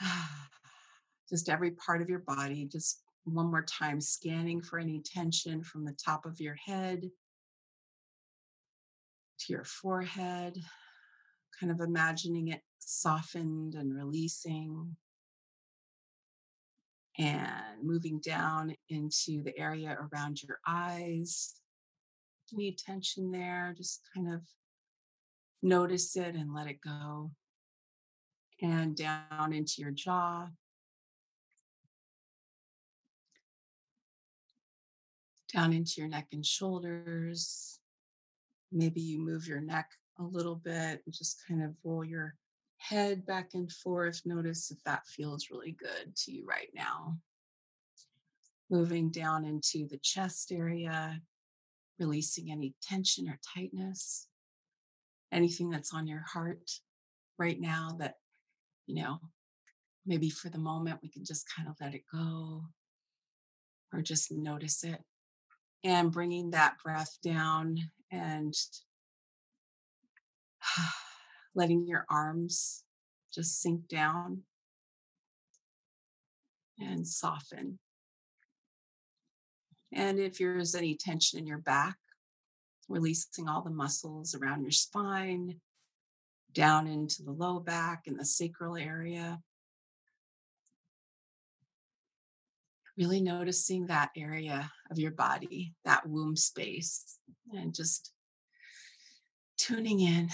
Just 1.30 1.48
every 1.48 1.70
part 1.72 2.02
of 2.02 2.08
your 2.08 2.18
body, 2.20 2.68
just 2.70 3.00
one 3.24 3.46
more 3.46 3.64
time, 3.64 4.00
scanning 4.00 4.60
for 4.60 4.78
any 4.78 5.00
tension 5.00 5.62
from 5.62 5.84
the 5.84 5.96
top 6.04 6.26
of 6.26 6.38
your 6.38 6.54
head 6.54 7.10
to 9.40 9.52
your 9.52 9.64
forehead, 9.64 10.58
kind 11.58 11.72
of 11.72 11.80
imagining 11.80 12.48
it 12.48 12.60
softened 12.78 13.74
and 13.74 13.94
releasing. 13.94 14.96
And 17.16 17.82
moving 17.82 18.18
down 18.18 18.74
into 18.88 19.42
the 19.44 19.56
area 19.56 19.96
around 20.12 20.42
your 20.42 20.58
eyes, 20.66 21.54
any 22.52 22.76
tension 22.76 23.30
there, 23.30 23.72
just 23.76 24.02
kind 24.14 24.32
of 24.32 24.42
notice 25.62 26.16
it 26.16 26.34
and 26.34 26.52
let 26.52 26.66
it 26.66 26.80
go. 26.84 27.30
And 28.62 28.96
down 28.96 29.52
into 29.52 29.74
your 29.78 29.90
jaw. 29.90 30.48
Down 35.52 35.72
into 35.72 35.94
your 35.98 36.08
neck 36.08 36.28
and 36.32 36.44
shoulders. 36.44 37.78
Maybe 38.72 39.00
you 39.00 39.18
move 39.18 39.46
your 39.46 39.60
neck 39.60 39.90
a 40.18 40.22
little 40.22 40.56
bit 40.56 41.02
and 41.04 41.14
just 41.14 41.42
kind 41.46 41.62
of 41.62 41.74
roll 41.84 42.04
your 42.04 42.34
head 42.78 43.26
back 43.26 43.50
and 43.54 43.70
forth. 43.70 44.22
Notice 44.24 44.70
if 44.70 44.78
that 44.84 45.06
feels 45.06 45.48
really 45.50 45.72
good 45.72 46.16
to 46.16 46.32
you 46.32 46.46
right 46.46 46.70
now. 46.74 47.18
Moving 48.70 49.10
down 49.10 49.44
into 49.44 49.86
the 49.88 49.98
chest 50.02 50.50
area, 50.52 51.20
releasing 51.98 52.50
any 52.50 52.74
tension 52.82 53.28
or 53.28 53.38
tightness, 53.54 54.26
anything 55.30 55.70
that's 55.70 55.92
on 55.92 56.06
your 56.06 56.24
heart 56.32 56.70
right 57.38 57.60
now 57.60 57.96
that, 57.98 58.14
you 58.86 59.02
know, 59.02 59.18
maybe 60.06 60.30
for 60.30 60.48
the 60.48 60.58
moment 60.58 61.00
we 61.02 61.08
can 61.08 61.24
just 61.24 61.46
kind 61.54 61.68
of 61.68 61.74
let 61.80 61.94
it 61.94 62.04
go 62.12 62.64
or 63.92 64.02
just 64.02 64.32
notice 64.32 64.84
it. 64.84 65.00
And 65.82 66.10
bringing 66.10 66.50
that 66.50 66.76
breath 66.82 67.18
down 67.22 67.78
and 68.10 68.54
letting 71.54 71.86
your 71.86 72.06
arms 72.10 72.84
just 73.32 73.60
sink 73.60 73.88
down 73.88 74.42
and 76.78 77.06
soften. 77.06 77.78
And 79.92 80.18
if 80.18 80.38
there's 80.38 80.74
any 80.74 80.96
tension 80.96 81.38
in 81.38 81.46
your 81.46 81.58
back, 81.58 81.96
releasing 82.88 83.48
all 83.48 83.62
the 83.62 83.70
muscles 83.70 84.34
around 84.34 84.62
your 84.62 84.72
spine, 84.72 85.60
down 86.54 86.86
into 86.86 87.22
the 87.22 87.32
low 87.32 87.60
back 87.60 88.04
and 88.06 88.18
the 88.18 88.24
sacral 88.24 88.76
area. 88.76 89.40
Really 92.96 93.20
noticing 93.20 93.86
that 93.88 94.10
area 94.16 94.70
of 94.90 94.98
your 94.98 95.10
body, 95.10 95.74
that 95.84 96.06
womb 96.08 96.36
space, 96.36 97.18
and 97.52 97.74
just 97.74 98.12
tuning 99.58 100.00
in. 100.00 100.28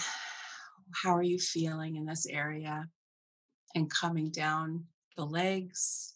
How 1.02 1.16
are 1.16 1.22
you 1.22 1.38
feeling 1.38 1.96
in 1.96 2.04
this 2.04 2.26
area? 2.26 2.86
And 3.74 3.90
coming 3.90 4.30
down 4.30 4.84
the 5.16 5.24
legs 5.24 6.14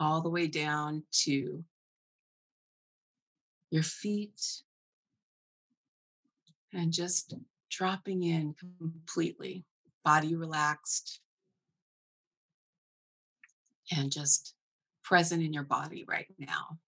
all 0.00 0.20
the 0.20 0.30
way 0.30 0.48
down 0.48 1.04
to 1.12 1.64
your 3.70 3.82
feet, 3.84 4.42
and 6.74 6.92
just 6.92 7.34
dropping 7.72 8.22
in 8.22 8.54
completely, 8.78 9.64
body 10.04 10.36
relaxed, 10.36 11.20
and 13.96 14.12
just 14.12 14.54
present 15.02 15.42
in 15.42 15.52
your 15.52 15.64
body 15.64 16.04
right 16.06 16.26
now. 16.38 16.78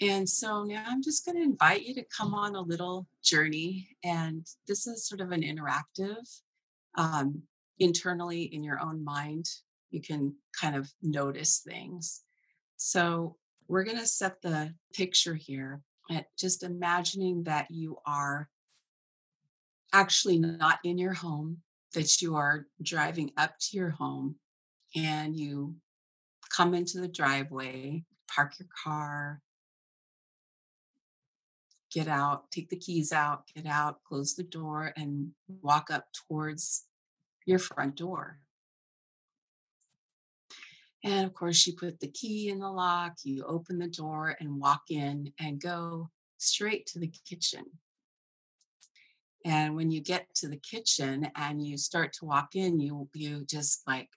And 0.00 0.28
so 0.28 0.64
now 0.64 0.84
I'm 0.86 1.02
just 1.02 1.24
going 1.24 1.36
to 1.36 1.42
invite 1.42 1.84
you 1.84 1.94
to 1.94 2.04
come 2.04 2.34
on 2.34 2.56
a 2.56 2.60
little 2.60 3.06
journey. 3.22 3.96
And 4.02 4.44
this 4.66 4.86
is 4.86 5.06
sort 5.06 5.20
of 5.20 5.30
an 5.30 5.42
interactive, 5.42 6.40
um, 6.96 7.42
internally 7.78 8.42
in 8.42 8.64
your 8.64 8.80
own 8.80 9.04
mind. 9.04 9.46
You 9.90 10.02
can 10.02 10.34
kind 10.60 10.74
of 10.74 10.90
notice 11.00 11.58
things. 11.58 12.22
So 12.76 13.36
we're 13.68 13.84
going 13.84 13.98
to 13.98 14.06
set 14.06 14.42
the 14.42 14.74
picture 14.92 15.34
here 15.34 15.80
Uh, 16.10 16.20
just 16.38 16.62
imagining 16.62 17.44
that 17.44 17.70
you 17.70 17.96
are 18.06 18.48
actually 19.92 20.38
not 20.38 20.78
in 20.84 20.98
your 20.98 21.14
home, 21.14 21.58
that 21.94 22.20
you 22.20 22.34
are 22.36 22.66
driving 22.82 23.30
up 23.36 23.54
to 23.58 23.76
your 23.76 23.90
home 23.90 24.36
and 24.94 25.36
you 25.36 25.74
come 26.54 26.74
into 26.74 27.00
the 27.00 27.08
driveway, 27.08 28.04
park 28.28 28.52
your 28.58 28.68
car, 28.84 29.40
get 31.92 32.08
out, 32.08 32.50
take 32.50 32.68
the 32.68 32.76
keys 32.76 33.12
out, 33.12 33.44
get 33.54 33.66
out, 33.66 34.02
close 34.06 34.34
the 34.34 34.42
door, 34.42 34.92
and 34.96 35.30
walk 35.62 35.88
up 35.90 36.06
towards 36.28 36.84
your 37.46 37.58
front 37.58 37.94
door. 37.94 38.40
And 41.04 41.26
of 41.26 41.34
course, 41.34 41.66
you 41.66 41.74
put 41.74 42.00
the 42.00 42.08
key 42.08 42.48
in 42.48 42.58
the 42.58 42.70
lock, 42.70 43.12
you 43.24 43.44
open 43.44 43.78
the 43.78 43.88
door 43.88 44.36
and 44.40 44.58
walk 44.58 44.84
in 44.88 45.30
and 45.38 45.60
go 45.60 46.08
straight 46.38 46.86
to 46.86 46.98
the 46.98 47.12
kitchen. 47.28 47.64
And 49.44 49.76
when 49.76 49.90
you 49.90 50.00
get 50.00 50.34
to 50.36 50.48
the 50.48 50.56
kitchen 50.56 51.30
and 51.36 51.64
you 51.64 51.76
start 51.76 52.14
to 52.14 52.24
walk 52.24 52.54
in, 52.54 52.80
you 52.80 53.06
you 53.12 53.44
just 53.44 53.82
like, 53.86 54.08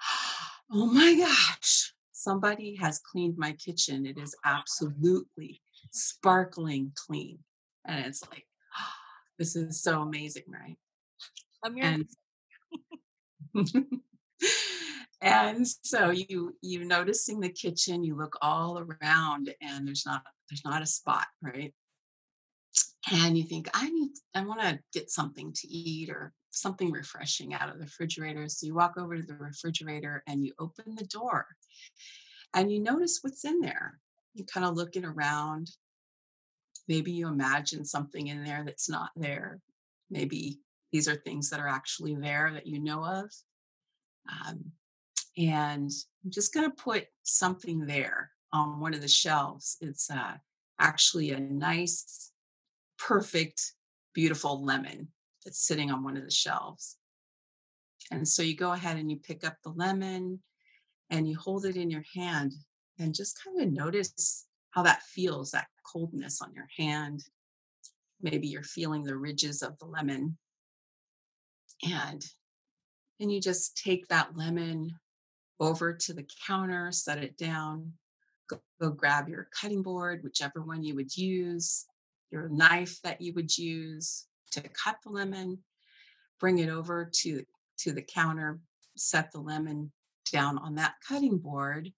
oh 0.72 0.86
my 0.86 1.16
gosh, 1.16 1.92
somebody 2.12 2.76
has 2.76 3.00
cleaned 3.00 3.36
my 3.36 3.52
kitchen. 3.52 4.06
It 4.06 4.16
is 4.16 4.36
absolutely 4.44 5.60
sparkling 5.90 6.92
clean. 6.94 7.40
And 7.84 8.06
it's 8.06 8.22
like, 8.30 8.46
this 9.36 9.56
is 9.56 9.82
so 9.82 10.02
amazing, 10.02 10.44
right? 10.46 10.76
I'm 11.64 11.76
your 11.76 11.86
and 11.86 12.06
and 15.20 15.66
so 15.82 16.10
you 16.10 16.56
you 16.62 16.84
noticing 16.84 17.40
the 17.40 17.48
kitchen 17.48 18.04
you 18.04 18.16
look 18.16 18.36
all 18.40 18.78
around 18.78 19.52
and 19.60 19.86
there's 19.86 20.06
not 20.06 20.22
there's 20.48 20.64
not 20.64 20.82
a 20.82 20.86
spot 20.86 21.26
right? 21.42 21.74
And 23.12 23.36
you 23.36 23.44
think 23.44 23.68
i 23.74 23.88
need 23.88 24.10
i 24.34 24.44
want 24.44 24.60
to 24.60 24.78
get 24.92 25.10
something 25.10 25.52
to 25.52 25.68
eat 25.68 26.10
or 26.10 26.32
something 26.50 26.90
refreshing 26.90 27.54
out 27.54 27.68
of 27.68 27.78
the 27.78 27.84
refrigerator. 27.84 28.48
So 28.48 28.66
you 28.66 28.74
walk 28.74 28.94
over 28.98 29.16
to 29.16 29.22
the 29.22 29.34
refrigerator 29.34 30.22
and 30.26 30.44
you 30.44 30.52
open 30.58 30.94
the 30.96 31.06
door 31.06 31.46
and 32.54 32.70
you 32.70 32.80
notice 32.80 33.20
what's 33.22 33.44
in 33.44 33.60
there. 33.60 33.98
You 34.34 34.44
kind 34.44 34.66
of 34.66 34.76
looking 34.76 35.04
around. 35.04 35.70
Maybe 36.88 37.12
you 37.12 37.28
imagine 37.28 37.84
something 37.84 38.26
in 38.26 38.44
there 38.44 38.64
that's 38.64 38.88
not 38.88 39.10
there. 39.16 39.60
Maybe 40.10 40.60
these 40.92 41.08
are 41.08 41.14
things 41.14 41.50
that 41.50 41.60
are 41.60 41.68
actually 41.68 42.16
there 42.16 42.50
that 42.52 42.66
you 42.66 42.80
know 42.80 43.04
of. 43.04 43.30
Um, 44.28 44.72
and 45.36 45.90
I'm 46.24 46.30
just 46.30 46.52
going 46.52 46.68
to 46.68 46.76
put 46.76 47.06
something 47.22 47.86
there 47.86 48.30
on 48.52 48.80
one 48.80 48.94
of 48.94 49.00
the 49.00 49.08
shelves. 49.08 49.76
It's 49.80 50.10
uh, 50.10 50.34
actually 50.78 51.30
a 51.30 51.40
nice, 51.40 52.32
perfect, 52.98 53.74
beautiful 54.14 54.64
lemon 54.64 55.08
that's 55.44 55.66
sitting 55.66 55.90
on 55.90 56.02
one 56.02 56.16
of 56.16 56.24
the 56.24 56.30
shelves. 56.30 56.96
And 58.10 58.26
so 58.26 58.42
you 58.42 58.56
go 58.56 58.72
ahead 58.72 58.96
and 58.96 59.10
you 59.10 59.18
pick 59.18 59.44
up 59.44 59.56
the 59.62 59.70
lemon 59.70 60.40
and 61.10 61.28
you 61.28 61.36
hold 61.36 61.64
it 61.64 61.76
in 61.76 61.90
your 61.90 62.04
hand 62.14 62.52
and 62.98 63.14
just 63.14 63.38
kind 63.42 63.60
of 63.60 63.72
notice 63.72 64.46
how 64.70 64.82
that 64.82 65.02
feels 65.02 65.50
that 65.52 65.68
coldness 65.84 66.42
on 66.42 66.52
your 66.54 66.68
hand. 66.76 67.22
Maybe 68.20 68.48
you're 68.48 68.62
feeling 68.62 69.02
the 69.02 69.16
ridges 69.16 69.62
of 69.62 69.78
the 69.78 69.86
lemon. 69.86 70.36
And 71.82 72.24
then 73.18 73.30
you 73.30 73.40
just 73.40 73.76
take 73.82 74.08
that 74.08 74.36
lemon 74.36 74.90
over 75.60 75.92
to 75.92 76.12
the 76.12 76.26
counter, 76.46 76.90
set 76.90 77.18
it 77.18 77.36
down, 77.36 77.92
go, 78.48 78.60
go 78.80 78.90
grab 78.90 79.28
your 79.28 79.48
cutting 79.58 79.82
board, 79.82 80.22
whichever 80.24 80.62
one 80.62 80.82
you 80.82 80.94
would 80.96 81.14
use, 81.16 81.86
your 82.30 82.48
knife 82.48 82.98
that 83.02 83.20
you 83.20 83.32
would 83.34 83.56
use 83.56 84.26
to 84.52 84.62
cut 84.62 84.96
the 85.04 85.10
lemon, 85.10 85.58
bring 86.40 86.58
it 86.58 86.70
over 86.70 87.10
to, 87.12 87.44
to 87.78 87.92
the 87.92 88.02
counter, 88.02 88.58
set 88.96 89.30
the 89.32 89.40
lemon 89.40 89.92
down 90.32 90.58
on 90.58 90.76
that 90.76 90.94
cutting 91.06 91.38
board, 91.38 91.92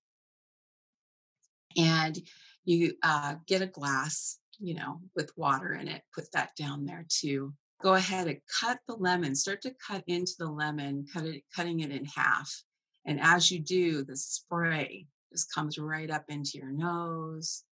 and 1.77 2.19
you 2.65 2.95
uh, 3.03 3.37
get 3.47 3.63
a 3.63 3.67
glass, 3.67 4.39
you 4.59 4.75
know, 4.75 5.01
with 5.17 5.33
water 5.37 5.73
in 5.73 5.89
it, 5.89 6.03
put 6.15 6.31
that 6.33 6.51
down 6.57 6.85
there 6.85 7.07
too. 7.09 7.53
Go 7.83 7.95
ahead 7.95 8.29
and 8.29 8.39
cut 8.61 8.79
the 8.87 8.95
lemon, 8.95 9.35
start 9.35 9.63
to 9.63 9.75
cut 9.85 10.05
into 10.07 10.33
the 10.39 10.49
lemon, 10.49 11.07
cut 11.13 11.25
it, 11.25 11.43
cutting 11.55 11.81
it 11.81 11.91
in 11.91 12.05
half. 12.05 12.63
And 13.05 13.21
as 13.21 13.51
you 13.51 13.59
do, 13.59 14.05
the 14.05 14.17
spray 14.17 15.07
just 15.33 15.53
comes 15.53 15.79
right 15.79 16.11
up 16.11 16.25
into 16.29 16.59
your 16.59 16.71
nose. 16.71 17.65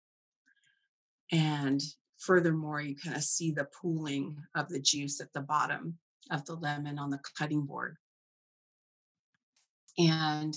And 1.30 1.80
furthermore, 2.18 2.80
you 2.80 2.96
kind 2.96 3.16
of 3.16 3.22
see 3.22 3.52
the 3.52 3.68
pooling 3.80 4.36
of 4.54 4.68
the 4.68 4.80
juice 4.80 5.20
at 5.20 5.32
the 5.32 5.40
bottom 5.40 5.98
of 6.30 6.44
the 6.46 6.54
lemon 6.54 6.98
on 6.98 7.10
the 7.10 7.20
cutting 7.38 7.62
board. 7.62 7.96
And 9.98 10.56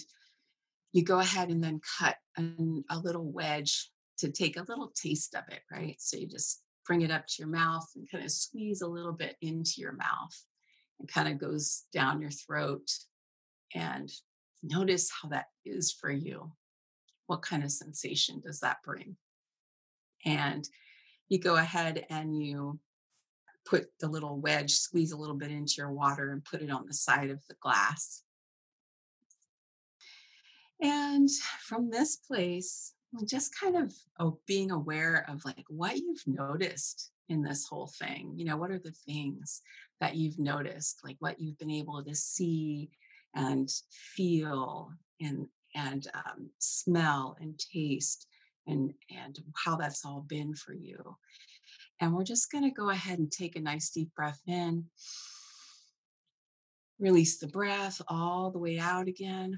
you 0.91 1.03
go 1.03 1.19
ahead 1.19 1.49
and 1.49 1.63
then 1.63 1.82
cut 1.99 2.15
an, 2.38 2.84
a 2.89 2.97
little 2.97 3.32
wedge 3.32 3.91
to 4.19 4.32
take 4.32 4.57
a 4.57 4.65
little 4.67 4.91
taste 4.95 5.36
of 5.36 5.43
it, 5.49 5.61
right? 5.71 5.95
So 5.99 6.17
you 6.17 6.28
just 6.28 6.61
bring 6.86 7.01
it 7.01 7.11
up 7.11 7.28
to 7.28 7.36
your 7.39 7.47
mouth 7.47 7.88
and 7.95 8.09
kind 8.09 8.24
of 8.24 8.32
squeeze 8.32 8.82
a 8.82 8.88
little 8.88 9.13
bit 9.13 9.36
into 9.41 9.76
your 9.78 9.93
mouth 9.93 10.45
and 10.99 11.09
kind 11.09 11.28
of 11.28 11.39
goes 11.39 11.84
down 11.93 12.21
your 12.21 12.32
throat 12.32 12.88
and 13.74 14.11
notice 14.64 15.11
how 15.22 15.30
that 15.30 15.47
is 15.66 15.91
for 15.91 16.11
you. 16.11 16.51
What 17.28 17.41
kind 17.41 17.64
of 17.64 17.72
sensation 17.72 18.41
does 18.43 18.59
that 18.61 18.78
bring? 18.84 19.16
And 20.26 20.68
you 21.30 21.39
go 21.39 21.55
ahead 21.55 22.05
and 22.09 22.41
you 22.41 22.80
put 23.66 23.88
the 23.99 24.07
little 24.07 24.39
wedge, 24.39 24.72
squeeze 24.72 25.11
a 25.11 25.18
little 25.18 25.36
bit 25.36 25.51
into 25.51 25.76
your 25.78 25.91
water 25.91 26.32
and 26.32 26.43
put 26.43 26.61
it 26.61 26.70
on 26.70 26.86
the 26.86 26.93
side 26.93 27.30
of 27.30 27.41
the 27.47 27.55
glass. 27.61 28.24
And 30.82 31.30
from 31.61 31.89
this 31.89 32.18
place, 32.18 32.93
just 33.26 33.57
kind 33.57 33.78
of 33.78 33.93
oh, 34.20 34.39
being 34.47 34.72
aware 34.72 35.26
of 35.30 35.45
like 35.45 35.66
what 35.70 35.97
you've 35.97 36.28
noticed 36.28 37.11
in 37.30 37.41
this 37.41 37.66
whole 37.66 37.88
thing. 37.88 38.34
You 38.36 38.45
know, 38.45 38.57
what 38.57 38.72
are 38.72 38.80
the 38.80 38.91
things 38.91 39.61
that 40.01 40.16
you've 40.16 40.39
noticed, 40.39 40.99
like 41.03 41.16
what 41.20 41.39
you've 41.39 41.57
been 41.57 41.72
able 41.72 42.03
to 42.03 42.16
see 42.16 42.89
and 43.36 43.70
feel 44.16 44.92
and 45.22 45.48
and 45.76 46.08
um, 46.14 46.50
smell 46.60 47.36
and 47.42 47.60
taste 47.60 48.28
and 48.68 48.94
and 49.10 49.40
how 49.56 49.76
that's 49.76 50.06
all 50.06 50.26
been 50.28 50.54
for 50.56 50.74
you. 50.74 51.18
And 52.00 52.14
we're 52.14 52.24
just 52.24 52.52
going 52.52 52.64
to 52.64 52.72
go 52.72 52.90
ahead 52.90 53.20
and 53.20 53.32
take 53.32 53.56
a 53.56 53.62
nice 53.62 53.90
deep 53.90 54.14
breath 54.16 54.42
in. 54.48 54.86
Release 57.00 57.38
the 57.38 57.48
breath 57.48 58.02
all 58.08 58.52
the 58.52 58.60
way 58.60 58.80
out 58.80 59.08
again. 59.08 59.58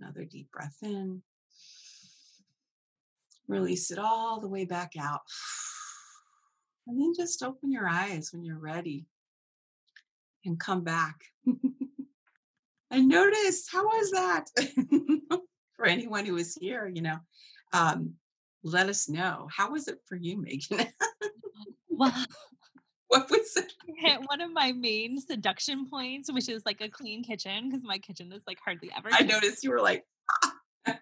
Another 0.00 0.24
deep 0.24 0.50
breath 0.50 0.76
in. 0.82 1.22
Release 3.48 3.90
it 3.90 3.98
all 3.98 4.40
the 4.40 4.48
way 4.48 4.64
back 4.64 4.92
out. 4.98 5.20
And 6.86 7.00
then 7.00 7.12
just 7.16 7.42
open 7.42 7.70
your 7.70 7.88
eyes 7.88 8.30
when 8.32 8.44
you're 8.44 8.58
ready 8.58 9.06
and 10.44 10.58
come 10.58 10.82
back. 10.82 11.16
and 12.90 13.08
notice 13.08 13.68
how 13.70 13.84
was 13.84 14.10
that? 14.12 14.46
for 15.76 15.86
anyone 15.86 16.24
who 16.24 16.36
is 16.36 16.54
here, 16.60 16.86
you 16.86 17.02
know, 17.02 17.18
um, 17.72 18.14
let 18.62 18.88
us 18.88 19.08
know. 19.08 19.48
How 19.54 19.72
was 19.72 19.88
it 19.88 19.98
for 20.06 20.16
you, 20.16 20.40
Megan? 20.40 20.86
well, 21.88 22.14
what 23.08 23.28
was 23.30 23.56
it? 23.56 23.72
One 24.26 24.40
of 24.40 24.52
my 24.52 24.72
main 24.72 25.20
seduction 25.20 25.88
points, 25.88 26.32
which 26.32 26.48
is 26.48 26.64
like 26.64 26.80
a 26.80 26.88
clean 26.88 27.24
kitchen, 27.24 27.68
because 27.68 27.84
my 27.84 27.98
kitchen 27.98 28.32
is 28.32 28.42
like 28.46 28.58
hardly 28.64 28.90
ever. 28.96 29.08
I 29.12 29.22
noticed 29.22 29.64
you 29.64 29.70
were 29.70 29.80
like, 29.80 30.04
yeah. 30.86 30.94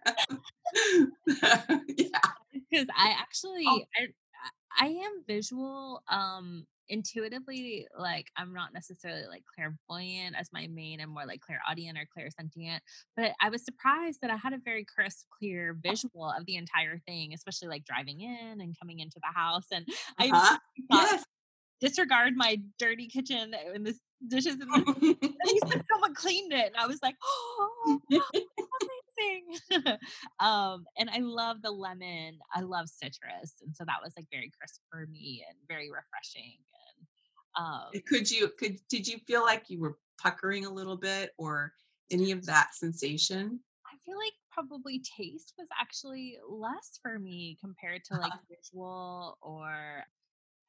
Because 2.53 2.87
I 2.97 3.15
actually, 3.19 3.65
oh. 3.67 3.83
I, 3.99 4.07
I 4.79 4.87
am 4.87 5.23
visual. 5.27 6.03
Um, 6.09 6.67
intuitively 6.91 7.87
like 7.97 8.27
i'm 8.37 8.53
not 8.53 8.75
necessarily 8.75 9.25
like 9.29 9.45
clairvoyant 9.55 10.37
as 10.37 10.51
my 10.53 10.67
main 10.67 11.01
i'm 11.01 11.11
more 11.11 11.25
like 11.25 11.41
clairaudient 11.41 11.97
or 11.97 12.05
clairsentient 12.05 12.81
but 13.17 13.33
i 13.41 13.49
was 13.49 13.65
surprised 13.65 14.19
that 14.21 14.31
i 14.31 14.37
had 14.37 14.53
a 14.53 14.59
very 14.65 14.85
crisp 14.85 15.27
clear 15.39 15.77
visual 15.83 16.33
of 16.37 16.45
the 16.47 16.57
entire 16.57 16.99
thing 17.07 17.33
especially 17.33 17.69
like 17.69 17.85
driving 17.85 18.21
in 18.21 18.61
and 18.61 18.77
coming 18.79 18.99
into 18.99 19.21
the 19.23 19.33
house 19.33 19.67
and 19.73 19.87
uh-huh. 20.19 20.59
i 20.91 21.05
yes. 21.13 21.25
disregard 21.81 22.35
my 22.37 22.61
dirty 22.79 23.07
kitchen 23.07 23.55
and 23.73 23.87
the 23.87 23.95
dishes 24.29 24.57
and 24.61 24.63
the, 24.63 25.83
someone 25.91 26.15
cleaned 26.15 26.53
it 26.53 26.67
and 26.67 26.77
i 26.77 26.87
was 26.87 26.99
like 27.03 27.15
oh 27.23 28.01
amazing 28.11 29.99
um 30.41 30.85
and 30.99 31.09
i 31.11 31.19
love 31.21 31.63
the 31.63 31.71
lemon 31.71 32.39
i 32.55 32.61
love 32.61 32.89
citrus 32.89 33.55
and 33.63 33.75
so 33.75 33.85
that 33.85 34.01
was 34.03 34.13
like 34.17 34.27
very 34.31 34.51
crisp 34.59 34.81
for 34.91 35.07
me 35.07 35.45
and 35.49 35.57
very 35.69 35.89
refreshing 35.91 36.59
um, 37.57 37.91
could 38.07 38.31
you 38.31 38.51
could 38.59 38.79
did 38.89 39.07
you 39.07 39.19
feel 39.27 39.43
like 39.43 39.65
you 39.69 39.81
were 39.81 39.97
puckering 40.21 40.67
a 40.67 40.73
little 40.73 40.97
bit 40.97 41.33
or 41.39 41.73
any 42.11 42.31
of 42.31 42.47
that 42.47 42.75
sensation? 42.75 43.61
I 43.87 43.97
feel 44.05 44.17
like 44.19 44.33
probably 44.51 45.03
taste 45.17 45.55
was 45.59 45.69
actually 45.81 46.39
less 46.49 46.99
for 47.03 47.19
me 47.19 47.57
compared 47.61 48.05
to 48.05 48.15
like 48.15 48.33
uh-huh. 48.33 48.55
visual 48.57 49.39
or 49.43 50.05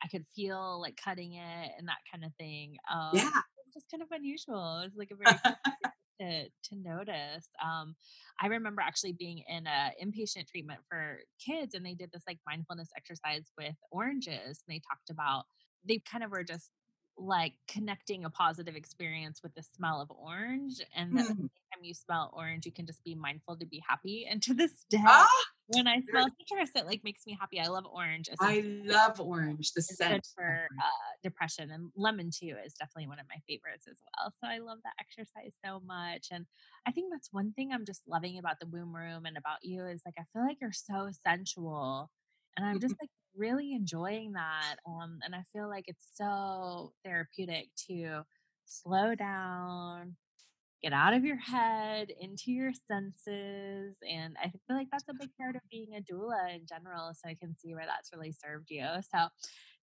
I 0.03 0.07
could 0.07 0.25
feel 0.35 0.81
like 0.81 0.97
cutting 0.97 1.33
it 1.33 1.71
and 1.77 1.87
that 1.87 1.99
kind 2.11 2.23
of 2.23 2.33
thing. 2.35 2.77
Um, 2.91 3.11
yeah, 3.13 3.29
just 3.73 3.89
kind 3.91 4.01
of 4.01 4.09
unusual. 4.11 4.79
It 4.79 4.91
was 4.91 4.97
like 4.97 5.11
a 5.11 5.15
very 5.15 5.37
to 6.21 6.45
to 6.45 6.75
notice. 6.75 7.49
Um, 7.63 7.95
I 8.39 8.47
remember 8.47 8.81
actually 8.81 9.13
being 9.13 9.43
in 9.47 9.67
a 9.67 9.91
inpatient 10.03 10.47
treatment 10.47 10.79
for 10.89 11.19
kids, 11.43 11.75
and 11.75 11.85
they 11.85 11.93
did 11.93 12.11
this 12.11 12.23
like 12.27 12.39
mindfulness 12.47 12.89
exercise 12.95 13.51
with 13.57 13.75
oranges. 13.91 14.63
And 14.65 14.75
they 14.75 14.81
talked 14.89 15.09
about 15.09 15.45
they 15.85 15.99
kind 15.99 16.23
of 16.23 16.31
were 16.31 16.43
just 16.43 16.71
like 17.17 17.53
connecting 17.67 18.25
a 18.25 18.29
positive 18.29 18.75
experience 18.75 19.41
with 19.43 19.53
the 19.55 19.63
smell 19.75 20.01
of 20.01 20.11
orange 20.11 20.81
and 20.95 21.17
that 21.17 21.25
mm. 21.25 21.37
time 21.37 21.83
you 21.83 21.93
smell 21.93 22.31
orange 22.33 22.65
you 22.65 22.71
can 22.71 22.85
just 22.85 23.03
be 23.03 23.13
mindful 23.13 23.55
to 23.55 23.65
be 23.65 23.81
happy 23.87 24.27
and 24.29 24.41
to 24.41 24.53
this 24.53 24.85
day 24.89 24.97
ah, 25.05 25.27
when 25.67 25.87
i 25.87 26.01
smell 26.09 26.27
citrus 26.39 26.71
it 26.75 26.85
like 26.85 27.03
makes 27.03 27.27
me 27.27 27.37
happy 27.39 27.59
i 27.59 27.67
love 27.67 27.85
orange 27.93 28.29
i 28.39 28.63
love 28.85 29.19
orange 29.19 29.71
the 29.73 29.81
scent 29.81 30.25
for 30.35 30.67
uh, 30.79 31.11
depression 31.21 31.69
and 31.71 31.91
lemon 31.95 32.31
too 32.31 32.55
is 32.65 32.73
definitely 32.73 33.07
one 33.07 33.19
of 33.19 33.25
my 33.29 33.39
favorites 33.47 33.85
as 33.89 33.97
well 34.17 34.33
so 34.41 34.47
i 34.47 34.57
love 34.57 34.79
that 34.83 34.93
exercise 34.99 35.53
so 35.63 35.81
much 35.85 36.27
and 36.31 36.45
i 36.87 36.91
think 36.91 37.11
that's 37.11 37.29
one 37.31 37.51
thing 37.53 37.71
i'm 37.71 37.85
just 37.85 38.01
loving 38.07 38.39
about 38.39 38.59
the 38.59 38.67
womb 38.67 38.95
room 38.95 39.25
and 39.25 39.37
about 39.37 39.59
you 39.61 39.85
is 39.85 40.01
like 40.05 40.15
i 40.17 40.23
feel 40.33 40.45
like 40.45 40.57
you're 40.59 40.71
so 40.71 41.09
sensual 41.23 42.09
and 42.57 42.65
i'm 42.65 42.79
just 42.79 42.95
like 43.01 43.09
really 43.35 43.73
enjoying 43.73 44.33
that. 44.33 44.77
Um, 44.87 45.19
and 45.23 45.35
I 45.35 45.43
feel 45.53 45.69
like 45.69 45.85
it's 45.87 46.07
so 46.13 46.93
therapeutic 47.05 47.69
to 47.87 48.21
slow 48.65 49.15
down, 49.15 50.15
get 50.83 50.93
out 50.93 51.13
of 51.13 51.23
your 51.23 51.37
head, 51.37 52.09
into 52.19 52.51
your 52.51 52.71
senses. 52.87 53.95
And 54.09 54.35
I 54.41 54.49
feel 54.49 54.77
like 54.77 54.87
that's 54.91 55.05
a 55.09 55.13
big 55.19 55.29
part 55.39 55.55
of 55.55 55.61
being 55.71 55.89
a 55.95 56.01
doula 56.01 56.55
in 56.55 56.65
general. 56.67 57.13
So 57.13 57.29
I 57.29 57.35
can 57.35 57.55
see 57.57 57.73
where 57.73 57.85
that's 57.85 58.11
really 58.13 58.31
served 58.33 58.69
you. 58.69 58.85
So 59.13 59.27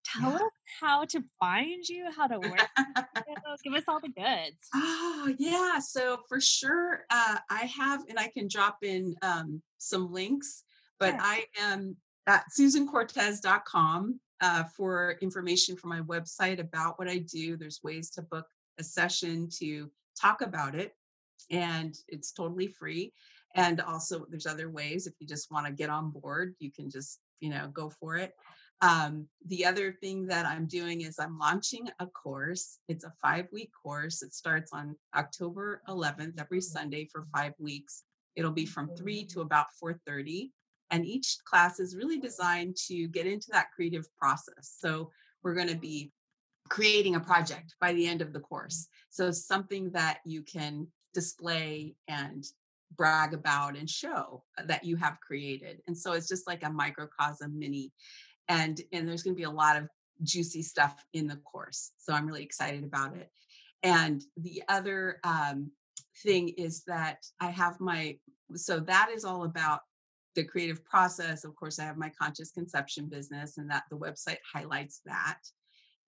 tell 0.04 0.30
yeah. 0.30 0.36
us 0.36 0.52
how 0.80 1.04
to 1.06 1.22
find 1.40 1.86
you, 1.88 2.06
how 2.16 2.26
to 2.26 2.38
work. 2.38 2.68
Give 3.64 3.74
us 3.74 3.84
all 3.88 4.00
the 4.00 4.08
goods. 4.08 4.56
Oh, 4.74 5.34
yeah. 5.38 5.78
So 5.80 6.18
for 6.28 6.40
sure, 6.40 7.04
uh, 7.10 7.38
I 7.50 7.64
have, 7.64 8.02
and 8.08 8.18
I 8.18 8.28
can 8.28 8.48
drop 8.48 8.78
in 8.82 9.14
um, 9.22 9.62
some 9.78 10.12
links, 10.12 10.64
but 10.98 11.14
I 11.18 11.44
am 11.60 11.96
at 12.28 12.44
susancortez.com 12.56 14.20
uh, 14.40 14.64
for 14.64 15.16
information 15.22 15.76
from 15.76 15.90
my 15.90 16.00
website 16.02 16.60
about 16.60 16.98
what 16.98 17.08
I 17.08 17.18
do. 17.18 17.56
There's 17.56 17.80
ways 17.82 18.10
to 18.10 18.22
book 18.22 18.46
a 18.78 18.84
session 18.84 19.48
to 19.58 19.90
talk 20.20 20.42
about 20.42 20.74
it, 20.74 20.92
and 21.50 21.96
it's 22.06 22.30
totally 22.32 22.68
free. 22.68 23.12
And 23.54 23.80
also, 23.80 24.26
there's 24.28 24.46
other 24.46 24.70
ways 24.70 25.06
if 25.06 25.14
you 25.18 25.26
just 25.26 25.50
want 25.50 25.66
to 25.66 25.72
get 25.72 25.88
on 25.88 26.10
board, 26.10 26.54
you 26.60 26.70
can 26.70 26.90
just 26.90 27.18
you 27.40 27.48
know 27.48 27.68
go 27.72 27.90
for 27.90 28.16
it. 28.16 28.34
Um, 28.80 29.26
the 29.46 29.64
other 29.64 29.90
thing 29.90 30.26
that 30.26 30.46
I'm 30.46 30.66
doing 30.66 31.00
is 31.00 31.18
I'm 31.18 31.38
launching 31.38 31.88
a 31.98 32.06
course. 32.06 32.78
It's 32.88 33.04
a 33.04 33.12
five 33.22 33.46
week 33.52 33.70
course. 33.82 34.22
It 34.22 34.34
starts 34.34 34.70
on 34.72 34.94
October 35.16 35.82
11th 35.88 36.38
every 36.38 36.60
Sunday 36.60 37.08
for 37.10 37.26
five 37.34 37.54
weeks. 37.58 38.04
It'll 38.36 38.52
be 38.52 38.66
from 38.66 38.94
3 38.96 39.24
to 39.32 39.40
about 39.40 39.66
4:30 39.82 40.50
and 40.90 41.04
each 41.04 41.38
class 41.44 41.80
is 41.80 41.96
really 41.96 42.18
designed 42.18 42.76
to 42.88 43.08
get 43.08 43.26
into 43.26 43.48
that 43.52 43.70
creative 43.74 44.06
process. 44.16 44.74
So 44.78 45.10
we're 45.42 45.54
going 45.54 45.68
to 45.68 45.76
be 45.76 46.12
creating 46.68 47.14
a 47.14 47.20
project 47.20 47.74
by 47.80 47.92
the 47.92 48.06
end 48.06 48.22
of 48.22 48.32
the 48.32 48.40
course. 48.40 48.88
So 49.10 49.30
something 49.30 49.90
that 49.92 50.18
you 50.24 50.42
can 50.42 50.86
display 51.14 51.94
and 52.08 52.44
brag 52.96 53.34
about 53.34 53.76
and 53.76 53.88
show 53.88 54.44
that 54.64 54.84
you 54.84 54.96
have 54.96 55.18
created. 55.20 55.80
And 55.86 55.96
so 55.96 56.12
it's 56.12 56.28
just 56.28 56.46
like 56.46 56.62
a 56.62 56.70
microcosm 56.70 57.58
mini 57.58 57.92
and 58.48 58.80
and 58.92 59.06
there's 59.06 59.22
going 59.22 59.34
to 59.34 59.40
be 59.40 59.44
a 59.44 59.50
lot 59.50 59.76
of 59.76 59.88
juicy 60.22 60.62
stuff 60.62 61.04
in 61.12 61.26
the 61.26 61.36
course. 61.36 61.92
So 61.98 62.12
I'm 62.12 62.26
really 62.26 62.42
excited 62.42 62.82
about 62.84 63.16
it. 63.16 63.30
And 63.82 64.22
the 64.36 64.62
other 64.68 65.20
um, 65.22 65.70
thing 66.22 66.48
is 66.48 66.82
that 66.84 67.24
I 67.40 67.50
have 67.50 67.78
my 67.78 68.18
so 68.54 68.80
that 68.80 69.10
is 69.14 69.24
all 69.24 69.44
about 69.44 69.80
the 70.38 70.44
creative 70.44 70.84
process. 70.84 71.42
Of 71.42 71.56
course, 71.56 71.80
I 71.80 71.84
have 71.84 71.96
my 71.96 72.10
conscious 72.10 72.52
conception 72.52 73.06
business, 73.06 73.58
and 73.58 73.68
that 73.70 73.82
the 73.90 73.98
website 73.98 74.38
highlights 74.54 75.00
that. 75.04 75.40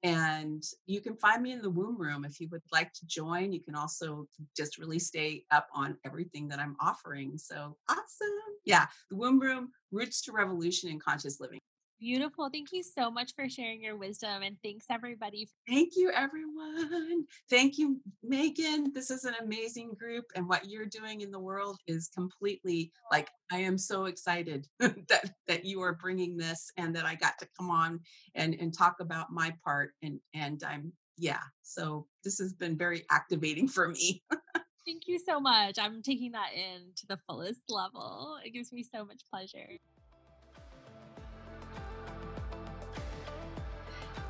And 0.05 0.63
you 0.87 1.01
can 1.01 1.17
find 1.17 1.43
me 1.43 1.53
in 1.53 1.61
the 1.61 1.69
womb 1.69 1.99
room 1.99 2.25
if 2.25 2.41
you 2.41 2.49
would 2.53 2.63
like 2.73 2.93
to 2.95 3.07
join. 3.07 3.53
You 3.53 3.61
can 3.61 3.75
also 3.75 4.27
just 4.57 4.79
really 4.79 5.01
stay 5.01 5.45
up 5.51 5.67
on 5.75 5.99
everything 6.07 6.49
that 6.49 6.61
I'm 6.61 6.77
offering. 6.81 7.37
So 7.39 7.77
awesome. 7.89 8.29
Yeah, 8.65 8.87
the 9.11 9.17
womb 9.17 9.41
room, 9.41 9.73
roots 9.91 10.23
to 10.23 10.33
revolution 10.33 10.91
and 10.91 11.03
conscious 11.03 11.41
living. 11.41 11.59
Beautiful. 12.01 12.49
Thank 12.49 12.73
you 12.73 12.83
so 12.83 13.11
much 13.11 13.35
for 13.37 13.47
sharing 13.47 13.83
your 13.83 13.95
wisdom. 13.95 14.43
And 14.43 14.57
thanks, 14.65 14.87
everybody. 14.89 15.47
Thank 15.69 15.93
you, 15.97 16.11
everyone. 16.11 17.27
Thank 17.51 17.77
you, 17.77 18.01
Megan. 18.23 18.91
This 18.95 19.11
is 19.11 19.25
an 19.25 19.35
amazing 19.43 19.93
group. 20.01 20.25
And 20.35 20.49
what 20.49 20.71
you're 20.71 20.87
doing 20.87 21.21
in 21.21 21.31
the 21.31 21.39
world 21.39 21.77
is 21.87 22.09
completely 22.09 22.91
like, 23.13 23.29
I 23.53 23.59
am 23.59 23.77
so 23.77 24.07
excited 24.07 24.67
that, 24.81 25.31
that 25.47 25.67
you 25.67 25.83
are 25.83 25.93
bringing 25.93 26.39
this 26.39 26.73
and 26.79 26.97
that 26.97 27.05
I 27.05 27.17
got 27.17 27.39
to 27.41 27.49
come 27.59 27.71
on 27.71 28.01
and, 28.35 28.57
and 28.59 28.73
talk 28.73 29.01
about 29.01 29.31
my 29.31 29.55
part. 29.63 29.91
And, 30.03 30.21
and 30.33 30.63
I'm, 30.67 30.95
yeah, 31.19 31.43
so 31.61 32.07
this 32.25 32.39
has 32.39 32.55
been 32.55 32.79
very 32.79 33.05
activating 33.11 33.69
for 33.69 33.89
me. 33.89 34.23
Thank 34.87 35.07
you 35.07 35.19
so 35.19 35.39
much. 35.39 35.79
I'm 35.79 36.01
taking 36.01 36.33
that 36.33 36.55
in 36.55 36.81
to 36.97 37.07
the 37.07 37.19
fullest 37.29 37.61
level. 37.69 38.39
It 38.43 38.55
gives 38.55 38.73
me 38.73 38.83
so 38.83 39.05
much 39.05 39.21
pleasure. 39.31 39.77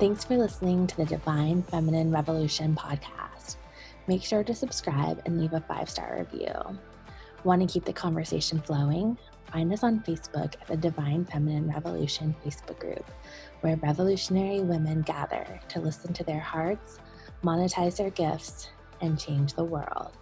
Thanks 0.01 0.23
for 0.23 0.35
listening 0.35 0.87
to 0.87 0.97
the 0.97 1.05
Divine 1.05 1.61
Feminine 1.61 2.09
Revolution 2.09 2.75
podcast. 2.75 3.57
Make 4.07 4.23
sure 4.23 4.43
to 4.43 4.55
subscribe 4.55 5.21
and 5.27 5.39
leave 5.39 5.53
a 5.53 5.61
five 5.61 5.91
star 5.91 6.17
review. 6.17 6.51
Want 7.43 7.61
to 7.61 7.71
keep 7.71 7.85
the 7.85 7.93
conversation 7.93 8.59
flowing? 8.61 9.15
Find 9.51 9.71
us 9.71 9.83
on 9.83 9.99
Facebook 9.99 10.55
at 10.59 10.65
the 10.65 10.75
Divine 10.75 11.25
Feminine 11.25 11.69
Revolution 11.69 12.35
Facebook 12.43 12.79
group, 12.79 13.05
where 13.59 13.75
revolutionary 13.75 14.61
women 14.61 15.03
gather 15.03 15.59
to 15.67 15.79
listen 15.79 16.13
to 16.13 16.23
their 16.23 16.39
hearts, 16.39 16.97
monetize 17.43 17.97
their 17.97 18.09
gifts, 18.09 18.69
and 19.01 19.19
change 19.19 19.53
the 19.53 19.63
world. 19.63 20.17